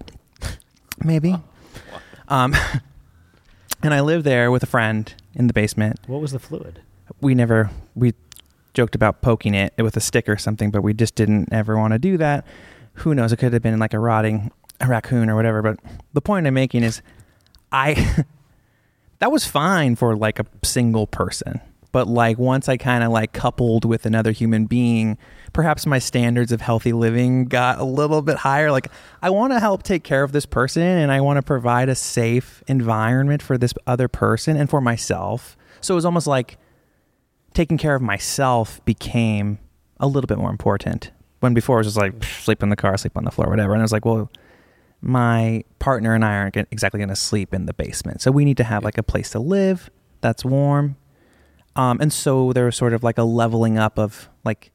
maybe. 1.04 1.36
Um, 2.28 2.56
and 3.84 3.94
I 3.94 4.02
lived 4.02 4.26
there 4.26 4.52
with 4.52 4.64
a 4.64 4.68
friend 4.68 5.14
in 5.36 5.48
the 5.48 5.54
basement. 5.54 6.00
What 6.08 6.22
was 6.22 6.32
the 6.32 6.40
fluid? 6.40 6.82
We 7.20 7.36
never 7.36 7.70
we 7.96 8.14
joked 8.74 8.96
about 8.96 9.22
poking 9.22 9.54
it 9.54 9.74
with 9.78 9.98
a 9.98 10.02
stick 10.02 10.30
or 10.30 10.38
something, 10.38 10.72
but 10.72 10.82
we 10.82 10.94
just 10.94 11.16
didn't 11.16 11.52
ever 11.52 11.78
want 11.78 11.94
to 11.94 12.00
do 12.00 12.18
that. 12.18 12.46
Who 12.96 13.14
knows? 13.16 13.32
It 13.32 13.38
could 13.38 13.54
have 13.54 13.62
been 13.62 13.80
like 13.80 13.94
a 13.94 14.00
rotting 14.00 14.52
a 14.82 14.88
raccoon 14.88 15.30
or 15.30 15.36
whatever. 15.36 15.62
But 15.62 15.80
the 16.14 16.22
point 16.22 16.48
I'm 16.48 16.54
making 16.54 16.84
is, 16.84 17.02
I 17.72 18.26
that 19.20 19.32
was 19.32 19.46
fine 19.46 19.96
for 19.96 20.16
like 20.16 20.40
a 20.40 20.46
single 20.64 21.08
person. 21.08 21.62
but 21.92 22.08
like 22.08 22.38
once 22.38 22.70
I 22.70 22.78
kind 22.78 23.04
of 23.04 23.12
like 23.12 23.34
coupled 23.34 23.86
with 23.86 24.06
another 24.06 24.32
human 24.32 24.66
being, 24.66 25.18
perhaps 25.54 25.86
my 25.86 26.00
standards 26.00 26.52
of 26.52 26.62
healthy 26.62 26.94
living 26.94 27.46
got 27.46 27.80
a 27.80 27.84
little 27.84 28.22
bit 28.22 28.38
higher. 28.38 28.72
Like 28.72 28.88
I 29.22 29.30
want 29.30 29.54
to 29.54 29.60
help 29.60 29.84
take 29.84 30.04
care 30.04 30.24
of 30.24 30.32
this 30.32 30.46
person 30.46 30.84
and 30.84 31.12
I 31.12 31.22
want 31.22 31.38
to 31.38 31.42
provide 31.42 31.90
a 31.90 31.96
safe 31.96 32.64
environment 32.68 33.42
for 33.42 33.58
this 33.58 33.74
other 33.86 34.08
person 34.08 34.56
and 34.56 34.70
for 34.70 34.82
myself. 34.82 35.58
So 35.82 35.94
it 35.94 35.96
was 35.96 36.06
almost 36.06 36.28
like 36.28 36.58
taking 37.54 37.78
care 37.78 37.96
of 37.96 38.02
myself 38.02 38.84
became 38.86 39.60
a 40.00 40.08
little 40.08 40.28
bit 40.28 40.38
more 40.38 40.50
important. 40.50 41.12
When 41.42 41.54
before 41.54 41.78
it 41.78 41.80
was 41.80 41.88
just 41.88 41.98
like 41.98 42.24
sleep 42.24 42.64
in 42.64 42.70
the 42.70 42.76
car, 42.76 42.96
sleep 42.98 43.18
on 43.18 43.26
the 43.26 43.32
floor, 43.32 43.50
whatever. 43.50 43.74
And 43.74 43.82
I 43.82 43.84
was 43.84 43.92
like, 43.92 44.06
well, 44.06 44.30
my 45.02 45.64
partner 45.80 46.14
and 46.14 46.24
I 46.24 46.36
aren't 46.36 46.56
exactly 46.56 47.00
going 47.00 47.10
to 47.10 47.16
sleep 47.16 47.54
in 47.54 47.66
the 47.66 47.74
basement. 47.74 48.22
So 48.22 48.32
we 48.32 48.46
need 48.46 48.58
to 48.58 48.64
have 48.64 48.84
like 48.84 48.98
a 48.98 49.04
place 49.04 49.32
to 49.32 49.40
live 49.40 49.90
that's 50.22 50.46
warm. 50.46 50.96
Um, 51.76 52.00
and 52.00 52.14
so 52.14 52.54
there 52.54 52.66
was 52.66 52.76
sort 52.76 52.94
of 52.94 53.04
like 53.04 53.18
a 53.18 53.24
leveling 53.24 53.78
up 53.78 53.98
of 53.98 54.30
like 54.44 54.72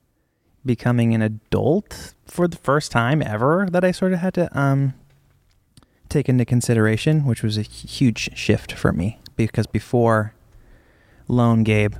becoming 0.64 1.14
an 1.14 1.22
adult 1.22 2.14
for 2.26 2.48
the 2.48 2.56
first 2.56 2.90
time 2.90 3.22
ever 3.22 3.68
that 3.70 3.84
I 3.84 3.92
sort 3.92 4.12
of 4.12 4.18
had 4.18 4.34
to 4.34 4.58
um, 4.58 4.94
take 6.08 6.28
into 6.28 6.44
consideration, 6.44 7.24
which 7.24 7.42
was 7.42 7.56
a 7.56 7.62
huge 7.62 8.36
shift 8.36 8.72
for 8.72 8.92
me 8.92 9.20
because 9.36 9.66
before 9.66 10.34
Lone 11.28 11.62
Gabe 11.62 11.94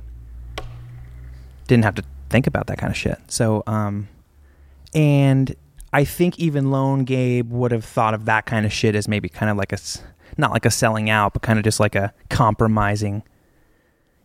didn't 1.67 1.85
have 1.85 1.95
to 1.95 2.03
think 2.29 2.47
about 2.47 2.67
that 2.67 2.77
kind 2.77 2.91
of 2.91 2.97
shit. 2.97 3.19
So, 3.27 3.63
um, 3.67 4.09
and 4.93 5.55
I 5.97 6.03
think 6.03 6.37
even 6.37 6.69
Lone 6.69 7.05
Gabe 7.05 7.51
would 7.51 7.71
have 7.71 7.83
thought 7.83 8.13
of 8.13 8.25
that 8.25 8.45
kind 8.45 8.67
of 8.67 8.71
shit 8.71 8.93
as 8.93 9.07
maybe 9.07 9.29
kind 9.29 9.49
of 9.49 9.57
like 9.57 9.73
a, 9.73 9.79
not 10.37 10.51
like 10.51 10.63
a 10.63 10.69
selling 10.69 11.09
out, 11.09 11.33
but 11.33 11.41
kind 11.41 11.57
of 11.57 11.63
just 11.63 11.79
like 11.79 11.95
a 11.95 12.13
compromising 12.29 13.23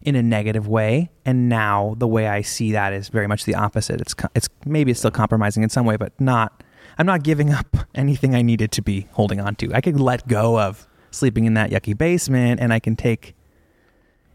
in 0.02 0.14
a 0.14 0.22
negative 0.22 0.68
way. 0.68 1.10
And 1.24 1.48
now 1.48 1.94
the 1.96 2.06
way 2.06 2.28
I 2.28 2.42
see 2.42 2.72
that 2.72 2.92
is 2.92 3.08
very 3.08 3.26
much 3.26 3.46
the 3.46 3.54
opposite. 3.54 4.02
It's, 4.02 4.14
it's 4.34 4.50
maybe 4.66 4.90
it's 4.90 5.00
still 5.00 5.10
compromising 5.10 5.62
in 5.62 5.70
some 5.70 5.86
way, 5.86 5.96
but 5.96 6.12
not, 6.20 6.62
I'm 6.98 7.06
not 7.06 7.22
giving 7.22 7.54
up 7.54 7.74
anything 7.94 8.34
I 8.34 8.42
needed 8.42 8.70
to 8.72 8.82
be 8.82 9.08
holding 9.12 9.40
on 9.40 9.54
to. 9.54 9.72
I 9.72 9.80
could 9.80 9.98
let 9.98 10.28
go 10.28 10.60
of 10.60 10.86
sleeping 11.10 11.46
in 11.46 11.54
that 11.54 11.70
yucky 11.70 11.96
basement 11.96 12.60
and 12.60 12.70
I 12.70 12.80
can 12.80 12.96
take 12.96 13.34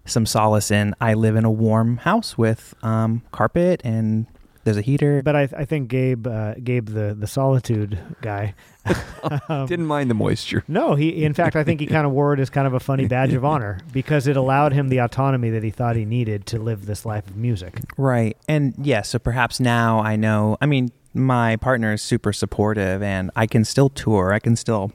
some 0.06 0.26
solace 0.26 0.72
in 0.72 0.96
I 1.00 1.14
live 1.14 1.36
in 1.36 1.46
a 1.46 1.52
warm 1.52 1.98
house 1.98 2.36
with 2.36 2.74
um, 2.82 3.22
carpet 3.32 3.80
and 3.84 4.26
there's 4.68 4.78
a 4.78 4.82
heater. 4.82 5.22
But 5.24 5.36
I, 5.36 5.50
I 5.58 5.66
think 5.66 5.90
Gabe, 5.90 6.28
uh, 6.28 6.54
Gabe, 6.56 6.90
the 6.90 7.16
the 7.18 7.28
solitude 7.28 7.98
guy, 8.22 8.54
um, 9.50 9.66
Didn't 9.66 9.86
mind 9.86 10.10
the 10.10 10.14
moisture. 10.14 10.64
No, 10.68 10.96
he. 10.96 11.24
In 11.24 11.34
fact, 11.34 11.56
I 11.56 11.64
think 11.64 11.80
he 11.80 11.88
kind 11.88 12.06
of 12.06 12.12
wore 12.18 12.34
it 12.34 12.40
as 12.40 12.50
kind 12.50 12.68
of 12.68 12.74
a 12.74 12.80
funny 12.80 13.08
badge 13.08 13.34
of 13.34 13.44
honor 13.44 13.80
because 13.92 14.28
it 14.28 14.38
allowed 14.38 14.74
him 14.74 14.90
the 14.90 15.00
autonomy 15.00 15.50
that 15.50 15.64
he 15.64 15.72
thought 15.72 15.96
he 15.96 16.06
needed 16.06 16.46
to 16.48 16.60
live 16.60 16.86
this 16.86 17.06
life 17.06 17.28
of 17.28 17.36
music. 17.36 17.80
Right. 17.98 18.38
And 18.48 18.74
yeah, 18.82 19.02
so 19.02 19.20
perhaps 19.20 19.60
now 19.60 20.00
I 20.00 20.16
know, 20.16 20.58
I 20.62 20.66
mean, 20.66 20.92
my 21.14 21.56
partner 21.56 21.94
is 21.94 22.02
super 22.02 22.34
supportive 22.34 23.02
and 23.02 23.32
I 23.36 23.48
can 23.48 23.66
still 23.66 23.90
tour. 23.90 24.34
I 24.34 24.40
can 24.40 24.56
still 24.56 24.92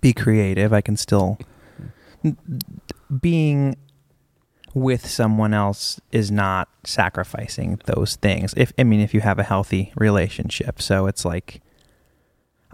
be 0.00 0.12
creative. 0.12 0.72
I 0.72 0.80
can 0.80 0.96
still 0.96 1.38
being 3.20 3.76
with 4.78 5.06
someone 5.06 5.52
else 5.52 6.00
is 6.12 6.30
not 6.30 6.68
sacrificing 6.84 7.80
those 7.86 8.16
things. 8.16 8.54
If 8.56 8.72
I 8.78 8.84
mean 8.84 9.00
if 9.00 9.12
you 9.12 9.20
have 9.20 9.38
a 9.38 9.42
healthy 9.44 9.92
relationship. 9.96 10.80
So 10.80 11.06
it's 11.06 11.24
like 11.24 11.60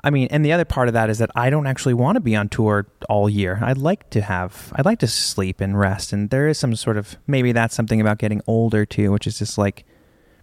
I 0.05 0.11
mean, 0.11 0.29
and 0.31 0.45
the 0.45 0.53
other 0.53 0.67
part 0.67 0.89
of 0.89 0.95
that 0.95 1.09
is 1.09 1.17
that 1.19 1.31
I 1.35 1.49
don't 1.49 1.67
actually 1.67 1.95
want 1.95 2.17
to 2.17 2.21
be 2.21 2.37
on 2.37 2.51
tour 2.51 2.87
all 3.09 3.31
year. 3.31 3.59
I'd 3.63 3.79
like 3.79 4.11
to 4.11 4.21
have, 4.21 4.71
I'd 4.77 4.85
like 4.85 4.99
to 4.99 5.07
sleep 5.07 5.63
and 5.63 5.81
rest. 5.81 6.13
And 6.13 6.29
there 6.29 6.47
is 6.47 6.59
some 6.59 6.77
sort 6.77 6.99
of, 6.99 7.17
maybe 7.27 7.53
that's 7.53 7.75
something 7.75 8.03
about 8.03 8.19
getting 8.19 8.43
older 8.47 8.85
too, 8.85 9.11
which 9.11 9.27
is 9.27 9.39
just 9.39 9.57
like 9.57 9.87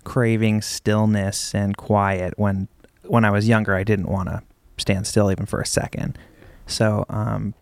craving 0.03 0.63
stillness 0.63 1.53
and 1.53 1.77
quiet. 1.77 2.33
When, 2.37 2.69
when 3.03 3.23
I 3.23 3.29
was 3.29 3.47
younger, 3.47 3.75
I 3.75 3.83
didn't 3.83 4.07
want 4.07 4.29
to 4.29 4.41
stand 4.79 5.05
still 5.05 5.31
even 5.31 5.45
for 5.45 5.61
a 5.61 5.65
second. 5.65 6.17
So, 6.65 7.05
um, 7.07 7.53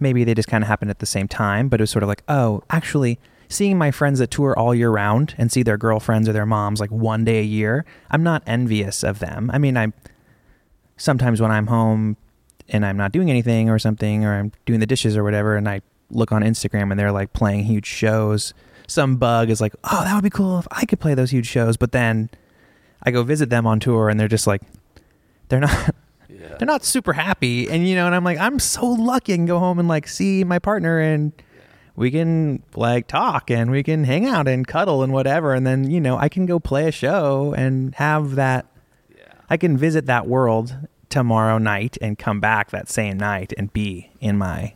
maybe 0.00 0.24
they 0.24 0.34
just 0.34 0.48
kind 0.48 0.62
of 0.62 0.68
happened 0.68 0.90
at 0.90 0.98
the 0.98 1.06
same 1.06 1.28
time, 1.28 1.68
but 1.68 1.80
it 1.80 1.82
was 1.82 1.90
sort 1.90 2.02
of 2.02 2.08
like, 2.08 2.22
oh, 2.28 2.62
actually, 2.70 3.18
seeing 3.48 3.78
my 3.78 3.90
friends 3.90 4.18
that 4.18 4.30
tour 4.30 4.58
all 4.58 4.74
year 4.74 4.90
round 4.90 5.34
and 5.38 5.52
see 5.52 5.62
their 5.62 5.76
girlfriends 5.76 6.28
or 6.28 6.32
their 6.32 6.46
moms 6.46 6.80
like 6.80 6.90
one 6.90 7.24
day 7.24 7.38
a 7.38 7.44
year, 7.44 7.84
I'm 8.10 8.22
not 8.22 8.42
envious 8.46 9.02
of 9.02 9.18
them. 9.18 9.50
I 9.52 9.58
mean, 9.58 9.76
I 9.76 9.92
sometimes 10.96 11.40
when 11.40 11.50
I'm 11.50 11.66
home 11.66 12.16
and 12.68 12.84
I'm 12.84 12.96
not 12.96 13.12
doing 13.12 13.30
anything 13.30 13.70
or 13.70 13.78
something, 13.78 14.24
or 14.24 14.34
I'm 14.34 14.52
doing 14.64 14.80
the 14.80 14.86
dishes 14.86 15.16
or 15.16 15.22
whatever, 15.22 15.56
and 15.56 15.68
I 15.68 15.82
look 16.10 16.32
on 16.32 16.42
Instagram 16.42 16.90
and 16.90 16.98
they're 16.98 17.12
like 17.12 17.32
playing 17.32 17.64
huge 17.64 17.86
shows, 17.86 18.54
some 18.88 19.16
bug 19.16 19.50
is 19.50 19.60
like, 19.60 19.74
oh, 19.84 20.04
that 20.04 20.14
would 20.14 20.24
be 20.24 20.30
cool 20.30 20.58
if 20.58 20.66
I 20.70 20.84
could 20.84 21.00
play 21.00 21.14
those 21.14 21.30
huge 21.30 21.46
shows. 21.46 21.76
But 21.76 21.92
then 21.92 22.30
I 23.02 23.10
go 23.10 23.22
visit 23.22 23.50
them 23.50 23.66
on 23.66 23.80
tour 23.80 24.08
and 24.08 24.18
they're 24.18 24.28
just 24.28 24.46
like, 24.46 24.62
they're 25.48 25.60
not. 25.60 25.94
They're 26.58 26.66
not 26.66 26.84
super 26.84 27.12
happy, 27.12 27.68
and 27.68 27.88
you 27.88 27.94
know, 27.94 28.06
and 28.06 28.14
I'm 28.14 28.24
like, 28.24 28.38
I'm 28.38 28.58
so 28.58 28.86
lucky. 28.86 29.32
I 29.34 29.36
can 29.36 29.46
go 29.46 29.58
home 29.58 29.78
and 29.78 29.88
like 29.88 30.08
see 30.08 30.44
my 30.44 30.58
partner, 30.58 30.98
and 30.98 31.32
we 31.94 32.10
can 32.10 32.62
like 32.74 33.06
talk, 33.06 33.50
and 33.50 33.70
we 33.70 33.82
can 33.82 34.04
hang 34.04 34.26
out 34.26 34.48
and 34.48 34.66
cuddle 34.66 35.02
and 35.02 35.12
whatever, 35.12 35.54
and 35.54 35.66
then 35.66 35.90
you 35.90 36.00
know, 36.00 36.16
I 36.16 36.28
can 36.28 36.46
go 36.46 36.58
play 36.58 36.88
a 36.88 36.92
show 36.92 37.54
and 37.56 37.94
have 37.96 38.34
that 38.36 38.66
I 39.48 39.56
can 39.56 39.76
visit 39.76 40.06
that 40.06 40.26
world 40.26 40.74
tomorrow 41.08 41.58
night 41.58 41.96
and 42.00 42.18
come 42.18 42.40
back 42.40 42.70
that 42.70 42.88
same 42.88 43.16
night 43.16 43.52
and 43.56 43.72
be 43.72 44.10
in 44.20 44.36
my 44.36 44.74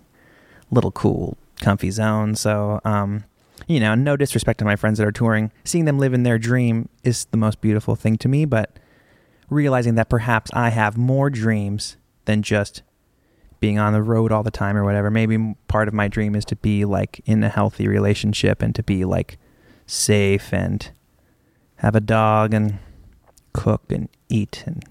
little 0.71 0.93
cool, 0.93 1.37
comfy 1.61 1.91
zone. 1.91 2.37
So, 2.37 2.81
um, 2.85 3.25
you 3.67 3.81
know, 3.81 3.95
no 3.95 4.17
disrespect 4.17 4.59
to 4.61 4.65
my 4.65 4.77
friends 4.77 4.99
that 4.99 5.07
are 5.07 5.13
touring. 5.13 5.51
Seeing 5.65 5.85
them 5.85 5.99
live 5.99 6.15
in 6.15 6.23
their 6.23 6.39
dream 6.39 6.89
is 7.03 7.27
the 7.27 7.37
most 7.37 7.61
beautiful 7.61 7.97
thing 7.97 8.17
to 8.19 8.29
me, 8.29 8.45
but 8.45 8.79
realizing 9.51 9.97
that 9.97 10.09
perhaps 10.09 10.51
I 10.55 10.71
have 10.71 10.97
more 10.97 11.29
dreams 11.29 11.97
than 12.25 12.43
just 12.43 12.83
being 13.59 13.79
on 13.79 13.93
the 13.93 14.03
road 14.03 14.33
all 14.33 14.43
the 14.43 14.51
time 14.51 14.77
or 14.77 14.85
whatever. 14.85 15.11
Maybe 15.11 15.55
part 15.69 15.89
of 15.89 15.95
my 15.95 16.09
dream 16.09 16.35
is 16.35 16.45
to 16.47 16.57
be 16.57 16.85
like 16.85 17.21
in 17.27 17.45
a 17.45 17.49
healthy 17.49 17.87
relationship 17.87 18.63
and 18.63 18.75
to 18.75 18.83
be 18.83 19.05
like 19.05 19.39
safe 19.87 20.53
and 20.55 20.91
have 21.77 21.95
a 21.95 22.01
dog 22.01 22.55
and 22.55 22.79
cook 23.53 23.83
and 23.91 24.09
eat 24.29 24.63
and 24.67 24.83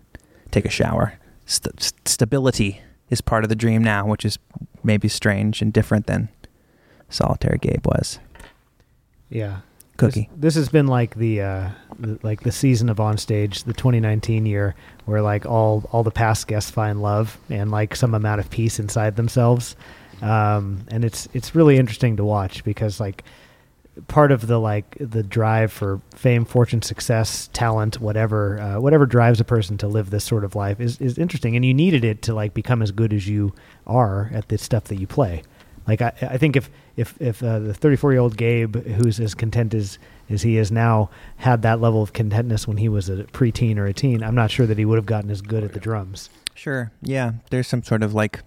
take 0.51 0.65
a 0.65 0.69
shower. 0.69 1.17
St- 1.45 1.81
st- 1.81 2.07
stability 2.07 2.81
is 3.09 3.21
part 3.21 3.43
of 3.43 3.49
the 3.49 3.55
dream 3.55 3.83
now, 3.83 4.05
which 4.05 4.23
is 4.23 4.37
maybe 4.83 5.07
strange 5.07 5.61
and 5.61 5.73
different 5.73 6.05
than 6.05 6.29
solitary 7.09 7.57
Gabe 7.57 7.85
was. 7.87 8.19
Yeah, 9.29 9.61
Cookie. 9.99 10.29
This, 10.31 10.41
this 10.41 10.55
has 10.55 10.69
been 10.69 10.87
like 10.87 11.15
the, 11.15 11.41
uh, 11.41 11.69
the 11.99 12.19
like 12.23 12.41
the 12.41 12.51
season 12.51 12.89
of 12.89 12.99
on 12.99 13.17
stage, 13.17 13.63
the 13.63 13.73
2019 13.73 14.45
year, 14.45 14.75
where 15.05 15.21
like 15.21 15.45
all 15.45 15.87
all 15.91 16.03
the 16.03 16.11
past 16.11 16.47
guests 16.47 16.71
find 16.71 17.01
love 17.01 17.37
and 17.49 17.71
like 17.71 17.95
some 17.95 18.15
amount 18.15 18.39
of 18.39 18.49
peace 18.49 18.79
inside 18.79 19.15
themselves, 19.15 19.75
um, 20.21 20.85
and 20.89 21.05
it's 21.05 21.27
it's 21.33 21.53
really 21.53 21.77
interesting 21.77 22.17
to 22.17 22.23
watch 22.23 22.63
because 22.63 22.99
like 22.99 23.23
part 24.07 24.31
of 24.31 24.47
the 24.47 24.59
like 24.59 24.95
the 24.99 25.23
drive 25.23 25.71
for 25.71 26.01
fame, 26.15 26.45
fortune, 26.45 26.81
success, 26.81 27.49
talent, 27.53 27.99
whatever, 27.99 28.59
uh, 28.59 28.79
whatever 28.79 29.05
drives 29.05 29.39
a 29.39 29.45
person 29.45 29.77
to 29.77 29.87
live 29.87 30.09
this 30.09 30.23
sort 30.23 30.43
of 30.43 30.55
life 30.55 30.79
is 30.79 30.99
is 30.99 31.17
interesting, 31.17 31.55
and 31.55 31.65
you 31.65 31.73
needed 31.73 32.03
it 32.03 32.21
to 32.23 32.33
like 32.33 32.53
become 32.53 32.81
as 32.81 32.91
good 32.91 33.13
as 33.13 33.27
you 33.27 33.53
are 33.85 34.31
at 34.33 34.47
the 34.47 34.57
stuff 34.57 34.85
that 34.85 34.95
you 34.95 35.07
play. 35.07 35.43
Like 35.87 36.01
I, 36.01 36.13
I 36.21 36.37
think 36.37 36.55
if 36.55 36.69
if 36.99 37.15
if 37.21 37.41
uh, 37.41 37.59
the 37.59 37.73
34 37.73 38.11
year 38.11 38.21
old 38.21 38.35
Gabe, 38.35 38.75
who's 38.75 39.19
as 39.19 39.33
content 39.33 39.73
as 39.73 39.97
as 40.29 40.41
he 40.41 40.57
is 40.57 40.71
now, 40.71 41.09
had 41.37 41.61
that 41.61 41.79
level 41.79 42.03
of 42.03 42.13
contentness 42.13 42.67
when 42.67 42.77
he 42.77 42.89
was 42.89 43.09
a 43.09 43.23
preteen 43.23 43.77
or 43.77 43.85
a 43.85 43.93
teen, 43.93 44.21
I'm 44.23 44.35
not 44.35 44.51
sure 44.51 44.67
that 44.67 44.77
he 44.77 44.85
would 44.85 44.97
have 44.97 45.05
gotten 45.05 45.31
as 45.31 45.41
good 45.41 45.63
at 45.63 45.73
the 45.73 45.79
drums. 45.79 46.29
Sure. 46.53 46.91
Yeah. 47.01 47.31
There's 47.49 47.67
some 47.67 47.83
sort 47.83 48.03
of 48.03 48.13
like 48.13 48.41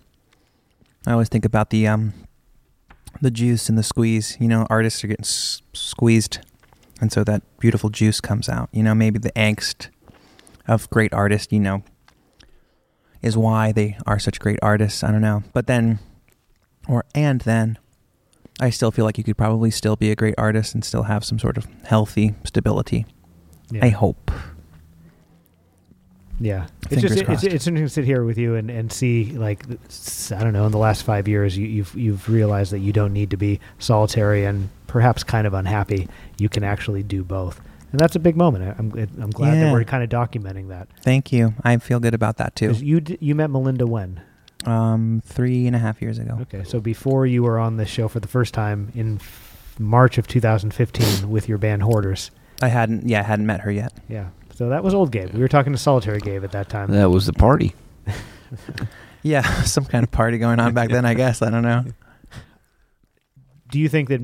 I 1.07 1.13
always 1.13 1.29
think 1.29 1.45
about 1.45 1.71
the 1.71 1.87
um 1.89 2.13
the 3.21 3.31
juice 3.31 3.69
and 3.69 3.79
the 3.79 3.83
squeeze. 3.83 4.37
You 4.39 4.49
know, 4.49 4.67
artists 4.69 5.03
are 5.03 5.07
getting 5.09 5.25
s- 5.25 5.63
squeezed, 5.73 6.41
and 7.01 7.11
so 7.11 7.25
that 7.25 7.43
beautiful 7.59 7.89
juice 7.89 8.21
comes 8.21 8.49
out. 8.49 8.69
You 8.73 8.83
know, 8.83 8.95
maybe 8.95 9.19
the 9.19 9.33
angst 9.33 9.89
of 10.69 10.89
great 10.91 11.13
artists. 11.15 11.53
You 11.53 11.61
know, 11.61 11.83
is 13.23 13.37
why 13.37 13.73
they 13.73 13.97
are 14.07 14.19
such 14.19 14.39
great 14.41 14.59
artists. 14.63 15.03
I 15.03 15.11
don't 15.11 15.23
know, 15.23 15.43
but 15.55 15.67
then, 15.67 16.01
or 16.87 17.05
and 17.15 17.41
then. 17.41 17.79
I 18.61 18.71
still 18.71 18.91
feel 18.91 19.05
like 19.05 19.19
you 19.19 19.25
could 19.25 19.37
probably 19.37 19.71
still 19.71 19.97
be 19.97 20.11
a 20.11 20.17
great 20.17 20.35
artist 20.39 20.75
and 20.75 20.85
still 20.85 21.05
have 21.05 21.25
some 21.25 21.39
sort 21.39 21.57
of 21.57 21.67
healthy 21.85 22.35
stability. 22.45 23.07
Yeah. 23.71 23.85
I 23.85 23.89
hope. 23.89 24.31
Yeah, 26.41 26.67
it's 26.91 27.01
just 27.01 27.15
it's, 27.15 27.23
crossed. 27.23 27.45
it's 27.45 27.67
interesting 27.67 27.77
to 27.77 27.89
sit 27.89 28.05
here 28.05 28.25
with 28.25 28.37
you 28.37 28.57
and, 28.57 28.69
and 28.69 28.93
see 28.93 29.27
like 29.33 29.65
I 29.65 30.43
don't 30.43 30.53
know 30.53 30.67
in 30.67 30.73
the 30.73 30.79
last 30.79 31.05
five 31.05 31.29
years 31.29 31.57
you, 31.57 31.67
you've 31.67 31.95
you've 31.95 32.29
realized 32.29 32.73
that 32.73 32.81
you 32.81 32.93
don't 32.93 33.13
need 33.13 33.31
to 33.31 33.37
be 33.37 33.61
solitary 33.79 34.45
and 34.45 34.69
perhaps 34.89 35.23
kind 35.23 35.47
of 35.47 35.55
unhappy. 35.55 36.09
You 36.39 36.49
can 36.49 36.65
actually 36.65 37.05
do 37.05 37.23
both, 37.23 37.61
and 37.93 38.01
that's 38.01 38.17
a 38.17 38.19
big 38.19 38.37
moment. 38.37 38.65
I- 38.65 38.75
I'm 38.77 38.93
I'm 39.23 39.31
glad 39.31 39.55
that 39.61 39.73
we're 39.73 39.85
kind 39.85 40.03
of 40.03 40.11
documenting 40.11 40.69
that. 40.69 40.89
Thank 41.03 41.33
you. 41.33 41.55
I 41.63 41.77
feel 41.77 42.01
good 42.01 42.15
about 42.15 42.39
that 42.39 42.57
too. 42.57 42.73
You 42.73 43.03
you 43.21 43.37
met 43.37 43.49
Melinda 43.49 43.87
when? 43.87 44.21
Um, 44.67 45.23
three 45.25 45.67
and 45.67 45.75
a 45.75 45.79
half 45.79 46.01
years 46.01 46.19
ago. 46.19 46.39
Okay, 46.43 46.65
so 46.65 46.81
before 46.81 47.27
you 47.27 47.43
were 47.43 47.59
on 47.59 47.77
this 47.77 47.89
show 47.89 48.09
for 48.09 48.21
the 48.21 48.29
first 48.29 48.55
time 48.55 48.93
in 48.95 49.17
f- 49.17 49.77
March 49.79 50.19
of 50.19 50.27
2015 50.29 51.29
with 51.31 51.49
your 51.49 51.59
band 51.59 51.83
Hoarders. 51.83 52.31
I 52.61 52.69
hadn't, 52.69 53.09
yeah, 53.09 53.21
I 53.21 53.25
hadn't 53.25 53.47
met 53.47 53.61
her 53.63 53.71
yet. 53.73 53.93
Yeah. 54.09 54.29
So 54.55 54.69
that 54.69 54.85
was 54.85 54.95
old 54.95 55.11
Gabe. 55.11 55.33
We 55.33 55.41
were 55.41 55.49
talking 55.49 55.73
to 55.73 55.79
Solitary 55.79 56.21
Gabe 56.21 56.45
at 56.45 56.53
that 56.53 56.69
time. 56.69 56.91
That 56.93 57.11
was 57.11 57.27
the 57.27 57.33
party. 57.33 57.75
Yeah, 59.23 59.43
some 59.63 59.85
kind 59.85 60.05
of 60.05 60.11
party 60.11 60.39
going 60.39 60.61
on 60.61 60.75
back 60.75 60.91
then, 60.91 61.05
I 61.05 61.15
guess. 61.15 61.43
I 61.43 61.51
don't 61.51 61.63
know. 61.63 61.85
Do 63.71 63.79
you 63.79 63.89
think 63.89 64.09
that 64.09 64.21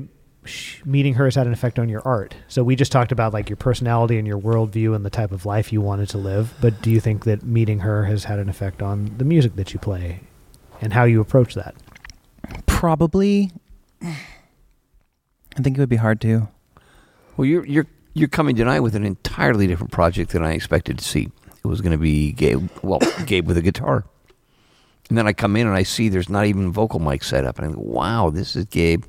meeting 0.85 1.15
her 1.15 1.25
has 1.25 1.35
had 1.35 1.47
an 1.47 1.53
effect 1.53 1.79
on 1.79 1.89
your 1.89 2.01
art? 2.05 2.35
So 2.47 2.63
we 2.63 2.75
just 2.75 2.91
talked 2.91 3.11
about 3.11 3.33
like 3.33 3.49
your 3.49 3.57
personality 3.57 4.17
and 4.17 4.27
your 4.27 4.39
worldview 4.39 4.95
and 4.95 5.05
the 5.05 5.09
type 5.09 5.31
of 5.31 5.45
life 5.45 5.73
you 5.73 5.81
wanted 5.81 6.09
to 6.09 6.17
live. 6.17 6.53
But 6.61 6.81
do 6.81 6.91
you 6.91 6.99
think 6.99 7.25
that 7.25 7.43
meeting 7.43 7.79
her 7.79 8.05
has 8.05 8.25
had 8.25 8.39
an 8.39 8.49
effect 8.49 8.81
on 8.81 9.15
the 9.17 9.25
music 9.25 9.55
that 9.55 9.73
you 9.73 9.79
play 9.79 10.19
and 10.81 10.93
how 10.93 11.03
you 11.03 11.21
approach 11.21 11.55
that? 11.55 11.75
Probably. 12.65 13.51
I 14.01 15.61
think 15.61 15.77
it 15.77 15.79
would 15.79 15.89
be 15.89 15.97
hard 15.97 16.21
to. 16.21 16.47
Well, 17.35 17.45
you're 17.45 17.65
you're 17.65 17.87
you're 18.13 18.27
coming 18.29 18.55
tonight 18.55 18.79
with 18.79 18.95
an 18.95 19.05
entirely 19.05 19.67
different 19.67 19.91
project 19.91 20.31
than 20.31 20.43
I 20.43 20.53
expected 20.53 20.97
to 20.99 21.03
see. 21.03 21.29
It 21.63 21.67
was 21.67 21.81
going 21.81 21.91
to 21.91 21.97
be 21.97 22.31
Gabe, 22.31 22.69
well, 22.81 22.99
Gabe 23.25 23.47
with 23.47 23.57
a 23.57 23.61
guitar, 23.61 24.05
and 25.09 25.17
then 25.17 25.27
I 25.27 25.33
come 25.33 25.55
in 25.55 25.67
and 25.67 25.75
I 25.75 25.83
see 25.83 26.09
there's 26.09 26.29
not 26.29 26.45
even 26.45 26.71
vocal 26.71 26.99
mic 26.99 27.23
set 27.23 27.45
up, 27.45 27.59
and 27.59 27.67
I 27.67 27.73
go, 27.73 27.81
"Wow, 27.81 28.29
this 28.29 28.55
is 28.55 28.65
Gabe, 28.65 29.03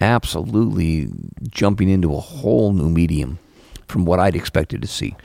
absolutely 0.00 1.08
jumping 1.50 1.88
into 1.88 2.14
a 2.14 2.20
whole 2.20 2.72
new 2.72 2.88
medium 2.88 3.38
from 3.88 4.04
what 4.04 4.18
I'd 4.20 4.36
expected 4.36 4.82
to 4.82 4.88
see. 4.88 5.16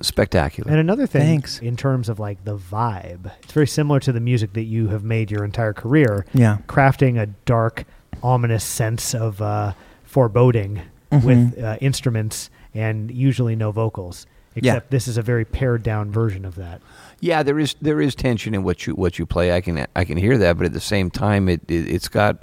Spectacular." 0.00 0.70
And 0.70 0.80
another 0.80 1.06
thing, 1.06 1.22
Thanks. 1.22 1.58
in 1.60 1.76
terms 1.76 2.08
of 2.08 2.18
like 2.18 2.44
the 2.44 2.56
vibe, 2.56 3.30
it's 3.42 3.52
very 3.52 3.66
similar 3.66 4.00
to 4.00 4.12
the 4.12 4.20
music 4.20 4.52
that 4.54 4.64
you 4.64 4.88
have 4.88 5.04
made 5.04 5.30
your 5.30 5.44
entire 5.44 5.72
career, 5.72 6.24
Yeah. 6.32 6.58
crafting 6.68 7.20
a 7.20 7.26
dark, 7.44 7.84
ominous 8.22 8.64
sense 8.64 9.14
of 9.14 9.40
uh, 9.42 9.72
foreboding 10.04 10.80
Mhm. 11.12 11.24
with 11.24 11.58
uh, 11.64 11.76
instruments 11.80 12.50
and 12.74 13.10
usually 13.10 13.56
no 13.56 13.72
vocals. 13.72 14.26
Yeah. 14.54 14.72
Except 14.72 14.90
this 14.90 15.06
is 15.08 15.16
a 15.16 15.22
very 15.22 15.44
pared 15.44 15.82
down 15.84 16.10
version 16.10 16.44
of 16.44 16.56
that. 16.56 16.80
Yeah, 17.20 17.42
there 17.44 17.58
is 17.58 17.76
there 17.80 18.00
is 18.00 18.14
tension 18.16 18.52
in 18.54 18.62
what 18.64 18.86
you 18.86 18.94
what 18.94 19.18
you 19.18 19.24
play. 19.26 19.52
I 19.52 19.60
can 19.60 19.86
I 19.94 20.04
can 20.04 20.16
hear 20.18 20.36
that, 20.38 20.56
but 20.56 20.66
at 20.66 20.72
the 20.72 20.80
same 20.80 21.08
time, 21.10 21.48
it, 21.48 21.60
it 21.68 21.88
it's 21.88 22.08
got 22.08 22.38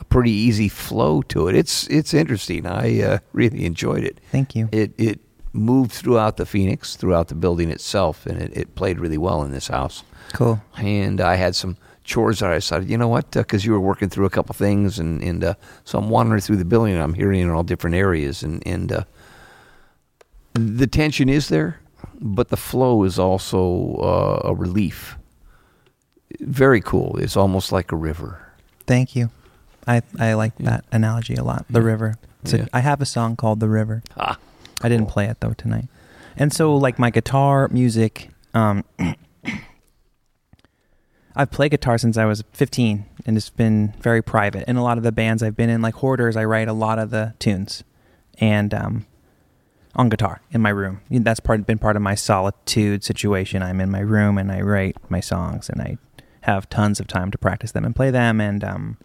a 0.00 0.04
pretty 0.04 0.30
easy 0.32 0.68
flow 0.68 1.22
to 1.22 1.48
it. 1.48 1.54
It's 1.54 1.86
it's 1.88 2.12
interesting. 2.12 2.66
I 2.66 3.00
uh, 3.02 3.18
really 3.32 3.64
enjoyed 3.64 4.04
it. 4.04 4.20
Thank 4.30 4.54
you. 4.54 4.68
It 4.70 4.92
it 4.98 5.20
moved 5.54 5.92
throughout 5.92 6.36
the 6.36 6.44
Phoenix, 6.46 6.96
throughout 6.96 7.28
the 7.28 7.34
building 7.34 7.70
itself, 7.70 8.26
and 8.26 8.42
it, 8.42 8.54
it 8.56 8.74
played 8.74 8.98
really 8.98 9.16
well 9.18 9.42
in 9.42 9.52
this 9.52 9.68
house. 9.68 10.02
Cool. 10.34 10.60
And 10.76 11.20
I 11.20 11.36
had 11.36 11.54
some 11.54 11.76
chores 12.02 12.40
that 12.40 12.50
I 12.50 12.56
decided, 12.56 12.90
you 12.90 12.98
know 12.98 13.08
what, 13.08 13.30
because 13.30 13.64
you 13.64 13.72
were 13.72 13.80
working 13.80 14.08
through 14.10 14.26
a 14.26 14.30
couple 14.30 14.54
things, 14.54 14.98
and 14.98 15.22
and 15.22 15.42
uh, 15.44 15.54
so 15.84 15.98
I'm 15.98 16.10
wandering 16.10 16.40
through 16.42 16.56
the 16.56 16.64
building, 16.64 16.92
and 16.94 17.02
I'm 17.02 17.14
hearing 17.14 17.40
in 17.40 17.48
all 17.50 17.62
different 17.62 17.96
areas, 17.96 18.42
and 18.42 18.62
and 18.66 18.92
uh, 18.92 19.04
the 20.54 20.86
tension 20.86 21.28
is 21.28 21.48
there, 21.48 21.80
but 22.20 22.48
the 22.48 22.56
flow 22.56 23.04
is 23.04 23.18
also 23.18 23.94
uh, 23.96 24.48
a 24.48 24.54
relief. 24.54 25.16
Very 26.40 26.80
cool. 26.80 27.16
It's 27.18 27.36
almost 27.36 27.72
like 27.72 27.92
a 27.92 27.96
river. 27.96 28.40
Thank 28.86 29.14
you. 29.16 29.30
I, 29.86 30.02
I 30.18 30.34
like 30.34 30.52
Yeah. 30.58 30.70
that 30.70 30.84
analogy 30.92 31.34
a 31.34 31.44
lot. 31.44 31.64
The 31.70 31.80
Yeah. 31.80 31.86
river. 31.86 32.14
A- 32.44 32.56
Yeah. 32.56 32.66
I 32.72 32.80
have 32.80 33.00
a 33.00 33.06
song 33.06 33.36
called 33.36 33.60
The 33.60 33.68
River. 33.68 34.02
Ah, 34.16 34.36
I 34.84 34.88
didn't 34.90 35.08
play 35.08 35.24
it 35.24 35.40
though 35.40 35.54
tonight. 35.54 35.88
And 36.36 36.52
so 36.52 36.76
like 36.76 36.98
my 36.98 37.08
guitar 37.08 37.68
music, 37.68 38.28
um 38.52 38.84
I've 41.36 41.50
played 41.50 41.70
guitar 41.70 41.96
since 41.96 42.18
I 42.18 42.26
was 42.26 42.44
15 42.52 43.06
and 43.24 43.36
it's 43.36 43.48
been 43.48 43.94
very 43.98 44.22
private. 44.22 44.68
In 44.68 44.76
a 44.76 44.84
lot 44.84 44.98
of 44.98 45.04
the 45.04 45.10
bands 45.10 45.42
I've 45.42 45.56
been 45.56 45.70
in 45.70 45.80
like 45.80 45.94
Hoarders, 45.94 46.36
I 46.36 46.44
write 46.44 46.68
a 46.68 46.74
lot 46.74 46.98
of 46.98 47.08
the 47.08 47.32
tunes 47.38 47.82
and 48.38 48.74
um 48.74 49.06
on 49.96 50.10
guitar 50.10 50.42
in 50.50 50.60
my 50.60 50.68
room. 50.68 51.00
That's 51.08 51.40
part 51.40 51.66
been 51.66 51.78
part 51.78 51.96
of 51.96 52.02
my 52.02 52.14
solitude 52.14 53.02
situation. 53.04 53.62
I'm 53.62 53.80
in 53.80 53.90
my 53.90 54.00
room 54.00 54.36
and 54.36 54.52
I 54.52 54.60
write 54.60 54.96
my 55.08 55.20
songs 55.20 55.70
and 55.70 55.80
I 55.80 55.96
have 56.42 56.68
tons 56.68 57.00
of 57.00 57.06
time 57.06 57.30
to 57.30 57.38
practice 57.38 57.72
them 57.72 57.86
and 57.86 57.96
play 57.96 58.10
them 58.10 58.38
and 58.38 58.62
um 58.62 58.98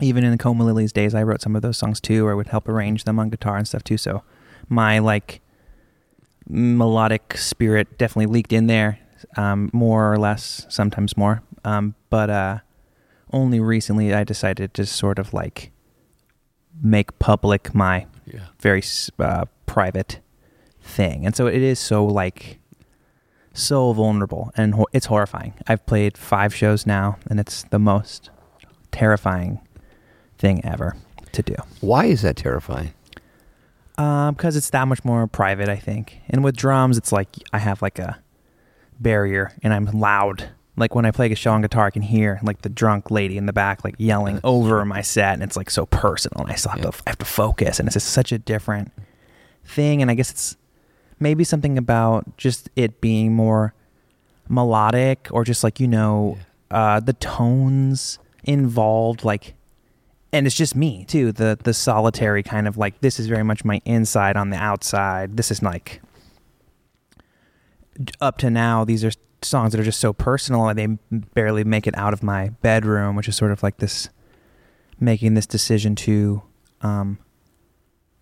even 0.00 0.24
in 0.24 0.32
the 0.32 0.38
Coma 0.38 0.64
Lilies 0.64 0.92
days 0.92 1.14
I 1.14 1.22
wrote 1.22 1.40
some 1.40 1.54
of 1.54 1.62
those 1.62 1.78
songs 1.78 2.00
too 2.00 2.26
or 2.26 2.34
would 2.34 2.48
help 2.48 2.68
arrange 2.68 3.04
them 3.04 3.20
on 3.20 3.30
guitar 3.30 3.56
and 3.58 3.68
stuff 3.68 3.84
too. 3.84 3.96
So 3.96 4.24
my 4.68 4.98
like 4.98 5.40
melodic 6.48 7.36
spirit 7.36 7.98
definitely 7.98 8.26
leaked 8.26 8.52
in 8.52 8.66
there 8.66 8.98
um, 9.36 9.70
more 9.72 10.12
or 10.12 10.18
less 10.18 10.66
sometimes 10.68 11.16
more 11.16 11.42
um, 11.64 11.94
but 12.10 12.28
uh, 12.30 12.58
only 13.32 13.60
recently 13.60 14.12
i 14.12 14.24
decided 14.24 14.74
to 14.74 14.84
sort 14.84 15.18
of 15.18 15.32
like 15.32 15.70
make 16.82 17.18
public 17.18 17.74
my 17.74 18.06
yeah. 18.26 18.46
very 18.60 18.82
uh, 19.18 19.44
private 19.66 20.20
thing 20.80 21.24
and 21.24 21.36
so 21.36 21.46
it 21.46 21.62
is 21.62 21.78
so 21.78 22.04
like 22.04 22.58
so 23.54 23.92
vulnerable 23.92 24.50
and 24.56 24.74
ho- 24.74 24.88
it's 24.92 25.06
horrifying 25.06 25.54
i've 25.68 25.84
played 25.86 26.16
five 26.18 26.54
shows 26.54 26.86
now 26.86 27.16
and 27.30 27.38
it's 27.38 27.62
the 27.64 27.78
most 27.78 28.30
terrifying 28.90 29.60
thing 30.38 30.64
ever 30.64 30.96
to 31.32 31.42
do 31.42 31.54
Why 31.80 32.06
is 32.06 32.22
that 32.22 32.36
terrifying? 32.36 32.92
Um, 33.98 34.34
because 34.34 34.56
it's 34.56 34.70
that 34.70 34.88
much 34.88 35.04
more 35.04 35.26
private, 35.26 35.68
I 35.68 35.76
think. 35.76 36.20
And 36.28 36.42
with 36.44 36.56
drums, 36.56 36.96
it's 36.98 37.12
like 37.12 37.28
I 37.52 37.58
have 37.58 37.82
like 37.82 37.98
a 37.98 38.18
barrier, 39.00 39.52
and 39.62 39.72
I'm 39.74 39.86
loud. 39.86 40.50
Like 40.76 40.94
when 40.94 41.04
I 41.04 41.10
play 41.10 41.30
a 41.30 41.34
show 41.36 41.52
on 41.52 41.60
guitar, 41.60 41.86
I 41.86 41.90
can 41.90 42.02
hear 42.02 42.40
like 42.42 42.62
the 42.62 42.68
drunk 42.70 43.10
lady 43.10 43.36
in 43.36 43.44
the 43.46 43.52
back 43.52 43.84
like 43.84 43.94
yelling 43.98 44.36
That's 44.36 44.44
over 44.46 44.78
true. 44.80 44.84
my 44.86 45.02
set, 45.02 45.34
and 45.34 45.42
it's 45.42 45.56
like 45.56 45.68
so 45.70 45.84
personal. 45.86 46.42
And 46.44 46.52
I 46.52 46.54
still 46.56 46.70
have 46.72 46.80
Yeah. 46.84 46.90
to 46.90 47.02
I 47.06 47.10
have 47.10 47.18
to 47.18 47.24
focus, 47.26 47.78
and 47.78 47.86
it's 47.86 47.94
just 47.94 48.08
such 48.08 48.32
a 48.32 48.38
different 48.38 48.90
thing. 49.64 50.00
And 50.02 50.10
I 50.10 50.14
guess 50.14 50.30
it's 50.30 50.56
maybe 51.20 51.44
something 51.44 51.76
about 51.78 52.36
just 52.38 52.70
it 52.74 53.00
being 53.00 53.34
more 53.34 53.74
melodic, 54.48 55.28
or 55.30 55.44
just 55.44 55.62
like 55.62 55.78
you 55.78 55.86
know 55.88 56.38
uh, 56.70 57.00
the 57.00 57.12
tones 57.12 58.18
involved, 58.44 59.24
like 59.24 59.54
and 60.32 60.46
it's 60.46 60.56
just 60.56 60.74
me 60.74 61.04
too 61.04 61.32
the 61.32 61.58
the 61.62 61.74
solitary 61.74 62.42
kind 62.42 62.66
of 62.66 62.76
like 62.76 63.00
this 63.00 63.20
is 63.20 63.26
very 63.26 63.42
much 63.42 63.64
my 63.64 63.80
inside 63.84 64.36
on 64.36 64.50
the 64.50 64.56
outside. 64.56 65.36
This 65.36 65.50
is 65.50 65.62
like 65.62 66.00
up 68.20 68.38
to 68.38 68.50
now 68.50 68.84
these 68.84 69.04
are 69.04 69.12
songs 69.42 69.72
that 69.72 69.80
are 69.80 69.84
just 69.84 70.00
so 70.00 70.12
personal 70.12 70.68
and 70.68 70.78
they 70.78 70.86
barely 71.34 71.64
make 71.64 71.86
it 71.86 71.96
out 71.96 72.12
of 72.12 72.22
my 72.22 72.48
bedroom 72.62 73.16
which 73.16 73.28
is 73.28 73.36
sort 73.36 73.50
of 73.50 73.62
like 73.62 73.78
this 73.78 74.08
making 75.00 75.34
this 75.34 75.46
decision 75.46 75.96
to 75.96 76.42
um 76.80 77.18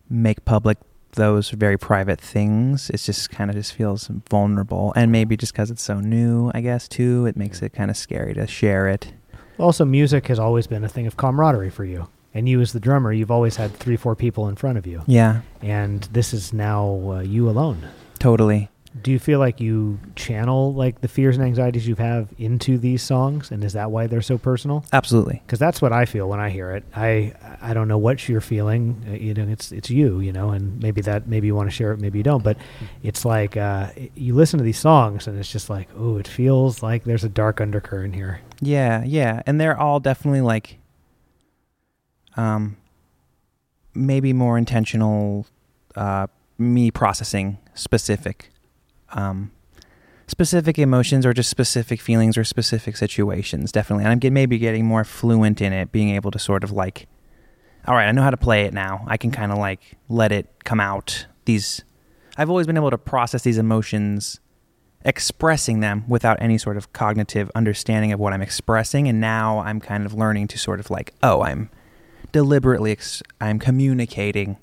make 0.09 0.45
public 0.45 0.79
those 1.13 1.51
very 1.51 1.77
private 1.77 2.21
things. 2.21 2.89
It's 2.91 3.07
just 3.07 3.31
kind 3.31 3.51
of 3.51 3.57
just 3.57 3.73
feels 3.75 4.09
vulnerable 4.29 4.93
and 4.97 5.11
maybe 5.11 5.37
just 5.37 5.53
because 5.53 5.71
it's 5.71 5.83
so 5.83 6.01
new 6.01 6.51
i 6.55 6.61
guess 6.61 6.89
too 6.89 7.27
it 7.27 7.37
makes 7.37 7.63
it 7.63 7.73
kind 7.73 7.91
of 7.91 7.97
scary 7.97 8.35
to 8.35 8.47
share 8.47 8.89
it 8.89 9.13
Also, 9.61 9.85
music 9.85 10.29
has 10.29 10.39
always 10.39 10.67
been 10.67 10.83
a 10.85 10.89
thing 10.89 11.07
of 11.07 11.19
camaraderie 11.19 11.71
for 11.71 11.85
you. 11.85 12.09
And 12.33 12.49
you, 12.49 12.61
as 12.63 12.73
the 12.73 12.81
drummer, 12.81 13.13
you've 13.13 13.31
always 13.31 13.57
had 13.57 13.75
three, 13.75 13.97
four 13.97 14.17
people 14.17 14.49
in 14.49 14.57
front 14.57 14.79
of 14.79 14.87
you. 14.87 15.03
yeah 15.07 15.43
And 15.61 16.03
this 16.13 16.33
is 16.33 16.53
now 16.53 17.01
uh, 17.11 17.21
you 17.21 17.49
alone. 17.51 17.89
totally 18.19 18.70
Do 19.03 19.12
you 19.12 19.20
feel 19.20 19.38
like 19.38 19.61
you 19.61 20.01
channel 20.16 20.74
like 20.74 21.01
the 21.01 21.07
fears 21.07 21.36
and 21.36 21.47
anxieties 21.47 21.86
you 21.86 21.95
have 21.95 22.28
into 22.38 22.76
these 22.76 23.03
songs, 23.03 23.53
and 23.53 23.62
is 23.62 23.74
that 23.74 23.91
why 23.93 24.09
they're 24.09 24.20
so 24.20 24.36
personal? 24.36 24.84
absolutely 24.93 25.41
Because 25.47 25.61
that's 25.61 25.80
what 25.80 25.93
I 25.93 26.07
feel 26.07 26.28
when 26.28 26.41
I 26.41 26.51
hear 26.51 26.72
it. 26.72 26.82
I 26.95 27.34
I 27.62 27.72
don't 27.72 27.86
know 27.86 27.99
what 27.99 28.28
you're 28.28 28.41
feeling. 28.41 29.05
Uh, 29.09 29.12
you 29.12 29.32
know, 29.32 29.47
it's 29.47 29.70
it's 29.70 29.91
you. 29.91 30.18
You 30.18 30.32
know, 30.32 30.51
and 30.51 30.82
maybe 30.82 31.01
that 31.03 31.28
maybe 31.28 31.47
you 31.47 31.55
want 31.55 31.70
to 31.70 31.74
share 31.74 31.93
it, 31.93 32.01
maybe 32.01 32.18
you 32.18 32.24
don't. 32.24 32.43
But 32.43 32.57
it's 33.05 33.24
like 33.24 33.57
uh, 33.57 33.91
you 34.16 34.34
listen 34.34 34.59
to 34.59 34.64
these 34.64 34.78
songs, 34.78 35.28
and 35.28 35.38
it's 35.38 35.53
just 35.53 35.70
like, 35.70 35.88
oh, 35.97 36.16
it 36.16 36.26
feels 36.26 36.82
like 36.82 37.05
there's 37.05 37.24
a 37.24 37.28
dark 37.28 37.61
undercurrent 37.61 38.16
here. 38.16 38.41
Yeah, 38.61 39.05
yeah, 39.05 39.43
and 39.47 39.61
they're 39.61 39.78
all 39.78 40.01
definitely 40.01 40.41
like, 40.43 40.78
um, 42.36 42.76
maybe 43.95 44.32
more 44.32 44.59
intentional, 44.59 45.47
uh, 45.95 46.26
me 46.59 46.91
processing 46.91 47.59
specific, 47.74 48.51
um, 49.13 49.51
specific 50.27 50.79
emotions 50.79 51.27
or 51.27 51.33
just 51.33 51.51
specific 51.51 52.01
feelings 52.01 52.39
or 52.39 52.45
specific 52.45 52.97
situations. 52.97 53.73
Definitely, 53.73 54.05
and 54.05 54.13
I'm 54.13 54.19
get, 54.19 54.33
maybe 54.33 54.59
getting 54.59 54.87
more 54.87 55.05
fluent 55.05 55.61
in 55.61 55.73
it, 55.73 55.93
being 55.93 56.11
able 56.11 56.31
to 56.31 56.39
sort 56.39 56.65
of 56.65 56.73
like, 56.73 57.09
all 57.87 57.95
right, 57.95 58.07
I 58.07 58.13
know 58.13 58.23
how 58.23 58.31
to 58.31 58.37
play 58.37 58.65
it 58.65 58.75
now. 58.75 59.05
I 59.07 59.17
can 59.17 59.31
kind 59.31 59.53
of 59.53 59.59
like 59.59 59.99
let 60.09 60.33
it 60.33 60.65
come 60.65 60.81
out. 60.81 61.27
These, 61.45 61.85
I've 62.37 62.51
always 62.51 62.67
been 62.67 62.77
able 62.77 62.91
to 62.91 62.99
process 62.99 63.43
these 63.43 63.59
emotions 63.59 64.41
expressing 65.05 65.81
them 65.81 66.05
without 66.09 66.37
any 66.41 66.59
sort 66.59 66.77
of 66.77 66.93
cognitive 66.93 67.51
understanding 67.55 68.13
of 68.13 68.21
what 68.21 68.33
I'm 68.33 68.43
expressing. 68.43 69.09
And 69.09 69.21
now 69.21 69.61
I'm 69.61 69.81
kind 69.81 70.05
of 70.05 70.15
learning 70.15 70.49
to 70.49 70.59
sort 70.59 70.79
of 70.79 70.91
like, 70.91 71.15
oh, 71.23 71.43
I'm 71.43 71.71
deliberately, 72.33 72.93
ex- 72.93 73.23
I'm 73.41 73.59
communicating 73.59 74.59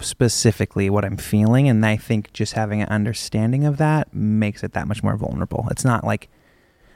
specifically 0.00 0.88
what 0.90 1.04
I'm 1.04 1.16
feeling. 1.16 1.68
And 1.68 1.84
I 1.84 1.96
think 1.96 2.32
just 2.32 2.52
having 2.54 2.82
an 2.82 2.88
understanding 2.88 3.64
of 3.64 3.76
that 3.78 4.14
makes 4.14 4.62
it 4.62 4.72
that 4.72 4.86
much 4.86 5.02
more 5.02 5.16
vulnerable. 5.16 5.66
It's 5.70 5.84
not 5.84 6.04
like 6.04 6.28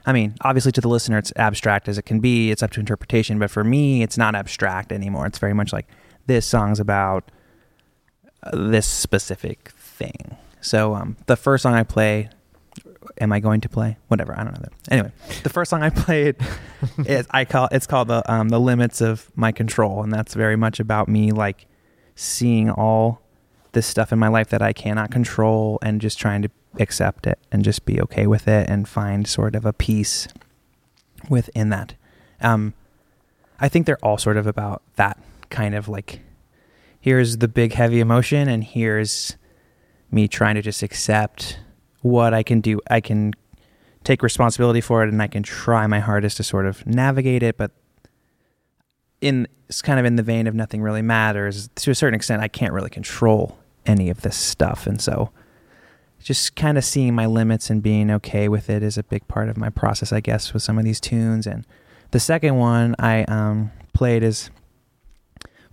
I 0.05 0.11
mean, 0.11 0.35
obviously 0.41 0.71
to 0.73 0.81
the 0.81 0.89
listener, 0.89 1.17
it's 1.17 1.31
abstract 1.35 1.87
as 1.87 1.97
it 1.97 2.01
can 2.03 2.19
be. 2.19 2.51
It's 2.51 2.61
up 2.61 2.71
to 2.71 2.79
interpretation. 2.79 3.39
But 3.39 3.49
for 3.49 3.63
me, 3.63 4.03
it's 4.03 4.17
not 4.17 4.35
abstract 4.35 4.91
anymore. 4.91 5.25
It's 5.25 5.39
very 5.39 5.53
much 5.53 5.71
like 5.71 5.87
this 6.25 6.45
song's 6.45 6.79
about 6.79 7.31
uh, 8.43 8.69
this 8.69 8.85
specific 8.85 9.69
thing. 9.77 10.35
So 10.59 10.95
um, 10.95 11.17
the 11.27 11.35
first 11.35 11.63
song 11.63 11.73
I 11.73 11.83
play, 11.83 12.29
am 13.19 13.31
I 13.31 13.39
going 13.39 13.61
to 13.61 13.69
play? 13.69 13.97
Whatever, 14.07 14.37
I 14.37 14.43
don't 14.43 14.53
know 14.53 14.61
that. 14.61 14.73
Anyway, 14.91 15.11
the 15.43 15.49
first 15.49 15.69
song 15.69 15.83
I 15.83 15.89
played, 15.89 16.35
is 17.05 17.25
I 17.31 17.45
call 17.45 17.69
it's 17.71 17.87
called 17.87 18.07
the 18.07 18.29
um, 18.31 18.49
the 18.49 18.59
limits 18.59 19.01
of 19.01 19.29
my 19.35 19.51
control, 19.51 20.03
and 20.03 20.11
that's 20.11 20.33
very 20.33 20.55
much 20.55 20.79
about 20.79 21.07
me 21.07 21.31
like 21.31 21.67
seeing 22.15 22.69
all 22.69 23.21
this 23.73 23.87
stuff 23.87 24.11
in 24.11 24.19
my 24.19 24.27
life 24.27 24.49
that 24.49 24.61
I 24.61 24.73
cannot 24.73 25.11
control 25.11 25.79
and 25.81 25.99
just 25.99 26.19
trying 26.19 26.41
to 26.43 26.49
accept 26.79 27.27
it 27.27 27.39
and 27.51 27.63
just 27.63 27.85
be 27.85 28.01
okay 28.01 28.27
with 28.27 28.47
it 28.47 28.69
and 28.69 28.87
find 28.87 29.27
sort 29.27 29.55
of 29.55 29.65
a 29.65 29.73
peace 29.73 30.27
within 31.29 31.69
that. 31.69 31.95
Um, 32.41 32.73
I 33.59 33.69
think 33.69 33.85
they're 33.85 34.03
all 34.03 34.17
sort 34.17 34.37
of 34.37 34.47
about 34.47 34.81
that 34.95 35.17
kind 35.49 35.75
of 35.75 35.87
like 35.87 36.19
here's 36.99 37.37
the 37.37 37.47
big 37.47 37.73
heavy 37.73 37.99
emotion 37.99 38.47
and 38.47 38.63
here's 38.63 39.37
me 40.11 40.27
trying 40.27 40.55
to 40.55 40.61
just 40.61 40.83
accept 40.83 41.59
what 42.01 42.33
I 42.33 42.43
can 42.43 42.61
do. 42.61 42.79
I 42.89 43.01
can 43.01 43.33
take 44.03 44.21
responsibility 44.21 44.81
for 44.81 45.03
it 45.03 45.09
and 45.09 45.21
I 45.21 45.27
can 45.27 45.43
try 45.43 45.87
my 45.87 45.99
hardest 45.99 46.37
to 46.37 46.43
sort 46.43 46.65
of 46.65 46.85
navigate 46.85 47.43
it, 47.43 47.57
but 47.57 47.71
in 49.23 49.47
it's 49.69 49.81
kind 49.81 49.99
of 49.99 50.05
in 50.05 50.17
the 50.17 50.23
vein 50.23 50.45
of 50.45 50.53
nothing 50.53 50.81
really 50.81 51.01
matters. 51.01 51.69
To 51.75 51.91
a 51.91 51.95
certain 51.95 52.13
extent, 52.13 52.43
I 52.43 52.47
can't 52.47 52.73
really 52.73 52.89
control 52.89 53.57
any 53.85 54.09
of 54.09 54.21
this 54.21 54.35
stuff. 54.35 54.85
And 54.85 55.01
so 55.01 55.31
just 56.19 56.55
kind 56.55 56.77
of 56.77 56.85
seeing 56.85 57.15
my 57.15 57.25
limits 57.25 57.69
and 57.69 57.81
being 57.81 58.09
okay 58.11 58.47
with 58.47 58.69
it 58.69 58.83
is 58.83 58.97
a 58.97 59.03
big 59.03 59.27
part 59.27 59.49
of 59.49 59.57
my 59.57 59.69
process, 59.69 60.13
I 60.13 60.19
guess, 60.19 60.53
with 60.53 60.63
some 60.63 60.77
of 60.77 60.85
these 60.85 61.01
tunes. 61.01 61.47
And 61.47 61.65
the 62.11 62.19
second 62.19 62.57
one 62.57 62.95
I 62.99 63.23
um, 63.23 63.71
played 63.93 64.23
is 64.23 64.49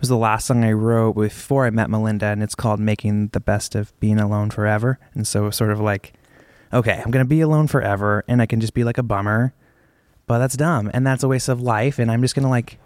was 0.01 0.09
the 0.09 0.17
last 0.17 0.47
song 0.47 0.65
I 0.65 0.73
wrote 0.73 1.13
before 1.13 1.67
I 1.67 1.71
met 1.71 1.91
Melinda, 1.91 2.27
and 2.27 2.43
it's 2.43 2.55
called 2.55 2.81
"Making 2.81 3.29
the 3.29 3.41
Best 3.41 3.75
of 3.75 3.99
Being 4.01 4.19
Alone 4.19 4.51
Forever." 4.51 4.99
And 5.15 5.27
so, 5.27 5.47
it's 5.47 5.59
sort 5.59 5.71
of 5.71 5.79
like, 5.79 6.15
okay, 6.73 7.03
I'm 7.05 7.11
gonna 7.11 7.27
be 7.27 7.43
alone 7.43 7.67
forever, 7.67 8.25
and 8.27 8.41
I 8.41 8.47
can 8.47 8.61
just 8.61 8.73
be 8.73 8.83
like 8.83 8.97
a 8.97 9.03
bummer, 9.03 9.53
but 10.27 10.39
that's 10.39 10.57
dumb, 10.57 10.91
and 10.95 11.07
that's 11.07 11.23
a 11.23 11.29
waste 11.29 11.51
of 11.51 11.61
life, 11.61 11.99
and 11.99 12.11
I'm 12.11 12.23
just 12.23 12.35
gonna 12.35 12.49
like, 12.49 12.79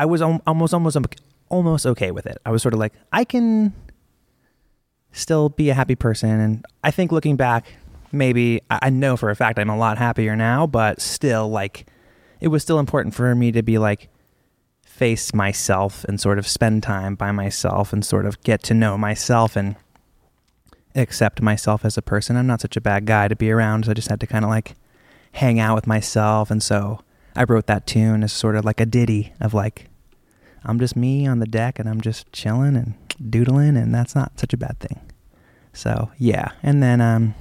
I 0.00 0.06
was 0.06 0.22
almost, 0.22 0.72
almost, 0.72 0.96
um, 0.96 1.04
almost 1.50 1.84
okay 1.84 2.10
with 2.10 2.24
it. 2.24 2.38
I 2.46 2.50
was 2.50 2.62
sort 2.62 2.72
of 2.72 2.80
like, 2.80 2.94
I 3.12 3.24
can 3.24 3.74
still 5.12 5.50
be 5.50 5.68
a 5.68 5.74
happy 5.74 5.94
person, 5.94 6.30
and 6.30 6.64
I 6.82 6.90
think 6.90 7.12
looking 7.12 7.36
back, 7.36 7.66
maybe 8.10 8.62
I 8.70 8.78
I 8.84 8.90
know 8.90 9.18
for 9.18 9.28
a 9.28 9.36
fact 9.36 9.58
I'm 9.58 9.68
a 9.68 9.76
lot 9.76 9.98
happier 9.98 10.36
now, 10.36 10.66
but 10.66 11.02
still, 11.02 11.50
like, 11.50 11.86
it 12.40 12.48
was 12.48 12.62
still 12.62 12.78
important 12.78 13.14
for 13.14 13.34
me 13.34 13.52
to 13.52 13.62
be 13.62 13.76
like 13.76 14.08
face 14.82 15.34
myself 15.34 16.04
and 16.04 16.18
sort 16.18 16.38
of 16.38 16.46
spend 16.46 16.82
time 16.82 17.14
by 17.14 17.30
myself 17.30 17.92
and 17.92 18.02
sort 18.02 18.24
of 18.24 18.40
get 18.42 18.62
to 18.62 18.72
know 18.72 18.96
myself 18.96 19.54
and 19.54 19.76
accept 20.94 21.42
myself 21.42 21.84
as 21.84 21.98
a 21.98 22.02
person. 22.02 22.36
I'm 22.36 22.46
not 22.46 22.62
such 22.62 22.76
a 22.78 22.80
bad 22.80 23.04
guy 23.04 23.28
to 23.28 23.36
be 23.36 23.50
around, 23.50 23.84
so 23.84 23.90
I 23.90 23.94
just 23.94 24.08
had 24.08 24.20
to 24.20 24.26
kind 24.26 24.46
of 24.46 24.50
like 24.50 24.76
hang 25.32 25.60
out 25.60 25.74
with 25.74 25.86
myself. 25.86 26.50
And 26.50 26.62
so 26.62 27.00
I 27.36 27.44
wrote 27.44 27.66
that 27.66 27.86
tune 27.86 28.22
as 28.22 28.32
sort 28.32 28.56
of 28.56 28.64
like 28.64 28.80
a 28.80 28.86
ditty 28.86 29.34
of 29.42 29.52
like, 29.52 29.89
I'm 30.64 30.78
just 30.78 30.96
me 30.96 31.26
on 31.26 31.38
the 31.38 31.46
deck 31.46 31.78
and 31.78 31.88
I'm 31.88 32.00
just 32.00 32.30
chilling 32.32 32.76
and 32.76 32.94
doodling, 33.30 33.76
and 33.76 33.94
that's 33.94 34.14
not 34.14 34.38
such 34.38 34.52
a 34.52 34.56
bad 34.56 34.78
thing. 34.80 35.00
So 35.72 36.10
yeah, 36.18 36.52
and 36.62 36.82
then 36.82 37.00
um, 37.00 37.34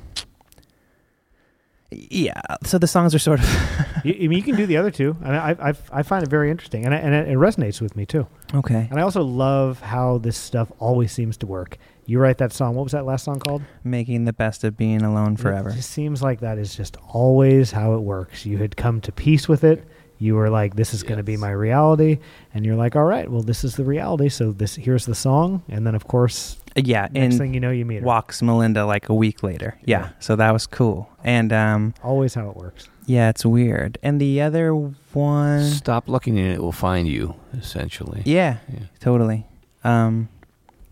yeah. 1.91 2.41
So 2.63 2.77
the 2.77 2.87
songs 2.87 3.15
are 3.15 3.19
sort 3.19 3.39
of 3.39 3.45
you, 4.03 4.13
I 4.13 4.27
mean, 4.27 4.33
you 4.33 4.43
can 4.43 4.55
do 4.55 4.65
the 4.65 4.77
other 4.77 4.91
two, 4.91 5.17
and 5.23 5.35
I, 5.35 5.55
I, 5.59 5.73
I 5.91 6.03
find 6.03 6.23
it 6.23 6.29
very 6.29 6.51
interesting, 6.51 6.85
and, 6.85 6.93
I, 6.93 6.97
and 6.97 7.13
it, 7.13 7.29
it 7.29 7.37
resonates 7.37 7.81
with 7.81 7.95
me 7.95 8.05
too. 8.05 8.27
okay. 8.53 8.87
And 8.89 8.99
I 8.99 9.03
also 9.03 9.23
love 9.23 9.81
how 9.81 10.19
this 10.19 10.37
stuff 10.37 10.71
always 10.79 11.11
seems 11.11 11.37
to 11.37 11.47
work. 11.47 11.77
You 12.05 12.19
write 12.19 12.39
that 12.39 12.53
song. 12.53 12.75
What 12.75 12.83
was 12.83 12.93
that 12.93 13.05
last 13.05 13.23
song 13.25 13.39
called? 13.39 13.61
Making 13.83 14.25
the 14.25 14.33
best 14.33 14.63
of 14.63 14.75
being 14.75 15.03
alone 15.03 15.37
forever. 15.37 15.69
It 15.69 15.75
just 15.75 15.91
seems 15.91 16.23
like 16.23 16.39
that 16.39 16.57
is 16.57 16.75
just 16.75 16.97
always 17.07 17.71
how 17.71 17.93
it 17.93 17.99
works. 17.99 18.45
You 18.45 18.57
had 18.57 18.75
come 18.75 18.99
to 19.01 19.11
peace 19.11 19.47
with 19.47 19.63
it. 19.63 19.87
You 20.19 20.35
were 20.35 20.49
like, 20.49 20.75
"This 20.75 20.93
is 20.93 21.01
going 21.03 21.17
to 21.17 21.23
be 21.23 21.37
my 21.37 21.49
reality," 21.51 22.19
and 22.53 22.65
you're 22.65 22.75
like, 22.75 22.95
"All 22.95 23.05
right, 23.05 23.29
well, 23.31 23.41
this 23.41 23.63
is 23.63 23.75
the 23.77 23.85
reality." 23.85 24.27
So 24.29 24.51
this 24.51 24.75
here's 24.75 25.05
the 25.05 25.15
song, 25.15 25.63
and 25.69 25.87
then 25.87 25.95
of 25.95 26.07
course, 26.07 26.57
Yeah, 26.75 27.07
next 27.11 27.15
and 27.15 27.37
thing 27.37 27.53
you 27.53 27.59
know, 27.61 27.71
you 27.71 27.85
meet 27.85 28.01
her. 28.01 28.05
walks 28.05 28.41
Melinda 28.41 28.85
like 28.85 29.07
a 29.09 29.13
week 29.15 29.43
later. 29.43 29.77
Yeah, 29.85 29.99
Yeah. 30.01 30.09
so 30.19 30.35
that 30.35 30.51
was 30.51 30.67
cool. 30.67 31.09
And 31.23 31.51
um, 31.53 31.93
Always 32.03 32.33
how 32.35 32.49
it 32.49 32.57
works. 32.57 32.89
yeah, 33.05 33.29
it's 33.29 33.45
weird. 33.45 33.97
And 34.03 34.19
the 34.19 34.41
other 34.41 34.73
one, 35.13 35.63
Stop 35.63 36.07
looking 36.09 36.37
and 36.37 36.51
it 36.53 36.61
will 36.61 36.71
find 36.73 37.07
you, 37.07 37.35
essentially. 37.57 38.21
yeah, 38.25 38.57
Yeah. 38.71 38.79
totally. 38.99 39.45
Um, 39.85 40.27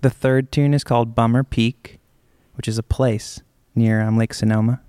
the 0.01 0.09
third 0.09 0.51
tune 0.53 0.73
is 0.73 0.83
called 0.85 1.15
Bummer 1.15 1.43
Peak, 1.43 1.99
which 2.55 2.67
is 2.67 2.77
a 2.77 2.83
place 2.83 3.41
near 3.75 4.01
um, 4.01 4.17
Lake 4.17 4.33
Sonoma, 4.33 4.79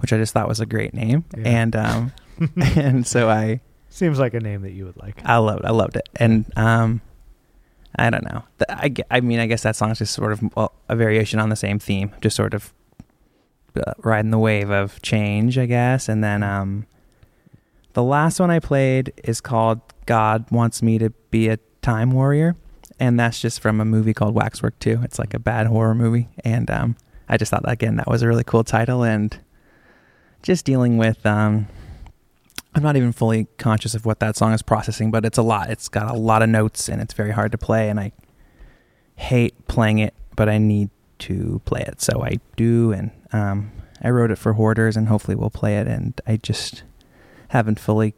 which 0.00 0.12
I 0.12 0.16
just 0.18 0.32
thought 0.34 0.48
was 0.48 0.58
a 0.60 0.66
great 0.66 0.92
name. 0.94 1.24
Yeah. 1.36 1.48
And 1.48 1.76
um, 1.76 2.12
and 2.76 3.06
so 3.06 3.28
I 3.30 3.60
Seems 3.98 4.20
like 4.20 4.32
a 4.32 4.38
name 4.38 4.62
that 4.62 4.70
you 4.70 4.84
would 4.84 4.96
like. 4.96 5.20
I 5.24 5.38
loved 5.38 5.64
I 5.64 5.70
loved 5.70 5.96
it. 5.96 6.08
And 6.14 6.44
um, 6.56 7.00
I 7.96 8.10
don't 8.10 8.22
know. 8.22 8.44
I, 8.68 8.94
I 9.10 9.20
mean, 9.20 9.40
I 9.40 9.48
guess 9.48 9.64
that 9.64 9.74
song's 9.74 9.98
just 9.98 10.14
sort 10.14 10.30
of 10.30 10.70
a 10.88 10.94
variation 10.94 11.40
on 11.40 11.48
the 11.48 11.56
same 11.56 11.80
theme, 11.80 12.12
just 12.20 12.36
sort 12.36 12.54
of 12.54 12.72
uh, 13.76 13.94
riding 13.98 14.30
the 14.30 14.38
wave 14.38 14.70
of 14.70 15.02
change, 15.02 15.58
I 15.58 15.66
guess. 15.66 16.08
And 16.08 16.22
then 16.22 16.44
um, 16.44 16.86
the 17.94 18.04
last 18.04 18.38
one 18.38 18.52
I 18.52 18.60
played 18.60 19.12
is 19.24 19.40
called 19.40 19.80
"God 20.06 20.48
Wants 20.52 20.80
Me 20.80 20.98
to 20.98 21.10
Be 21.32 21.48
a 21.48 21.56
Time 21.82 22.12
Warrior," 22.12 22.54
and 23.00 23.18
that's 23.18 23.40
just 23.40 23.58
from 23.58 23.80
a 23.80 23.84
movie 23.84 24.14
called 24.14 24.32
Waxwork 24.32 24.78
2. 24.78 25.00
It's 25.02 25.18
like 25.18 25.34
a 25.34 25.40
bad 25.40 25.66
horror 25.66 25.96
movie, 25.96 26.28
and 26.44 26.70
um, 26.70 26.96
I 27.28 27.36
just 27.36 27.50
thought 27.50 27.64
again 27.68 27.96
that 27.96 28.06
was 28.06 28.22
a 28.22 28.28
really 28.28 28.44
cool 28.44 28.62
title 28.62 29.02
and 29.02 29.36
just 30.44 30.64
dealing 30.64 30.98
with 30.98 31.26
um, 31.26 31.66
I'm 32.74 32.82
not 32.82 32.96
even 32.96 33.12
fully 33.12 33.46
conscious 33.56 33.94
of 33.94 34.04
what 34.04 34.20
that 34.20 34.36
song 34.36 34.52
is 34.52 34.62
processing, 34.62 35.10
but 35.10 35.24
it's 35.24 35.38
a 35.38 35.42
lot. 35.42 35.70
It's 35.70 35.88
got 35.88 36.14
a 36.14 36.18
lot 36.18 36.42
of 36.42 36.48
notes 36.48 36.88
and 36.88 37.00
it's 37.00 37.14
very 37.14 37.32
hard 37.32 37.52
to 37.52 37.58
play 37.58 37.88
and 37.88 37.98
I 37.98 38.12
hate 39.16 39.66
playing 39.68 39.98
it, 39.98 40.14
but 40.36 40.48
I 40.48 40.58
need 40.58 40.90
to 41.20 41.60
play 41.64 41.80
it. 41.80 42.00
So 42.00 42.22
I 42.22 42.38
do 42.56 42.92
and 42.92 43.10
um, 43.32 43.72
I 44.02 44.10
wrote 44.10 44.30
it 44.30 44.36
for 44.36 44.52
hoarders 44.52 44.96
and 44.96 45.08
hopefully 45.08 45.34
we'll 45.34 45.50
play 45.50 45.78
it 45.78 45.86
and 45.86 46.20
I 46.26 46.36
just 46.36 46.84
haven't 47.48 47.80
fully 47.80 48.14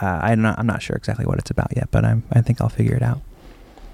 uh, 0.00 0.20
I'm 0.22 0.42
not 0.42 0.58
I'm 0.58 0.66
not 0.66 0.82
sure 0.82 0.96
exactly 0.96 1.26
what 1.26 1.38
it's 1.38 1.50
about 1.50 1.76
yet, 1.76 1.90
but 1.90 2.04
I'm 2.04 2.22
I 2.32 2.40
think 2.40 2.60
I'll 2.60 2.68
figure 2.68 2.94
it 2.94 3.02
out. 3.02 3.20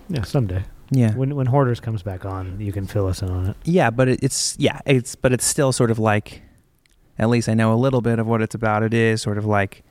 Yeah, 0.09 0.23
someday. 0.23 0.65
Yeah. 0.91 1.15
When 1.15 1.35
when 1.35 1.47
Hoarders 1.47 1.81
comes 1.81 2.03
back 2.03 2.25
on, 2.25 2.61
you 2.61 2.73
can 2.73 2.87
fill 2.87 3.07
us 3.07 3.23
in 3.23 3.31
on 3.31 3.47
it. 3.47 3.57
Yeah, 3.65 3.91
but 3.91 4.09
it, 4.09 4.21
it's 4.23 4.57
yeah, 4.59 4.81
it's 4.87 5.15
but 5.15 5.33
it's 5.33 5.45
still 5.45 5.73
sort 5.73 5.91
of 5.91 5.99
like 5.99 6.43
at 7.19 7.29
least 7.29 7.49
I 7.49 7.55
know 7.55 7.73
a 7.73 7.77
little 7.77 8.01
bit 8.01 8.19
of 8.19 8.27
what 8.27 8.43
it's 8.43 8.55
about. 8.55 8.83
It 8.83 8.95
is 8.95 9.23
sort 9.23 9.39
of 9.39 9.45
like 9.45 9.83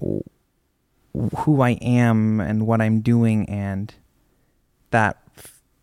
who 0.00 1.60
I 1.60 1.70
am 1.82 2.40
and 2.40 2.66
what 2.66 2.80
I'm 2.80 3.00
doing 3.00 3.48
and 3.48 3.94
that 4.90 5.18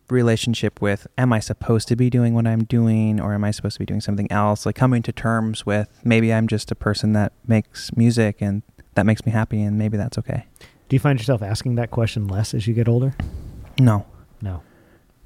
relationship 0.10 0.82
with 0.82 1.06
am 1.18 1.32
I 1.32 1.40
supposed 1.40 1.88
to 1.90 1.96
be 1.96 2.10
doing 2.10 2.34
what 2.34 2.48
I'm 2.48 2.64
doing 2.64 3.20
or 3.20 3.34
am 3.34 3.44
I 3.44 3.52
supposed 3.52 3.76
to 3.76 3.80
be 3.80 3.86
doing 3.86 4.02
something 4.02 4.32
else? 4.32 4.66
Like 4.66 4.76
coming 4.76 5.04
to 5.04 5.12
terms 5.12 5.66
with 5.66 5.88
maybe 6.04 6.34
I'm 6.34 6.48
just 6.48 6.72
a 6.72 6.76
person 6.76 7.14
that 7.14 7.34
makes 7.46 7.96
music 7.96 8.38
and 8.42 8.64
that 8.96 9.06
makes 9.06 9.26
me 9.26 9.32
happy 9.32 9.62
and 9.62 9.78
maybe 9.78 9.98
that's 9.98 10.18
okay. 10.18 10.46
Do 10.60 10.96
you 10.96 11.00
find 11.00 11.20
yourself 11.20 11.44
asking 11.44 11.76
that 11.76 11.92
question 11.92 12.28
less 12.28 12.56
as 12.56 12.66
you 12.66 12.74
get 12.74 12.88
older? 12.88 13.14
No. 13.80 14.06
No, 14.42 14.64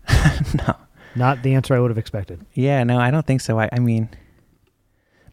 no. 0.68 0.76
not 1.16 1.44
the 1.44 1.54
answer 1.54 1.76
I 1.76 1.80
would 1.80 1.92
have 1.92 1.98
expected. 1.98 2.46
Yeah, 2.54 2.84
no, 2.84 2.98
I 3.00 3.12
don't 3.12 3.26
think 3.26 3.42
so. 3.42 3.60
I, 3.60 3.70
I 3.72 3.80
mean, 3.80 4.10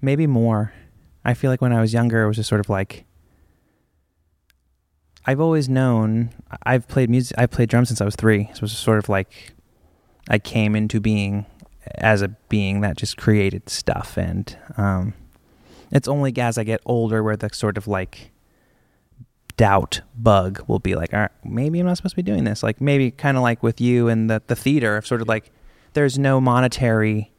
maybe 0.01 0.27
more. 0.27 0.73
I 1.25 1.35
feel 1.35 1.51
like 1.51 1.61
when 1.61 1.73
I 1.73 1.81
was 1.81 1.93
younger, 1.93 2.23
it 2.23 2.29
was 2.29 2.37
just 2.37 2.49
sort 2.49 2.61
of 2.61 2.69
like 2.69 3.05
I've 5.27 5.41
always 5.41 5.69
known. 5.69 6.31
I've 6.65 6.89
played 6.89 7.11
music. 7.11 7.39
I 7.39 7.47
played 7.47 7.69
drums 7.69 7.89
since 7.89 8.01
I 8.01 8.05
was 8.05 8.17
three. 8.17 8.45
So 8.53 8.59
it 8.59 8.63
was 8.63 8.73
sort 8.73 8.99
of 8.99 9.09
like 9.09 9.53
I 10.29 10.39
came 10.39 10.75
into 10.75 11.01
being 11.01 11.47
as 11.97 12.23
a 12.23 12.29
being 12.49 12.81
that 12.81 12.97
just 12.97 13.17
created 13.17 13.69
stuff, 13.69 14.17
and 14.17 14.57
um, 14.77 15.15
it's 15.91 16.09
only 16.09 16.37
as 16.39 16.57
I 16.57 16.65
get 16.65 16.81
older 16.87 17.23
where 17.23 17.37
the 17.37 17.51
sort 17.53 17.77
of 17.77 17.87
like 17.87 18.31
doubt 19.57 20.01
bug 20.17 20.65
will 20.67 20.79
be 20.79 20.95
like, 20.95 21.13
all 21.13 21.21
right, 21.21 21.31
maybe 21.45 21.81
I'm 21.81 21.87
not 21.87 21.99
supposed 21.99 22.15
to 22.15 22.23
be 22.23 22.23
doing 22.23 22.45
this. 22.45 22.63
Like 22.63 22.81
maybe 22.81 23.11
kind 23.11 23.37
of 23.37 23.43
like 23.43 23.63
with 23.63 23.81
you 23.81 24.09
and 24.09 24.31
the 24.31 24.43
the 24.47 24.57
theater, 24.57 24.97
of 24.97 25.07
sort 25.07 25.21
of 25.21 25.29
like 25.29 25.51
there's 25.93 26.19
no 26.19 26.41
monetary 26.41 27.30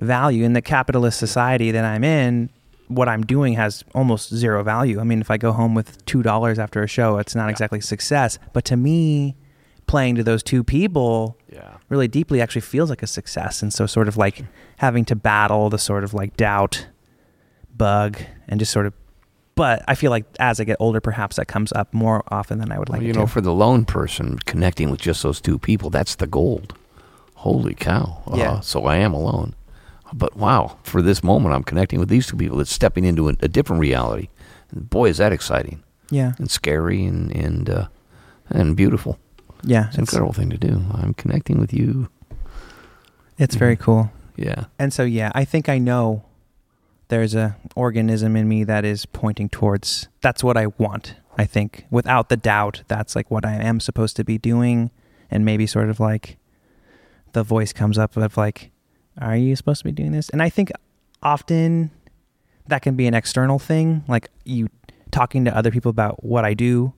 value 0.00 0.44
in 0.44 0.52
the 0.52 0.62
capitalist 0.62 1.18
society 1.18 1.70
that 1.70 1.84
I'm 1.84 2.04
in. 2.04 2.50
What 2.88 3.08
I'm 3.08 3.22
doing 3.22 3.54
has 3.54 3.84
almost 3.94 4.34
zero 4.34 4.62
value. 4.62 5.00
I 5.00 5.04
mean, 5.04 5.20
if 5.20 5.30
I 5.30 5.36
go 5.38 5.52
home 5.52 5.74
with 5.74 6.04
two 6.04 6.22
dollars 6.22 6.58
after 6.58 6.82
a 6.82 6.86
show, 6.88 7.18
it's 7.18 7.34
not 7.34 7.48
exactly 7.48 7.80
success. 7.80 8.38
But 8.52 8.64
to 8.66 8.76
me, 8.76 9.36
playing 9.86 10.16
to 10.16 10.22
those 10.22 10.42
two 10.42 10.62
people 10.62 11.36
Yeah. 11.50 11.76
really 11.88 12.08
deeply 12.08 12.40
actually 12.42 12.60
feels 12.62 12.90
like 12.90 13.02
a 13.02 13.06
success. 13.06 13.62
And 13.62 13.72
so, 13.72 13.86
sort 13.86 14.08
of 14.08 14.16
like 14.16 14.44
having 14.76 15.04
to 15.06 15.16
battle 15.16 15.70
the 15.70 15.78
sort 15.78 16.04
of 16.04 16.12
like 16.14 16.36
doubt 16.36 16.86
bug 17.76 18.18
and 18.48 18.60
just 18.60 18.72
sort 18.72 18.86
of. 18.86 18.94
But 19.54 19.82
I 19.86 19.94
feel 19.94 20.10
like 20.10 20.24
as 20.40 20.60
I 20.60 20.64
get 20.64 20.76
older, 20.80 21.00
perhaps 21.00 21.36
that 21.36 21.46
comes 21.46 21.72
up 21.72 21.92
more 21.92 22.22
often 22.28 22.58
than 22.58 22.72
I 22.72 22.78
would 22.78 22.88
like. 22.88 23.00
Well, 23.00 23.06
you 23.06 23.12
know, 23.12 23.22
to. 23.22 23.26
for 23.26 23.40
the 23.42 23.52
lone 23.52 23.84
person, 23.84 24.38
connecting 24.46 24.90
with 24.90 25.00
just 25.00 25.22
those 25.22 25.40
two 25.40 25.58
people, 25.58 25.90
that's 25.90 26.14
the 26.16 26.26
gold. 26.26 26.74
Holy 27.34 27.74
cow. 27.74 28.22
Uh, 28.30 28.36
Yeah. 28.36 28.60
So 28.60 28.84
I 28.86 28.96
am 28.96 29.12
alone. 29.12 29.54
But 30.12 30.36
wow, 30.36 30.78
for 30.82 31.02
this 31.02 31.22
moment, 31.22 31.54
I'm 31.54 31.62
connecting 31.62 31.98
with 31.98 32.08
these 32.08 32.26
two 32.26 32.36
people. 32.36 32.60
It's 32.60 32.72
stepping 32.72 33.04
into 33.04 33.28
a, 33.28 33.34
a 33.40 33.48
different 33.48 33.80
reality. 33.80 34.28
And 34.70 34.88
boy, 34.88 35.08
is 35.08 35.18
that 35.18 35.32
exciting 35.32 35.82
yeah, 36.10 36.32
and 36.38 36.50
scary 36.50 37.04
and, 37.04 37.34
and, 37.34 37.70
uh, 37.70 37.88
and 38.50 38.76
beautiful. 38.76 39.18
yeah, 39.62 39.86
It's 39.86 39.96
an 39.96 40.02
incredible 40.02 40.34
thing 40.34 40.50
to 40.50 40.58
do. 40.58 40.84
I'm 40.92 41.14
connecting 41.14 41.58
with 41.58 41.72
you. 41.72 42.08
It's 43.38 43.54
very 43.54 43.76
cool. 43.76 44.12
Yeah. 44.36 44.66
And 44.78 44.92
so 44.92 45.04
yeah, 45.04 45.30
I 45.34 45.44
think 45.44 45.68
I 45.68 45.78
know 45.78 46.24
there's 47.08 47.34
a 47.34 47.56
organism 47.76 48.36
in 48.36 48.48
me 48.48 48.64
that 48.64 48.84
is 48.84 49.06
pointing 49.06 49.48
towards 49.48 50.08
that's 50.20 50.42
what 50.44 50.56
I 50.56 50.66
want. 50.78 51.14
I 51.38 51.44
think 51.44 51.86
without 51.90 52.28
the 52.28 52.36
doubt 52.36 52.82
that's 52.88 53.16
like 53.16 53.30
what 53.30 53.44
I 53.44 53.54
am 53.54 53.80
supposed 53.80 54.16
to 54.16 54.24
be 54.24 54.38
doing 54.38 54.90
and 55.30 55.44
maybe 55.44 55.66
sort 55.66 55.88
of 55.88 55.98
like 55.98 56.36
the 57.32 57.42
voice 57.42 57.72
comes 57.72 57.96
up 57.98 58.16
of 58.16 58.36
like 58.36 58.70
are 59.22 59.36
you 59.36 59.56
supposed 59.56 59.78
to 59.80 59.84
be 59.84 59.92
doing 59.92 60.12
this? 60.12 60.28
And 60.30 60.42
I 60.42 60.48
think 60.50 60.70
often 61.22 61.90
that 62.66 62.82
can 62.82 62.94
be 62.96 63.06
an 63.06 63.14
external 63.14 63.58
thing 63.58 64.04
like 64.08 64.28
you 64.44 64.68
talking 65.10 65.44
to 65.44 65.56
other 65.56 65.70
people 65.70 65.90
about 65.90 66.22
what 66.24 66.44
I 66.44 66.54
do 66.54 66.92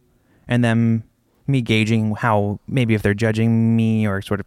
and 0.49 0.65
them 0.65 1.05
me 1.47 1.61
gauging 1.63 2.15
how 2.15 2.59
maybe 2.67 2.95
if 2.95 3.03
they're 3.03 3.15
judging 3.15 3.77
me 3.77 4.07
or 4.07 4.23
sort 4.23 4.41
of 4.41 4.47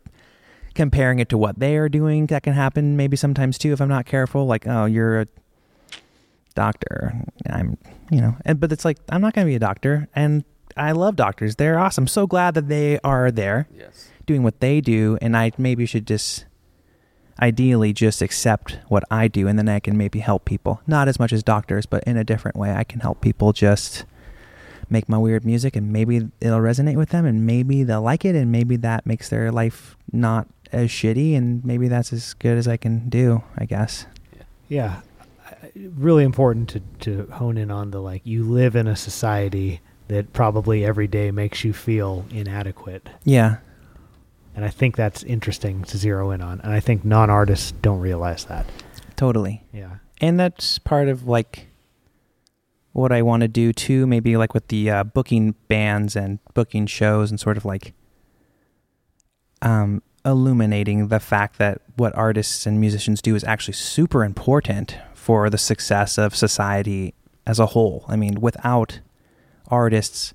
comparing 0.73 1.19
it 1.19 1.29
to 1.29 1.37
what 1.37 1.59
they 1.59 1.75
are 1.77 1.89
doing 1.89 2.27
that 2.27 2.43
can 2.43 2.53
happen 2.53 2.95
maybe 2.97 3.17
sometimes 3.17 3.57
too 3.57 3.73
if 3.73 3.81
i'm 3.81 3.89
not 3.89 4.05
careful 4.05 4.45
like 4.45 4.67
oh 4.67 4.85
you're 4.85 5.21
a 5.21 5.27
doctor. 6.55 7.13
I'm 7.49 7.77
you 8.11 8.21
know 8.21 8.35
and 8.45 8.59
but 8.59 8.71
it's 8.71 8.85
like 8.85 8.97
i'm 9.09 9.21
not 9.21 9.33
going 9.33 9.45
to 9.45 9.49
be 9.49 9.55
a 9.55 9.59
doctor. 9.59 10.07
And 10.15 10.43
i 10.75 10.91
love 10.91 11.15
doctors. 11.15 11.55
They're 11.55 11.77
awesome. 11.79 12.07
So 12.07 12.25
glad 12.27 12.53
that 12.55 12.67
they 12.67 12.99
are 13.03 13.31
there 13.31 13.67
Yes. 13.73 14.09
doing 14.25 14.43
what 14.43 14.59
they 14.59 14.81
do. 14.81 15.17
And 15.21 15.35
i 15.37 15.51
maybe 15.57 15.85
should 15.85 16.07
just 16.07 16.45
ideally 17.39 17.93
just 17.93 18.21
accept 18.21 18.79
what 18.87 19.03
i 19.11 19.27
do 19.27 19.47
and 19.47 19.57
then 19.59 19.69
i 19.69 19.79
can 19.79 19.97
maybe 19.97 20.19
help 20.19 20.45
people 20.45 20.81
not 20.87 21.07
as 21.07 21.19
much 21.19 21.31
as 21.31 21.43
doctors 21.43 21.85
but 21.85 22.03
in 22.05 22.17
a 22.17 22.23
different 22.23 22.57
way 22.57 22.71
i 22.73 22.83
can 22.83 22.99
help 23.01 23.21
people 23.21 23.53
just 23.53 24.05
make 24.89 25.09
my 25.09 25.17
weird 25.17 25.43
music 25.45 25.75
and 25.75 25.91
maybe 25.91 26.29
it'll 26.39 26.59
resonate 26.59 26.95
with 26.95 27.09
them 27.09 27.25
and 27.25 27.45
maybe 27.45 27.83
they'll 27.83 28.01
like 28.01 28.23
it 28.23 28.35
and 28.35 28.51
maybe 28.51 28.75
that 28.77 29.05
makes 29.05 29.29
their 29.29 29.51
life 29.51 29.97
not 30.11 30.47
as 30.71 30.89
shitty 30.89 31.35
and 31.35 31.63
maybe 31.65 31.87
that's 31.87 32.11
as 32.13 32.33
good 32.35 32.57
as 32.57 32.67
I 32.67 32.77
can 32.77 33.09
do, 33.09 33.43
I 33.57 33.65
guess. 33.65 34.05
Yeah, 34.69 35.01
really 35.75 36.23
important 36.23 36.69
to 36.69 36.81
to 37.01 37.31
hone 37.33 37.57
in 37.57 37.71
on 37.71 37.91
the 37.91 38.01
like 38.01 38.21
you 38.25 38.43
live 38.43 38.75
in 38.75 38.87
a 38.87 38.95
society 38.95 39.81
that 40.07 40.31
probably 40.33 40.85
every 40.85 41.07
day 41.07 41.31
makes 41.31 41.63
you 41.65 41.73
feel 41.73 42.25
inadequate, 42.31 43.09
Yeah. 43.25 43.57
And 44.57 44.65
I 44.65 44.69
think 44.69 44.95
that's 44.95 45.21
interesting 45.21 45.83
to 45.83 45.97
zero 45.99 46.31
in 46.31 46.41
on. 46.41 46.59
And 46.61 46.73
I 46.73 46.79
think 46.79 47.05
non-artists 47.05 47.73
don't 47.83 47.99
realize 47.99 48.45
that. 48.45 48.65
Totally. 49.15 49.63
Yeah, 49.71 49.97
And 50.19 50.39
that's 50.39 50.79
part 50.79 51.09
of 51.09 51.27
like 51.27 51.67
what 52.91 53.11
I 53.11 53.21
want 53.21 53.41
to 53.41 53.47
do 53.47 53.71
too, 53.71 54.07
maybe 54.07 54.35
like 54.35 54.55
with 54.55 54.67
the 54.69 54.89
uh, 54.89 55.03
booking 55.03 55.53
bands 55.67 56.15
and 56.15 56.39
booking 56.55 56.87
shows 56.87 57.29
and 57.29 57.39
sort 57.39 57.55
of 57.55 57.65
like 57.65 57.93
um, 59.61 60.01
illuminating 60.25 61.09
the 61.09 61.19
fact 61.19 61.59
that 61.59 61.83
what 61.95 62.15
artists 62.15 62.65
and 62.65 62.81
musicians 62.81 63.21
do 63.21 63.35
is 63.35 63.43
actually 63.43 63.75
super 63.75 64.23
important 64.23 64.97
for 65.13 65.51
the 65.51 65.59
success 65.59 66.17
of 66.17 66.35
society 66.35 67.13
as 67.45 67.59
a 67.59 67.67
whole. 67.67 68.05
I 68.07 68.15
mean, 68.15 68.41
without 68.41 69.01
artists 69.67 70.33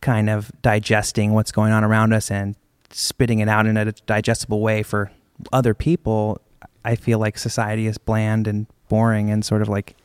kind 0.00 0.30
of 0.30 0.52
digesting 0.62 1.32
what's 1.32 1.50
going 1.50 1.72
on 1.72 1.82
around 1.82 2.12
us 2.12 2.30
and 2.30 2.54
spitting 2.94 3.40
it 3.40 3.48
out 3.48 3.66
in 3.66 3.76
a 3.76 3.92
digestible 3.92 4.60
way 4.60 4.82
for 4.82 5.10
other 5.52 5.74
people, 5.74 6.40
I 6.84 6.94
feel 6.94 7.18
like 7.18 7.36
society 7.36 7.86
is 7.86 7.98
bland 7.98 8.46
and 8.46 8.66
boring 8.88 9.30
and 9.30 9.44
sort 9.44 9.62
of 9.62 9.68
like 9.68 9.96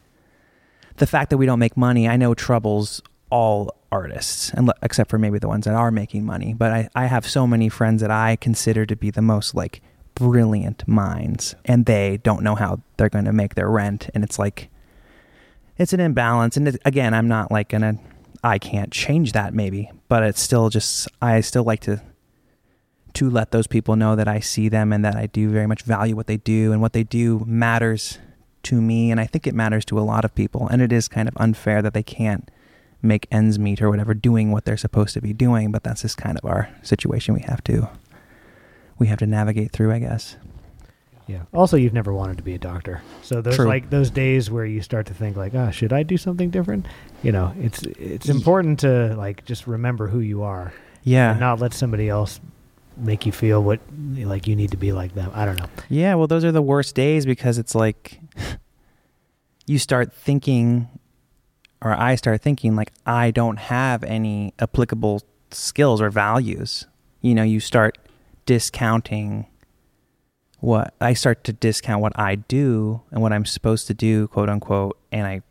the 0.98 1.08
fact 1.08 1.30
that 1.30 1.38
we 1.38 1.46
don't 1.46 1.60
make 1.60 1.78
money, 1.78 2.10
I 2.10 2.18
know 2.18 2.34
troubles 2.34 3.02
all 3.30 3.76
artists, 3.92 4.52
and 4.54 4.72
except 4.82 5.10
for 5.10 5.18
maybe 5.18 5.40
the 5.40 5.48
ones 5.48 5.66
that 5.66 5.76
are 5.76 5.92
making 5.92 6.26
money. 6.26 6.54
But 6.54 6.72
I, 6.72 6.90
I 6.96 7.06
have 7.06 7.28
so 7.28 7.46
many 7.48 7.70
friends 7.70 8.02
that 8.02 8.12
I 8.12 8.36
consider 8.36 8.86
to 8.86 8.96
be 8.96 9.12
the 9.12 9.22
most 9.22 9.56
like 9.56 9.82
brilliant 10.16 10.88
minds, 10.88 11.56
and 11.66 11.86
they 11.86 12.18
don't 12.18 12.44
know 12.44 12.56
how 12.56 12.82
they're 12.98 13.10
going 13.10 13.26
to 13.26 13.34
make 13.34 13.56
their 13.56 13.70
rent, 13.70 14.10
and 14.14 14.24
it's 14.24 14.40
like 14.40 14.70
it's 15.78 15.94
an 15.94 16.00
imbalance. 16.00 16.58
And 16.58 16.78
again, 16.86 17.14
I'm 17.14 17.28
not 17.28 17.52
like 17.52 17.70
gonna, 17.70 17.96
I 18.44 18.58
can't 18.58 18.92
change 18.92 19.32
that 19.34 19.54
maybe, 19.54 19.92
but 20.08 20.24
it's 20.24 20.42
still 20.42 20.70
just 20.70 21.08
I 21.22 21.40
still 21.42 21.64
like 21.64 21.82
to 21.82 22.02
to 23.20 23.30
let 23.30 23.52
those 23.52 23.68
people 23.68 23.96
know 23.96 24.16
that 24.16 24.28
I 24.28 24.40
see 24.40 24.70
them 24.70 24.92
and 24.94 25.04
that 25.06 25.16
I 25.16 25.28
do 25.28 25.50
very 25.50 25.68
much 25.68 25.84
value 25.84 26.16
what 26.16 26.28
they 26.28 26.38
do 26.38 26.72
and 26.72 26.82
what 26.82 26.94
they 26.94 27.04
do 27.04 27.44
matters 27.46 28.18
to 28.64 28.82
me 28.82 29.12
and 29.12 29.20
I 29.20 29.26
think 29.26 29.48
it 29.48 29.54
matters 29.56 29.86
to 29.86 30.00
a 30.00 30.02
lot 30.02 30.26
of 30.26 30.36
people 30.36 30.68
and 30.68 30.82
it 30.82 30.92
is 30.92 31.08
kind 31.08 31.28
of 31.28 31.36
unfair 31.38 31.82
that 31.82 31.94
they 31.94 32.04
can't 32.04 32.50
make 33.02 33.26
ends 33.32 33.58
meet 33.58 33.82
or 33.82 33.90
whatever 33.90 34.14
doing 34.14 34.52
what 34.52 34.66
they're 34.66 34.76
supposed 34.78 35.14
to 35.14 35.22
be 35.22 35.32
doing 35.34 35.72
but 35.72 35.84
that's 35.84 36.02
just 36.02 36.18
kind 36.18 36.38
of 36.38 36.44
our 36.50 36.70
situation 36.82 37.34
we 37.34 37.42
have 37.42 37.64
to 37.64 37.90
we 38.98 39.08
have 39.08 39.20
to 39.20 39.26
navigate 39.26 39.72
through 39.72 39.92
I 39.94 40.00
guess. 40.00 40.36
yeah. 41.28 41.44
Also, 41.54 41.78
you've 41.78 41.94
never 41.94 42.12
wanted 42.14 42.38
to 42.38 42.44
be 42.44 42.54
a 42.56 42.58
doctor, 42.58 43.02
so 43.22 43.42
those 43.42 43.56
True. 43.56 43.68
like 43.68 43.90
those 43.90 44.10
days 44.10 44.50
where 44.52 44.66
you 44.66 44.82
start 44.82 45.06
to 45.08 45.14
think 45.14 45.38
like, 45.38 45.54
oh, 45.56 45.72
should 45.72 45.94
I 45.94 46.04
do 46.04 46.18
something 46.18 46.50
different? 46.50 46.86
You 47.24 47.32
know, 47.32 47.54
it's 47.62 47.84
it's 47.84 48.28
important 48.30 48.80
to 48.82 49.16
like 49.16 49.46
just 49.46 49.68
remember 49.68 50.08
who 50.08 50.20
you 50.20 50.44
are 50.44 50.74
Yeah. 51.04 51.32
and 51.32 51.40
not 51.40 51.60
let 51.60 51.74
somebody 51.74 52.10
else 52.10 52.42
make 53.00 53.26
you 53.26 53.32
feel 53.32 53.64
what 53.64 53.80
like 54.16 54.48
you 54.48 54.56
need 54.56 54.72
to 54.72 54.78
be 54.78 54.92
like 54.92 55.16
them. 55.16 55.32
I 55.34 55.46
don't 55.46 55.58
know. 55.60 55.70
Yeah, 55.90 56.16
well, 56.16 56.28
those 56.28 56.44
are 56.44 56.52
the 56.52 56.62
worst 56.62 56.96
days 56.96 57.26
because 57.26 57.58
it's 57.58 57.76
like 57.76 58.20
you 59.66 59.78
start 59.78 60.12
thinking, 60.12 60.88
or 61.82 61.94
I 61.94 62.16
start 62.16 62.42
thinking, 62.42 62.76
like, 62.76 62.92
I 63.06 63.32
don't 63.32 63.58
have 63.58 64.04
any 64.04 64.54
applicable 64.60 65.22
skills 65.52 66.02
or 66.02 66.10
values. 66.10 66.88
You 67.22 67.36
know, 67.36 67.44
you 67.44 67.60
start 67.60 67.98
discounting 68.46 69.46
what 70.60 70.94
I 71.00 71.14
start 71.14 71.44
to 71.46 71.54
discount 71.54 72.02
what 72.02 72.18
I 72.20 72.36
do 72.36 73.02
and 73.12 73.22
what 73.22 73.32
I'm 73.32 73.46
supposed 73.46 73.88
to 73.88 73.94
do, 73.94 74.28
quote 74.30 74.50
unquote. 74.50 74.98
And 75.12 75.28
I, 75.28 75.42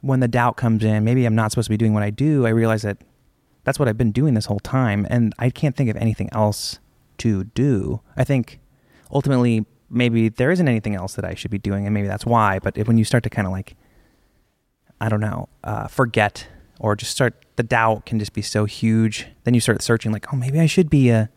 when 0.00 0.20
the 0.20 0.28
doubt 0.28 0.56
comes 0.56 0.84
in, 0.84 1.04
maybe 1.04 1.24
I'm 1.24 1.34
not 1.34 1.52
supposed 1.52 1.66
to 1.66 1.70
be 1.70 1.76
doing 1.76 1.94
what 1.94 2.02
I 2.02 2.10
do, 2.10 2.46
I 2.46 2.50
realize 2.50 2.82
that 2.82 2.98
that's 3.66 3.80
what 3.80 3.88
I've 3.88 3.98
been 3.98 4.12
doing 4.12 4.34
this 4.34 4.46
whole 4.46 4.60
time. 4.60 5.06
And 5.10 5.34
I 5.40 5.50
can't 5.50 5.74
think 5.74 5.90
of 5.90 5.96
anything 5.96 6.28
else 6.32 6.78
to 7.18 7.44
do. 7.44 8.00
I 8.16 8.22
think 8.22 8.60
ultimately 9.10 9.66
maybe 9.90 10.28
there 10.28 10.52
isn't 10.52 10.68
anything 10.68 10.94
else 10.94 11.14
that 11.14 11.24
I 11.24 11.34
should 11.34 11.50
be 11.50 11.58
doing, 11.58 11.84
and 11.84 11.92
maybe 11.92 12.06
that's 12.06 12.24
why. 12.24 12.60
But 12.60 12.78
if, 12.78 12.86
when 12.86 12.96
you 12.96 13.04
start 13.04 13.24
to 13.24 13.30
kind 13.30 13.44
of 13.46 13.52
like, 13.52 13.74
I 15.00 15.08
don't 15.08 15.20
know, 15.20 15.48
uh, 15.64 15.88
forget 15.88 16.46
or 16.78 16.94
just 16.94 17.10
start, 17.10 17.44
the 17.56 17.62
doubt 17.64 18.06
can 18.06 18.18
just 18.20 18.32
be 18.34 18.42
so 18.42 18.66
huge. 18.66 19.26
Then 19.44 19.54
you 19.54 19.60
start 19.60 19.82
searching, 19.82 20.12
like, 20.12 20.32
oh, 20.32 20.36
maybe 20.36 20.60
I 20.60 20.66
should 20.66 20.88
be 20.90 21.08
a, 21.10 21.28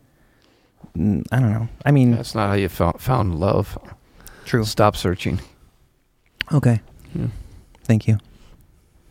mm, 0.96 1.26
I 1.32 1.40
don't 1.40 1.52
know. 1.52 1.68
I 1.84 1.90
mean, 1.90 2.12
That's 2.12 2.34
not 2.34 2.48
how 2.48 2.54
you 2.54 2.68
found, 2.68 3.00
found 3.00 3.40
love. 3.40 3.76
true. 4.44 4.64
Stop 4.64 4.96
searching. 4.96 5.40
Okay. 6.52 6.80
Yeah. 7.14 7.26
Thank 7.84 8.06
you. 8.06 8.18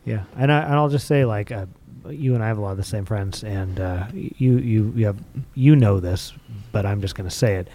Yeah, 0.06 0.24
and 0.36 0.50
I 0.50 0.60
and 0.62 0.74
I'll 0.74 0.88
just 0.88 1.06
say 1.06 1.24
like 1.26 1.52
uh, 1.52 1.66
you 2.08 2.34
and 2.34 2.42
I 2.42 2.48
have 2.48 2.58
a 2.58 2.60
lot 2.60 2.70
of 2.72 2.76
the 2.76 2.84
same 2.84 3.04
friends, 3.04 3.44
and 3.44 3.78
uh, 3.78 4.06
you 4.12 4.58
you 4.58 4.92
you 4.96 5.06
have 5.06 5.18
you 5.54 5.76
know 5.76 6.00
this, 6.00 6.32
but 6.72 6.86
I'm 6.86 7.00
just 7.00 7.14
going 7.14 7.28
to 7.28 7.34
say 7.34 7.56
it. 7.56 7.68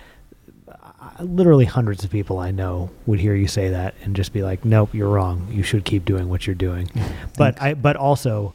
I, 0.68 1.22
literally 1.24 1.66
hundreds 1.66 2.04
of 2.04 2.10
people 2.10 2.40
I 2.40 2.52
know 2.52 2.90
would 3.06 3.20
hear 3.20 3.36
you 3.36 3.48
say 3.48 3.70
that 3.70 3.94
and 4.04 4.16
just 4.16 4.34
be 4.34 4.42
like, 4.44 4.66
"Nope, 4.66 4.94
you're 4.94 5.10
wrong. 5.10 5.48
You 5.52 5.64
should 5.64 5.86
keep 5.86 6.06
doing 6.06 6.30
what 6.30 6.48
you're 6.48 6.56
doing." 6.56 6.90
but 7.38 7.62
I 7.62 7.74
but 7.76 7.96
also 7.96 8.54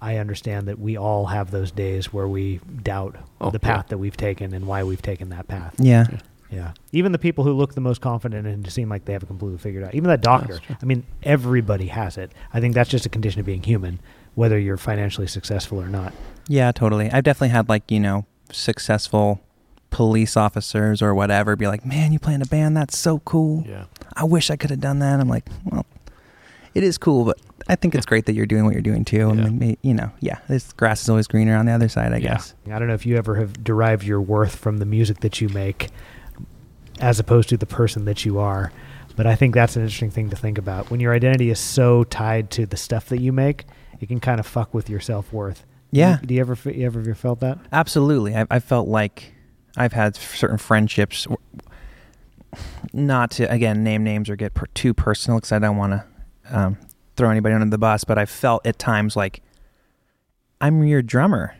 I 0.00 0.16
understand 0.16 0.68
that 0.68 0.78
we 0.78 0.96
all 0.96 1.26
have 1.26 1.50
those 1.50 1.70
days 1.70 2.12
where 2.12 2.26
we 2.28 2.60
doubt 2.82 3.16
Oh, 3.40 3.50
the 3.50 3.58
yeah. 3.62 3.74
path 3.76 3.88
that 3.88 3.98
we've 3.98 4.16
taken 4.16 4.54
and 4.54 4.66
why 4.66 4.82
we've 4.82 5.02
taken 5.02 5.28
that 5.30 5.46
path. 5.48 5.74
Yeah. 5.78 6.06
Yeah. 6.50 6.72
Even 6.92 7.12
the 7.12 7.18
people 7.18 7.44
who 7.44 7.52
look 7.52 7.74
the 7.74 7.80
most 7.80 8.00
confident 8.00 8.46
and 8.46 8.70
seem 8.72 8.88
like 8.88 9.04
they 9.04 9.12
have 9.12 9.22
it 9.22 9.26
completely 9.26 9.58
figured 9.58 9.84
out. 9.84 9.94
Even 9.94 10.08
that 10.08 10.20
doctor. 10.22 10.58
I 10.82 10.84
mean, 10.84 11.04
everybody 11.22 11.86
has 11.88 12.16
it. 12.18 12.32
I 12.52 12.60
think 12.60 12.74
that's 12.74 12.90
just 12.90 13.06
a 13.06 13.08
condition 13.08 13.38
of 13.40 13.46
being 13.46 13.62
human, 13.62 14.00
whether 14.34 14.58
you're 14.58 14.76
financially 14.76 15.26
successful 15.26 15.80
or 15.80 15.88
not. 15.88 16.12
Yeah, 16.48 16.72
totally. 16.72 17.10
I've 17.10 17.24
definitely 17.24 17.48
had 17.50 17.68
like, 17.68 17.90
you 17.90 18.00
know, 18.00 18.26
successful 18.50 19.40
police 19.90 20.36
officers 20.36 21.02
or 21.02 21.14
whatever 21.14 21.56
be 21.56 21.66
like, 21.66 21.84
man, 21.84 22.12
you 22.12 22.18
play 22.18 22.34
in 22.34 22.42
a 22.42 22.46
band? 22.46 22.76
That's 22.76 22.96
so 22.96 23.18
cool. 23.20 23.64
Yeah. 23.66 23.84
I 24.16 24.24
wish 24.24 24.50
I 24.50 24.56
could 24.56 24.70
have 24.70 24.80
done 24.80 25.00
that. 25.00 25.20
I'm 25.20 25.28
like, 25.28 25.48
well, 25.64 25.84
it 26.74 26.82
is 26.84 26.96
cool, 26.98 27.24
but 27.24 27.38
I 27.68 27.74
think 27.76 27.94
it's 27.94 28.06
great 28.06 28.26
that 28.26 28.34
you're 28.34 28.46
doing 28.46 28.64
what 28.64 28.72
you're 28.72 28.82
doing 28.82 29.04
too. 29.04 29.18
Yeah. 29.34 29.44
And 29.46 29.76
you 29.82 29.94
know, 29.94 30.10
yeah, 30.20 30.38
this 30.48 30.72
grass 30.72 31.02
is 31.02 31.08
always 31.08 31.26
greener 31.26 31.56
on 31.56 31.66
the 31.66 31.72
other 31.72 31.88
side, 31.88 32.12
I 32.12 32.16
Yeah. 32.18 32.34
guess. 32.34 32.54
I 32.70 32.78
don't 32.78 32.88
know 32.88 32.94
if 32.94 33.04
you 33.06 33.16
ever 33.16 33.36
have 33.36 33.64
derived 33.64 34.04
your 34.04 34.20
worth 34.20 34.54
from 34.56 34.78
the 34.78 34.86
music 34.86 35.20
that 35.20 35.40
you 35.40 35.48
make 35.48 35.88
as 37.00 37.18
opposed 37.18 37.48
to 37.48 37.56
the 37.56 37.66
person 37.66 38.04
that 38.04 38.24
you 38.24 38.38
are. 38.38 38.72
But 39.16 39.26
I 39.26 39.34
think 39.34 39.54
that's 39.54 39.74
an 39.76 39.82
interesting 39.82 40.10
thing 40.10 40.30
to 40.30 40.36
think 40.36 40.56
about. 40.56 40.90
When 40.90 41.00
your 41.00 41.12
identity 41.14 41.50
is 41.50 41.58
so 41.58 42.04
tied 42.04 42.50
to 42.52 42.64
the 42.66 42.76
stuff 42.76 43.06
that 43.06 43.20
you 43.20 43.32
make, 43.32 43.64
it 44.00 44.08
can 44.08 44.20
kind 44.20 44.40
of 44.40 44.46
fuck 44.46 44.74
with 44.74 44.88
your 44.88 45.00
self 45.00 45.32
worth. 45.32 45.64
Yeah. 45.90 46.18
Do 46.24 46.34
you 46.34 46.40
ever 46.40 46.56
fe- 46.56 46.74
you 46.74 46.86
ever 46.86 47.14
felt 47.14 47.40
that? 47.40 47.58
Absolutely. 47.72 48.34
I, 48.36 48.46
I 48.50 48.58
felt 48.60 48.88
like 48.88 49.34
I've 49.76 49.92
had 49.92 50.16
certain 50.16 50.58
friendships, 50.58 51.26
not 52.92 53.32
to, 53.32 53.50
again, 53.50 53.84
name 53.84 54.04
names 54.04 54.30
or 54.30 54.36
get 54.36 54.54
per, 54.54 54.66
too 54.74 54.94
personal 54.94 55.38
because 55.38 55.52
I 55.52 55.58
don't 55.58 55.76
want 55.76 55.92
to 55.92 56.04
um, 56.50 56.78
throw 57.16 57.30
anybody 57.30 57.54
under 57.54 57.68
the 57.68 57.78
bus, 57.78 58.04
but 58.04 58.18
I 58.18 58.26
felt 58.26 58.66
at 58.66 58.78
times 58.78 59.16
like 59.16 59.42
I'm 60.60 60.82
your 60.84 61.02
drummer. 61.02 61.56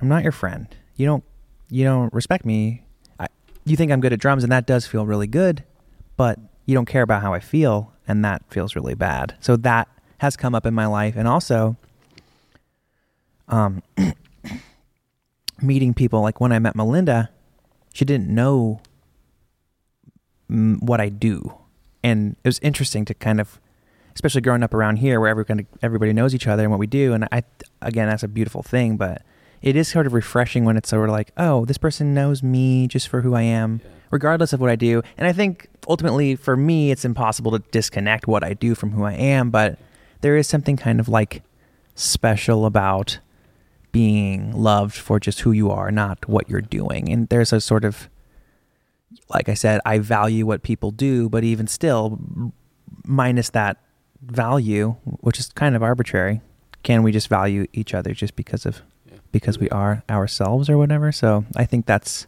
I'm 0.00 0.08
not 0.08 0.22
your 0.22 0.32
friend. 0.32 0.66
You 0.96 1.06
don't, 1.06 1.24
you 1.68 1.84
don't 1.84 2.12
respect 2.12 2.44
me. 2.44 2.84
I, 3.18 3.26
you 3.64 3.76
think 3.76 3.92
I'm 3.92 4.00
good 4.00 4.12
at 4.12 4.20
drums 4.20 4.42
and 4.42 4.52
that 4.52 4.66
does 4.66 4.86
feel 4.86 5.06
really 5.06 5.26
good, 5.26 5.64
but 6.16 6.38
you 6.66 6.74
don't 6.74 6.86
care 6.86 7.02
about 7.02 7.22
how 7.22 7.34
I 7.34 7.40
feel 7.40 7.92
and 8.06 8.24
that 8.24 8.42
feels 8.48 8.74
really 8.74 8.94
bad. 8.94 9.36
So 9.40 9.56
that 9.56 9.88
has 10.20 10.36
come 10.36 10.54
up 10.54 10.66
in 10.66 10.74
my 10.74 10.84
life. 10.84 11.16
And 11.16 11.26
also, 11.26 11.76
um, 13.48 13.82
meeting 15.62 15.94
people 15.94 16.20
like 16.20 16.40
when 16.40 16.52
I 16.52 16.58
met 16.58 16.76
Melinda, 16.76 17.30
she 17.94 18.04
didn't 18.04 18.28
know 18.28 18.80
what 20.48 21.00
I 21.00 21.08
do, 21.08 21.54
and 22.02 22.36
it 22.44 22.48
was 22.48 22.58
interesting 22.58 23.04
to 23.06 23.14
kind 23.14 23.40
of, 23.40 23.60
especially 24.14 24.40
growing 24.40 24.62
up 24.62 24.74
around 24.74 24.96
here 24.96 25.20
where 25.20 25.28
everybody 25.28 25.66
everybody 25.80 26.12
knows 26.12 26.34
each 26.34 26.46
other 26.46 26.64
and 26.64 26.70
what 26.70 26.80
we 26.80 26.86
do. 26.86 27.14
And 27.14 27.26
I 27.32 27.42
again, 27.80 28.08
that's 28.08 28.22
a 28.22 28.28
beautiful 28.28 28.62
thing, 28.62 28.96
but 28.96 29.22
it 29.62 29.74
is 29.74 29.88
sort 29.88 30.06
of 30.06 30.12
refreshing 30.12 30.64
when 30.64 30.76
it's 30.76 30.88
sort 30.90 31.08
of 31.08 31.12
like, 31.12 31.32
oh, 31.36 31.64
this 31.64 31.78
person 31.78 32.12
knows 32.12 32.42
me 32.42 32.88
just 32.88 33.08
for 33.08 33.22
who 33.22 33.34
I 33.34 33.42
am, 33.42 33.80
regardless 34.10 34.52
of 34.52 34.60
what 34.60 34.70
I 34.70 34.76
do. 34.76 35.02
And 35.16 35.26
I 35.26 35.32
think 35.32 35.68
ultimately 35.88 36.36
for 36.36 36.56
me, 36.56 36.90
it's 36.90 37.04
impossible 37.04 37.52
to 37.52 37.60
disconnect 37.70 38.26
what 38.26 38.44
I 38.44 38.52
do 38.52 38.74
from 38.74 38.90
who 38.90 39.04
I 39.04 39.14
am, 39.14 39.50
but 39.50 39.78
there 40.20 40.36
is 40.36 40.46
something 40.46 40.76
kind 40.76 41.00
of 41.00 41.08
like 41.08 41.42
special 41.94 42.66
about 42.66 43.18
being 43.92 44.52
loved 44.52 44.94
for 44.94 45.18
just 45.18 45.40
who 45.40 45.52
you 45.52 45.70
are, 45.70 45.90
not 45.90 46.28
what 46.28 46.48
you're 46.48 46.60
doing. 46.60 47.10
And 47.10 47.28
there's 47.28 47.52
a 47.52 47.60
sort 47.60 47.84
of, 47.84 48.08
like 49.28 49.48
I 49.48 49.54
said, 49.54 49.80
I 49.84 49.98
value 49.98 50.46
what 50.46 50.62
people 50.62 50.90
do, 50.90 51.28
but 51.28 51.42
even 51.44 51.66
still, 51.66 52.18
minus 53.04 53.50
that 53.50 53.78
value, 54.22 54.96
which 55.04 55.38
is 55.38 55.48
kind 55.48 55.74
of 55.74 55.82
arbitrary, 55.82 56.40
can 56.82 57.02
we 57.02 57.12
just 57.12 57.28
value 57.28 57.66
each 57.72 57.94
other 57.94 58.12
just 58.12 58.36
because 58.36 58.64
of 58.64 58.82
because 59.32 59.58
we 59.58 59.68
are 59.70 60.02
ourselves 60.08 60.68
or 60.68 60.76
whatever? 60.76 61.12
So 61.12 61.44
I 61.56 61.64
think 61.64 61.86
that's, 61.86 62.26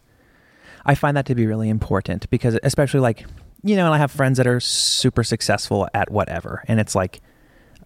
I 0.84 0.95
find 0.95 1.16
that 1.16 1.26
to 1.26 1.34
be 1.34 1.47
really 1.47 1.68
important 1.68 2.28
because 2.30 2.59
especially 2.62 3.01
like, 3.01 3.24
you 3.64 3.76
know, 3.76 3.86
and 3.86 3.95
I 3.95 3.99
have 3.99 4.11
friends 4.11 4.38
that 4.38 4.47
are 4.47 4.61
super 4.61 5.24
successful 5.24 5.88
at 5.95 6.11
whatever, 6.11 6.64
and 6.68 6.80
it's 6.80 6.95
like, 6.95 7.20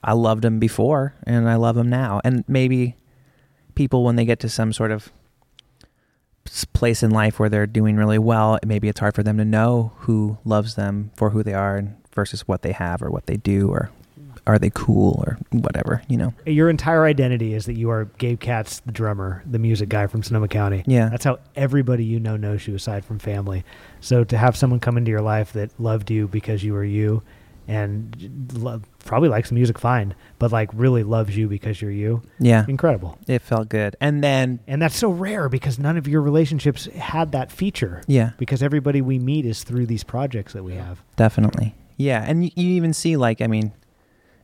I 0.07 0.13
loved 0.13 0.43
them 0.43 0.59
before 0.59 1.15
and 1.25 1.49
I 1.49 1.57
love 1.57 1.75
them 1.75 1.91
now, 1.91 2.21
and 2.25 2.45
maybe 2.49 2.97
people 3.75 4.05
when 4.05 4.17
they 4.17 4.25
get 4.25 4.41
to 4.41 4.49
some 4.49 4.73
sort 4.73 4.91
of 4.91 5.13
place 6.73 7.03
in 7.03 7.11
life 7.11 7.39
where 7.39 7.49
they're 7.49 7.67
doing 7.67 7.97
really 7.97 8.19
well, 8.19 8.59
maybe 8.65 8.89
it's 8.89 9.01
hard 9.01 9.15
for 9.15 9.23
them 9.23 9.37
to 9.37 9.45
know 9.45 9.93
who 9.97 10.39
loves 10.45 10.77
them 10.77 11.11
for 11.17 11.31
who 11.31 11.43
they 11.43 11.53
are 11.53 11.77
and 11.77 11.97
versus 12.15 12.49
what 12.49 12.63
they 12.63 12.73
have 12.73 13.03
or 13.03 13.11
what 13.11 13.27
they 13.27 13.37
do 13.37 13.69
or 13.69 13.91
are 14.47 14.59
they 14.59 14.71
cool 14.71 15.23
or 15.27 15.39
whatever, 15.51 16.03
you 16.09 16.17
know. 16.17 16.33
Your 16.47 16.71
entire 16.71 17.05
identity 17.05 17.53
is 17.53 17.67
that 17.67 17.75
you 17.75 17.91
are 17.91 18.05
Gabe 18.19 18.39
Katz, 18.39 18.81
the 18.81 18.93
drummer, 18.93 19.43
the 19.45 19.59
music 19.59 19.89
guy 19.89 20.07
from 20.07 20.23
Sonoma 20.23 20.47
County. 20.47 20.85
Yeah. 20.87 21.09
That's 21.09 21.25
how 21.25 21.41
everybody 21.57 22.05
you 22.05 22.21
know 22.21 22.37
knows 22.37 22.67
you 22.67 22.77
aside 22.77 23.05
from 23.05 23.19
family. 23.19 23.65
So 24.01 24.23
to 24.25 24.39
have 24.39 24.57
someone 24.57 24.79
come 24.79 24.97
into 24.97 25.11
your 25.11 25.21
life 25.21 25.53
that 25.55 25.79
loved 25.81 26.11
you 26.11 26.29
because 26.29 26.63
you 26.63 26.75
were 26.75 26.85
you 26.85 27.23
and 27.69 28.89
probably 29.05 29.29
likes 29.29 29.51
music 29.53 29.79
fine, 29.79 30.15
but 30.39 30.53
like 30.53 30.71
really 30.73 31.03
loves 31.03 31.37
you 31.37 31.49
because 31.49 31.81
you're 31.83 31.91
you, 31.91 32.23
Yeah. 32.39 32.65
incredible. 32.69 33.19
It 33.27 33.43
felt 33.43 33.69
good. 33.69 33.97
And 34.01 34.23
then 34.23 34.61
And 34.67 34.81
that's 34.81 34.97
so 34.97 35.11
rare 35.11 35.49
because 35.49 35.79
none 35.79 35.97
of 35.97 36.07
your 36.09 36.21
relationships 36.23 36.87
had 36.87 37.33
that 37.33 37.51
feature. 37.51 38.03
yeah, 38.07 38.31
Because 38.39 38.63
everybody 38.63 39.01
we 39.01 39.19
meet 39.19 39.45
is 39.47 39.65
through 39.65 39.87
these 39.87 40.05
projects 40.05 40.53
that 40.53 40.63
we 40.65 40.75
have. 40.75 41.03
definitely. 41.17 41.75
Yeah, 41.97 42.25
and 42.27 42.45
you, 42.45 42.51
you 42.57 42.69
even 42.71 42.93
see 42.93 43.17
like 43.17 43.41
I 43.41 43.47
mean, 43.47 43.73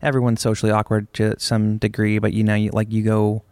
everyone's 0.01 0.41
socially 0.41 0.73
awkward 0.73 1.13
to 1.15 1.39
some 1.39 1.77
degree, 1.79 2.19
but 2.19 2.33
you 2.33 2.43
know, 2.45 2.55
you 2.55 2.71
like 2.73 2.91
you 2.91 3.03
go. 3.03 3.43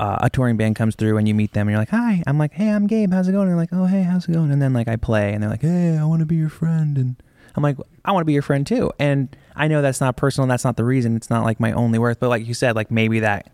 Uh, 0.00 0.18
a 0.22 0.30
touring 0.30 0.56
band 0.56 0.74
comes 0.74 0.96
through 0.96 1.16
and 1.16 1.28
you 1.28 1.34
meet 1.34 1.52
them 1.52 1.68
and 1.68 1.72
you're 1.74 1.78
like, 1.80 1.90
"Hi," 1.90 2.24
I'm 2.26 2.36
like, 2.38 2.52
"Hey, 2.54 2.70
I'm 2.70 2.88
Gabe. 2.88 3.12
How's 3.12 3.28
it 3.28 3.32
going?" 3.32 3.42
And 3.42 3.50
they're 3.50 3.56
like, 3.56 3.68
"Oh, 3.72 3.84
hey, 3.84 4.02
how's 4.02 4.28
it 4.28 4.32
going?" 4.32 4.50
And 4.50 4.60
then 4.60 4.72
like 4.72 4.88
I 4.88 4.96
play 4.96 5.32
and 5.32 5.40
they're 5.42 5.50
like, 5.50 5.62
"Hey, 5.62 5.96
I 5.96 6.04
want 6.04 6.20
to 6.20 6.26
be 6.26 6.34
your 6.34 6.48
friend," 6.48 6.98
and 6.98 7.16
I'm 7.54 7.62
like, 7.62 7.76
"I 8.04 8.12
want 8.12 8.22
to 8.22 8.26
be 8.26 8.32
your 8.32 8.42
friend 8.42 8.66
too." 8.66 8.92
And 8.98 9.34
I 9.54 9.68
know 9.68 9.82
that's 9.82 10.00
not 10.00 10.16
personal. 10.16 10.44
And 10.44 10.50
That's 10.50 10.64
not 10.64 10.76
the 10.76 10.84
reason. 10.84 11.16
It's 11.16 11.30
not 11.30 11.44
like 11.44 11.60
my 11.60 11.72
only 11.72 11.98
worth. 11.98 12.20
But 12.20 12.28
like 12.28 12.46
you 12.46 12.54
said, 12.54 12.76
like 12.76 12.90
maybe 12.90 13.20
that 13.20 13.50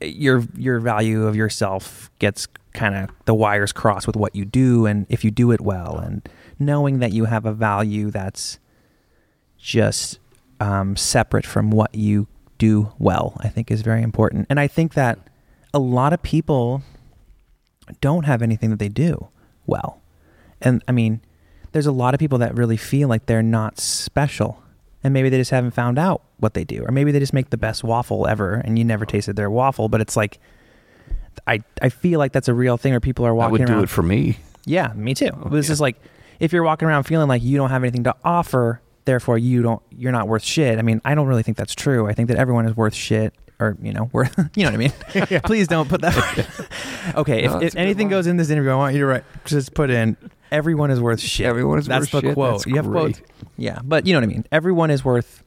your 0.00 0.44
your 0.56 0.80
value 0.80 1.26
of 1.26 1.36
yourself 1.36 2.10
gets 2.18 2.46
kind 2.74 2.94
of 2.94 3.10
the 3.24 3.34
wires 3.34 3.72
crossed 3.72 4.06
with 4.06 4.16
what 4.16 4.34
you 4.34 4.44
do 4.44 4.86
and 4.86 5.06
if 5.08 5.24
you 5.24 5.30
do 5.30 5.50
it 5.52 5.60
well 5.60 5.98
and 5.98 6.28
knowing 6.58 6.98
that 7.00 7.12
you 7.12 7.26
have 7.26 7.44
a 7.44 7.52
value 7.52 8.10
that's 8.10 8.58
just 9.58 10.18
um, 10.60 10.96
separate 10.96 11.46
from 11.46 11.70
what 11.70 11.94
you 11.94 12.26
do 12.58 12.92
well 12.98 13.36
i 13.40 13.48
think 13.48 13.70
is 13.70 13.82
very 13.82 14.02
important 14.02 14.46
and 14.48 14.58
i 14.58 14.66
think 14.66 14.94
that 14.94 15.18
a 15.74 15.78
lot 15.78 16.12
of 16.12 16.22
people 16.22 16.82
don't 18.00 18.24
have 18.24 18.42
anything 18.42 18.70
that 18.70 18.78
they 18.78 18.88
do 18.88 19.28
well 19.66 20.00
and 20.60 20.82
i 20.88 20.92
mean 20.92 21.20
there's 21.72 21.86
a 21.86 21.92
lot 21.92 22.14
of 22.14 22.20
people 22.20 22.38
that 22.38 22.54
really 22.56 22.76
feel 22.76 23.08
like 23.08 23.26
they're 23.26 23.42
not 23.42 23.78
special. 23.78 24.62
And 25.04 25.12
maybe 25.12 25.28
they 25.30 25.38
just 25.38 25.50
haven't 25.50 25.72
found 25.72 25.98
out 25.98 26.22
what 26.38 26.54
they 26.54 26.62
do. 26.64 26.84
Or 26.84 26.92
maybe 26.92 27.10
they 27.12 27.18
just 27.18 27.32
make 27.32 27.50
the 27.50 27.56
best 27.56 27.82
waffle 27.82 28.26
ever 28.28 28.54
and 28.54 28.78
you 28.78 28.84
never 28.84 29.04
tasted 29.04 29.34
their 29.36 29.50
waffle 29.50 29.88
but 29.88 30.00
it's 30.00 30.16
like 30.16 30.38
i 31.46 31.60
i 31.80 31.88
feel 31.88 32.18
like 32.18 32.30
that's 32.32 32.48
a 32.48 32.54
real 32.54 32.76
thing 32.76 32.92
where 32.92 33.00
people 33.00 33.24
are 33.24 33.30
That 33.30 33.34
walking 33.34 33.52
would 33.52 33.66
do 33.66 33.72
around 33.72 33.84
it 33.84 33.88
for 33.88 34.02
me. 34.02 34.38
yeah 34.66 34.92
me 34.94 35.14
too. 35.14 35.30
Oh, 35.32 35.48
but 35.48 35.54
it's 35.56 35.66
yeah. 35.66 35.72
just 35.72 35.80
like 35.80 35.96
if 36.40 36.52
you're 36.52 36.62
walking 36.62 36.86
around 36.86 37.04
feeling 37.04 37.26
like 37.28 37.42
you 37.42 37.56
don't 37.56 37.70
have 37.70 37.82
anything 37.82 38.04
to 38.04 38.14
offer 38.24 38.80
therefore 39.06 39.38
you 39.38 39.62
don't 39.62 39.82
you're 39.90 40.12
not 40.12 40.28
worth 40.28 40.44
shit. 40.44 40.78
I 40.78 40.82
mean 40.82 41.00
i 41.04 41.14
don't 41.14 41.26
really 41.26 41.42
think 41.42 41.56
that's 41.56 41.74
true. 41.74 42.06
I 42.06 42.12
think 42.12 42.28
that 42.28 42.36
everyone 42.36 42.66
is 42.66 42.76
worth 42.76 42.94
shit 42.94 43.34
or 43.58 43.76
you 43.82 43.92
know 43.92 44.10
worth 44.12 44.36
you 44.56 44.64
know 44.64 44.70
what 44.70 44.74
i 44.74 45.26
mean? 45.26 45.40
Please 45.44 45.66
don't 45.68 45.88
put 45.88 46.02
that 46.02 46.14
okay 47.16 47.46
No, 47.46 47.56
if, 47.56 47.62
if 47.62 47.76
anything 47.76 48.08
goes 48.08 48.26
in 48.26 48.36
this 48.36 48.50
interview 48.50 48.70
i 48.70 48.74
want 48.76 48.94
you 48.94 49.00
to 49.00 49.06
write 49.06 49.24
just 49.46 49.72
put 49.74 49.88
in 49.90 50.16
everyone 50.52 50.90
is 50.90 51.00
worth 51.00 51.20
shit 51.20 51.46
Everyone 51.46 51.78
is 51.78 51.86
that's 51.86 52.12
worth 52.12 52.22
the 52.22 52.28
shit. 52.28 52.34
quote 52.34 52.52
That's 52.58 52.66
you 52.66 52.76
have 52.76 52.84
great. 52.86 53.16
quotes 53.16 53.20
yeah 53.56 53.78
but 53.82 54.06
you 54.06 54.12
know 54.12 54.20
what 54.20 54.24
i 54.24 54.32
mean 54.32 54.44
everyone 54.52 54.90
is 54.90 55.04
worth 55.04 55.42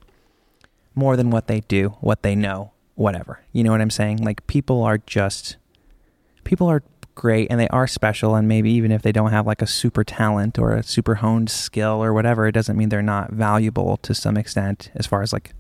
more 0.96 1.16
than 1.16 1.30
what 1.30 1.48
they 1.48 1.62
do 1.62 1.90
what 2.02 2.22
they 2.24 2.36
know 2.36 2.72
whatever 2.96 3.40
you 3.54 3.64
know 3.64 3.72
what 3.72 3.82
i'm 3.82 3.90
saying 3.90 4.18
like 4.24 4.46
people 4.48 4.82
are 4.84 4.98
just 4.98 5.58
people 6.44 6.68
are 6.68 6.84
great 7.16 7.48
and 7.50 7.60
they 7.60 7.68
are 7.70 7.88
special 7.88 8.36
and 8.36 8.46
maybe 8.48 8.70
even 8.72 8.92
if 8.92 9.02
they 9.02 9.12
don't 9.14 9.32
have 9.32 9.48
like 9.48 9.62
a 9.62 9.68
super 9.68 10.04
talent 10.04 10.60
or 10.60 10.74
a 10.74 10.84
super 10.84 11.16
honed 11.16 11.50
skill 11.50 12.04
or 12.04 12.14
whatever 12.14 12.46
it 12.48 12.52
doesn't 12.52 12.76
mean 12.78 12.90
they're 12.90 13.02
not 13.02 13.32
valuable 13.32 13.96
to 13.98 14.14
some 14.14 14.36
extent 14.36 14.92
as 14.96 15.08
far 15.08 15.22
as 15.22 15.32
like 15.32 15.54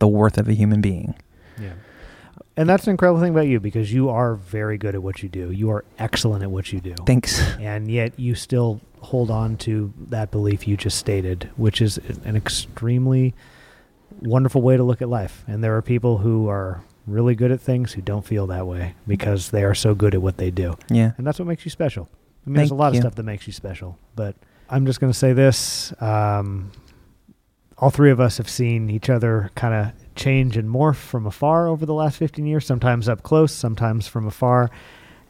the 0.00 0.08
worth 0.08 0.36
of 0.36 0.48
a 0.48 0.52
human 0.52 0.80
being. 0.80 1.14
And 2.56 2.68
that's 2.68 2.86
an 2.86 2.92
incredible 2.92 3.20
thing 3.20 3.32
about 3.32 3.46
you 3.48 3.60
because 3.60 3.92
you 3.92 4.08
are 4.08 4.34
very 4.34 4.78
good 4.78 4.94
at 4.94 5.02
what 5.02 5.22
you 5.22 5.28
do. 5.28 5.50
You 5.50 5.70
are 5.70 5.84
excellent 5.98 6.42
at 6.42 6.50
what 6.50 6.72
you 6.72 6.80
do. 6.80 6.94
thanks 7.06 7.38
and 7.60 7.90
yet 7.90 8.18
you 8.18 8.34
still 8.34 8.80
hold 9.00 9.30
on 9.30 9.56
to 9.58 9.92
that 10.08 10.30
belief 10.30 10.66
you 10.66 10.76
just 10.76 10.98
stated, 10.98 11.50
which 11.56 11.80
is 11.82 11.98
an 12.24 12.34
extremely 12.34 13.34
wonderful 14.20 14.62
way 14.62 14.76
to 14.76 14.82
look 14.82 15.02
at 15.02 15.08
life. 15.08 15.44
And 15.46 15.62
there 15.62 15.76
are 15.76 15.82
people 15.82 16.18
who 16.18 16.48
are 16.48 16.82
really 17.06 17.34
good 17.34 17.52
at 17.52 17.60
things 17.60 17.92
who 17.92 18.02
don't 18.02 18.24
feel 18.24 18.46
that 18.48 18.66
way 18.66 18.94
because 19.06 19.50
they 19.50 19.62
are 19.62 19.74
so 19.74 19.94
good 19.94 20.14
at 20.14 20.22
what 20.22 20.38
they 20.38 20.50
do. 20.50 20.76
yeah 20.88 21.12
And 21.18 21.26
that's 21.26 21.38
what 21.38 21.46
makes 21.46 21.64
you 21.64 21.70
special. 21.70 22.08
I 22.46 22.50
mean, 22.50 22.56
there's 22.56 22.70
a 22.70 22.74
lot 22.74 22.94
you. 22.94 22.98
of 22.98 23.02
stuff 23.02 23.14
that 23.16 23.24
makes 23.24 23.46
you 23.46 23.52
special, 23.52 23.98
but 24.14 24.34
I'm 24.68 24.86
just 24.86 25.00
going 25.00 25.12
to 25.12 25.18
say 25.18 25.32
this. 25.32 25.92
Um, 26.00 26.72
all 27.78 27.90
three 27.90 28.10
of 28.10 28.20
us 28.20 28.38
have 28.38 28.48
seen 28.48 28.88
each 28.88 29.10
other 29.10 29.50
kind 29.54 29.74
of 29.74 30.05
change 30.16 30.56
and 30.56 30.68
morph 30.68 30.96
from 30.96 31.26
afar 31.26 31.68
over 31.68 31.86
the 31.86 31.94
last 31.94 32.16
15 32.16 32.46
years, 32.46 32.66
sometimes 32.66 33.08
up 33.08 33.22
close, 33.22 33.52
sometimes 33.52 34.08
from 34.08 34.26
afar. 34.26 34.70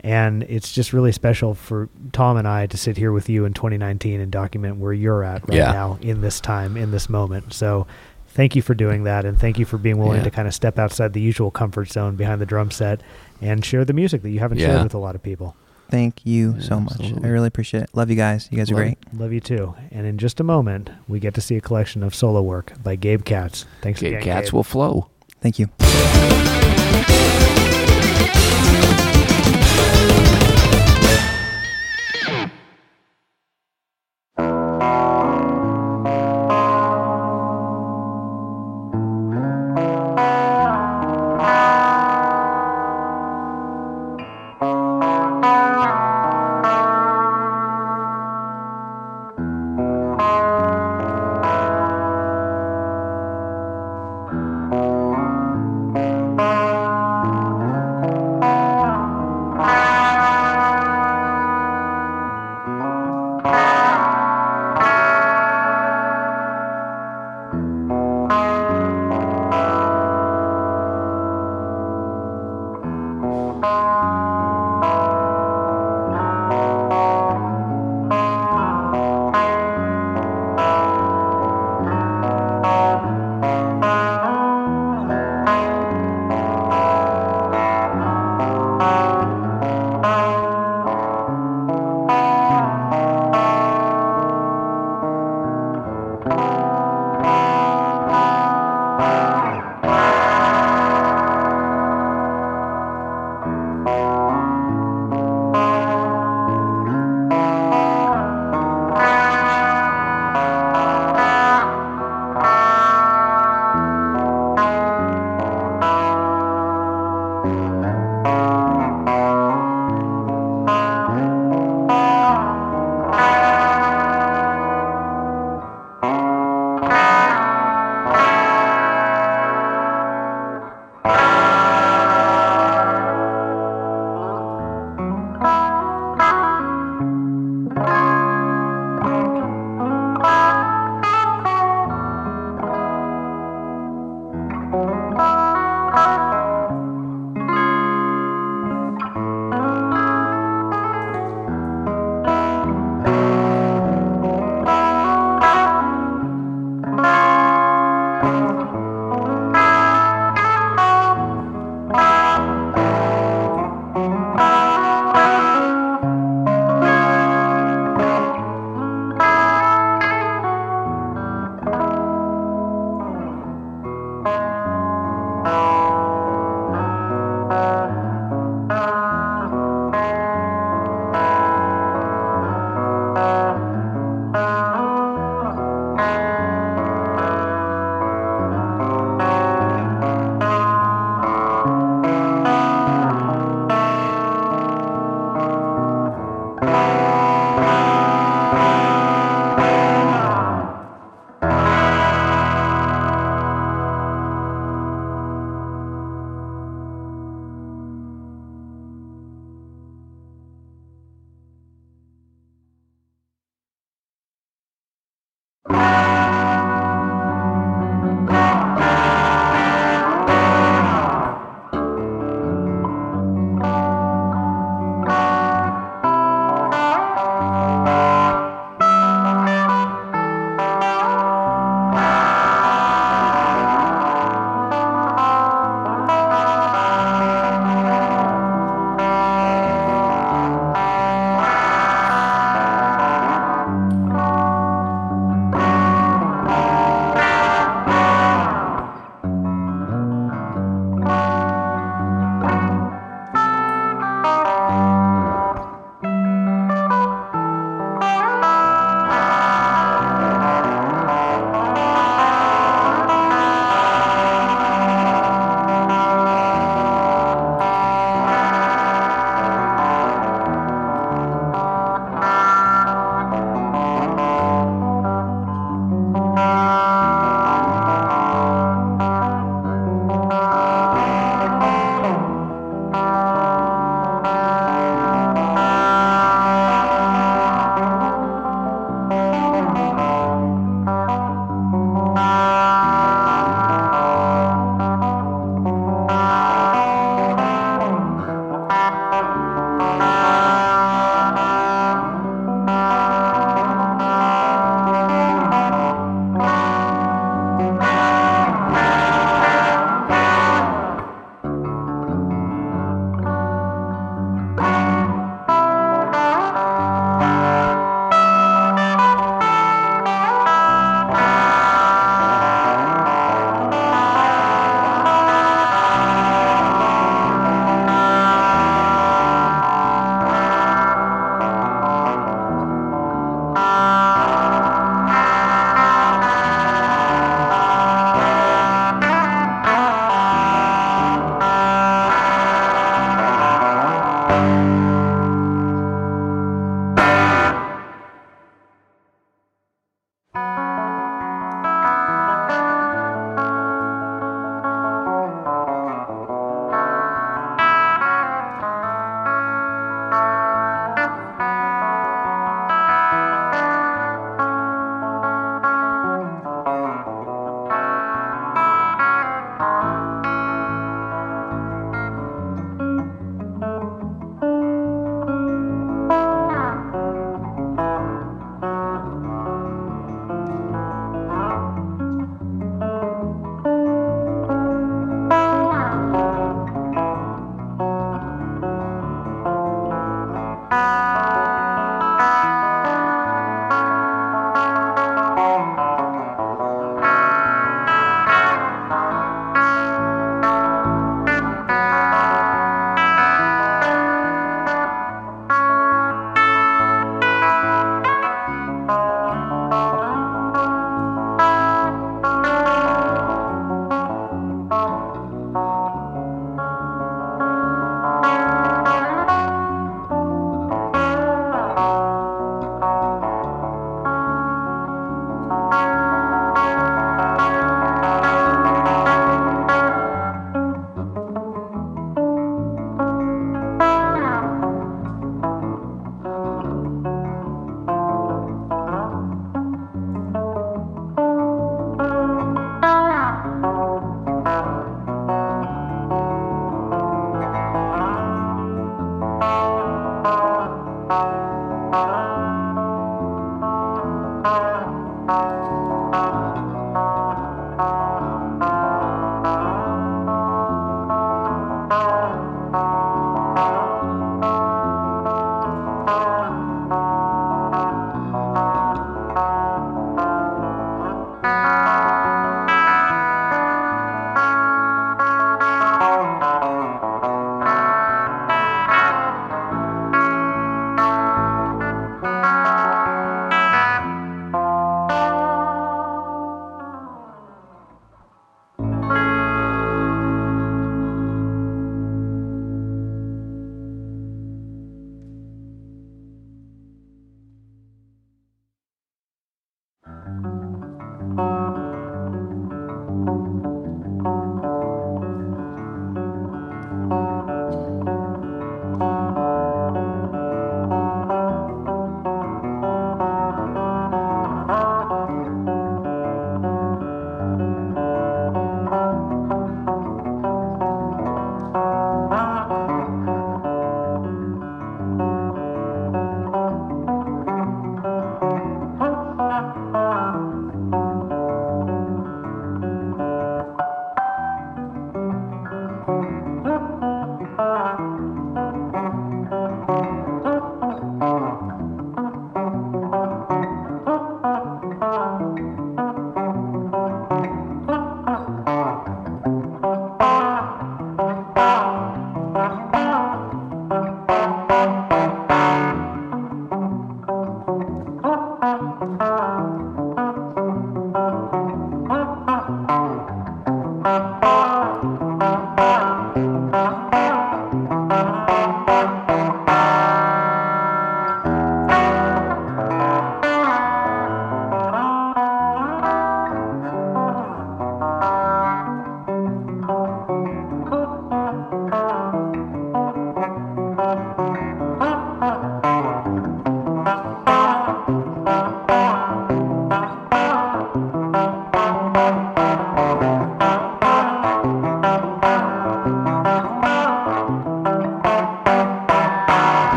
And 0.00 0.42
it's 0.44 0.70
just 0.72 0.92
really 0.92 1.12
special 1.12 1.54
for 1.54 1.88
Tom 2.12 2.36
and 2.36 2.46
I 2.46 2.66
to 2.66 2.76
sit 2.76 2.96
here 2.98 3.10
with 3.10 3.28
you 3.30 3.46
in 3.46 3.54
2019 3.54 4.20
and 4.20 4.30
document 4.30 4.76
where 4.76 4.92
you're 4.92 5.24
at 5.24 5.48
right 5.48 5.56
Yeah. 5.56 5.72
now 5.72 5.98
in 6.02 6.20
this 6.20 6.40
time, 6.40 6.76
in 6.76 6.90
this 6.90 7.08
moment. 7.08 7.54
So 7.54 7.86
thank 8.28 8.54
you 8.54 8.60
for 8.60 8.74
doing 8.74 9.04
that. 9.04 9.24
And 9.24 9.38
thank 9.38 9.58
you 9.58 9.64
for 9.64 9.78
being 9.78 9.96
willing 9.96 10.18
Yeah. 10.18 10.24
to 10.24 10.30
kind 10.30 10.46
of 10.46 10.52
step 10.54 10.78
outside 10.78 11.14
the 11.14 11.22
usual 11.22 11.50
comfort 11.50 11.90
zone 11.90 12.16
behind 12.16 12.40
the 12.42 12.46
drum 12.46 12.70
set 12.70 13.00
and 13.40 13.64
share 13.64 13.84
the 13.86 13.94
music 13.94 14.20
that 14.22 14.30
you 14.30 14.40
haven't 14.40 14.58
shared 14.58 14.82
with 14.82 14.92
a 14.94 14.98
lot 14.98 15.14
of 15.14 15.22
people. 15.22 15.56
Thank 15.90 16.24
you 16.26 16.54
Yeah, 16.54 16.62
so 16.62 16.80
much 16.80 16.92
absolutely. 16.94 17.24
i 17.28 17.32
really 17.32 17.46
appreciate 17.48 17.84
it 17.84 17.90
love 17.94 18.10
you 18.10 18.16
guys 18.16 18.48
you 18.50 18.58
guys 18.58 18.70
are 18.70 18.74
great 18.74 18.98
Love 19.12 19.32
you 19.32 19.40
too. 19.40 19.74
And 19.92 20.06
in 20.06 20.18
just 20.18 20.40
a 20.40 20.44
moment, 20.44 20.90
we 21.06 21.20
get 21.20 21.34
to 21.34 21.40
see 21.40 21.56
a 21.56 21.60
collection 21.60 22.02
of 22.02 22.14
solo 22.14 22.42
work 22.42 22.72
by 22.82 22.96
Gabe 22.96 23.24
Katz. 23.24 23.64
Thanks 23.80 24.00
Gabe 24.00 24.14
again, 24.14 24.22
cats 24.24 24.46
Gabe. 24.48 24.54
will 24.54 24.64
flow. 24.64 25.08
thank 25.40 25.58
you 25.60 25.68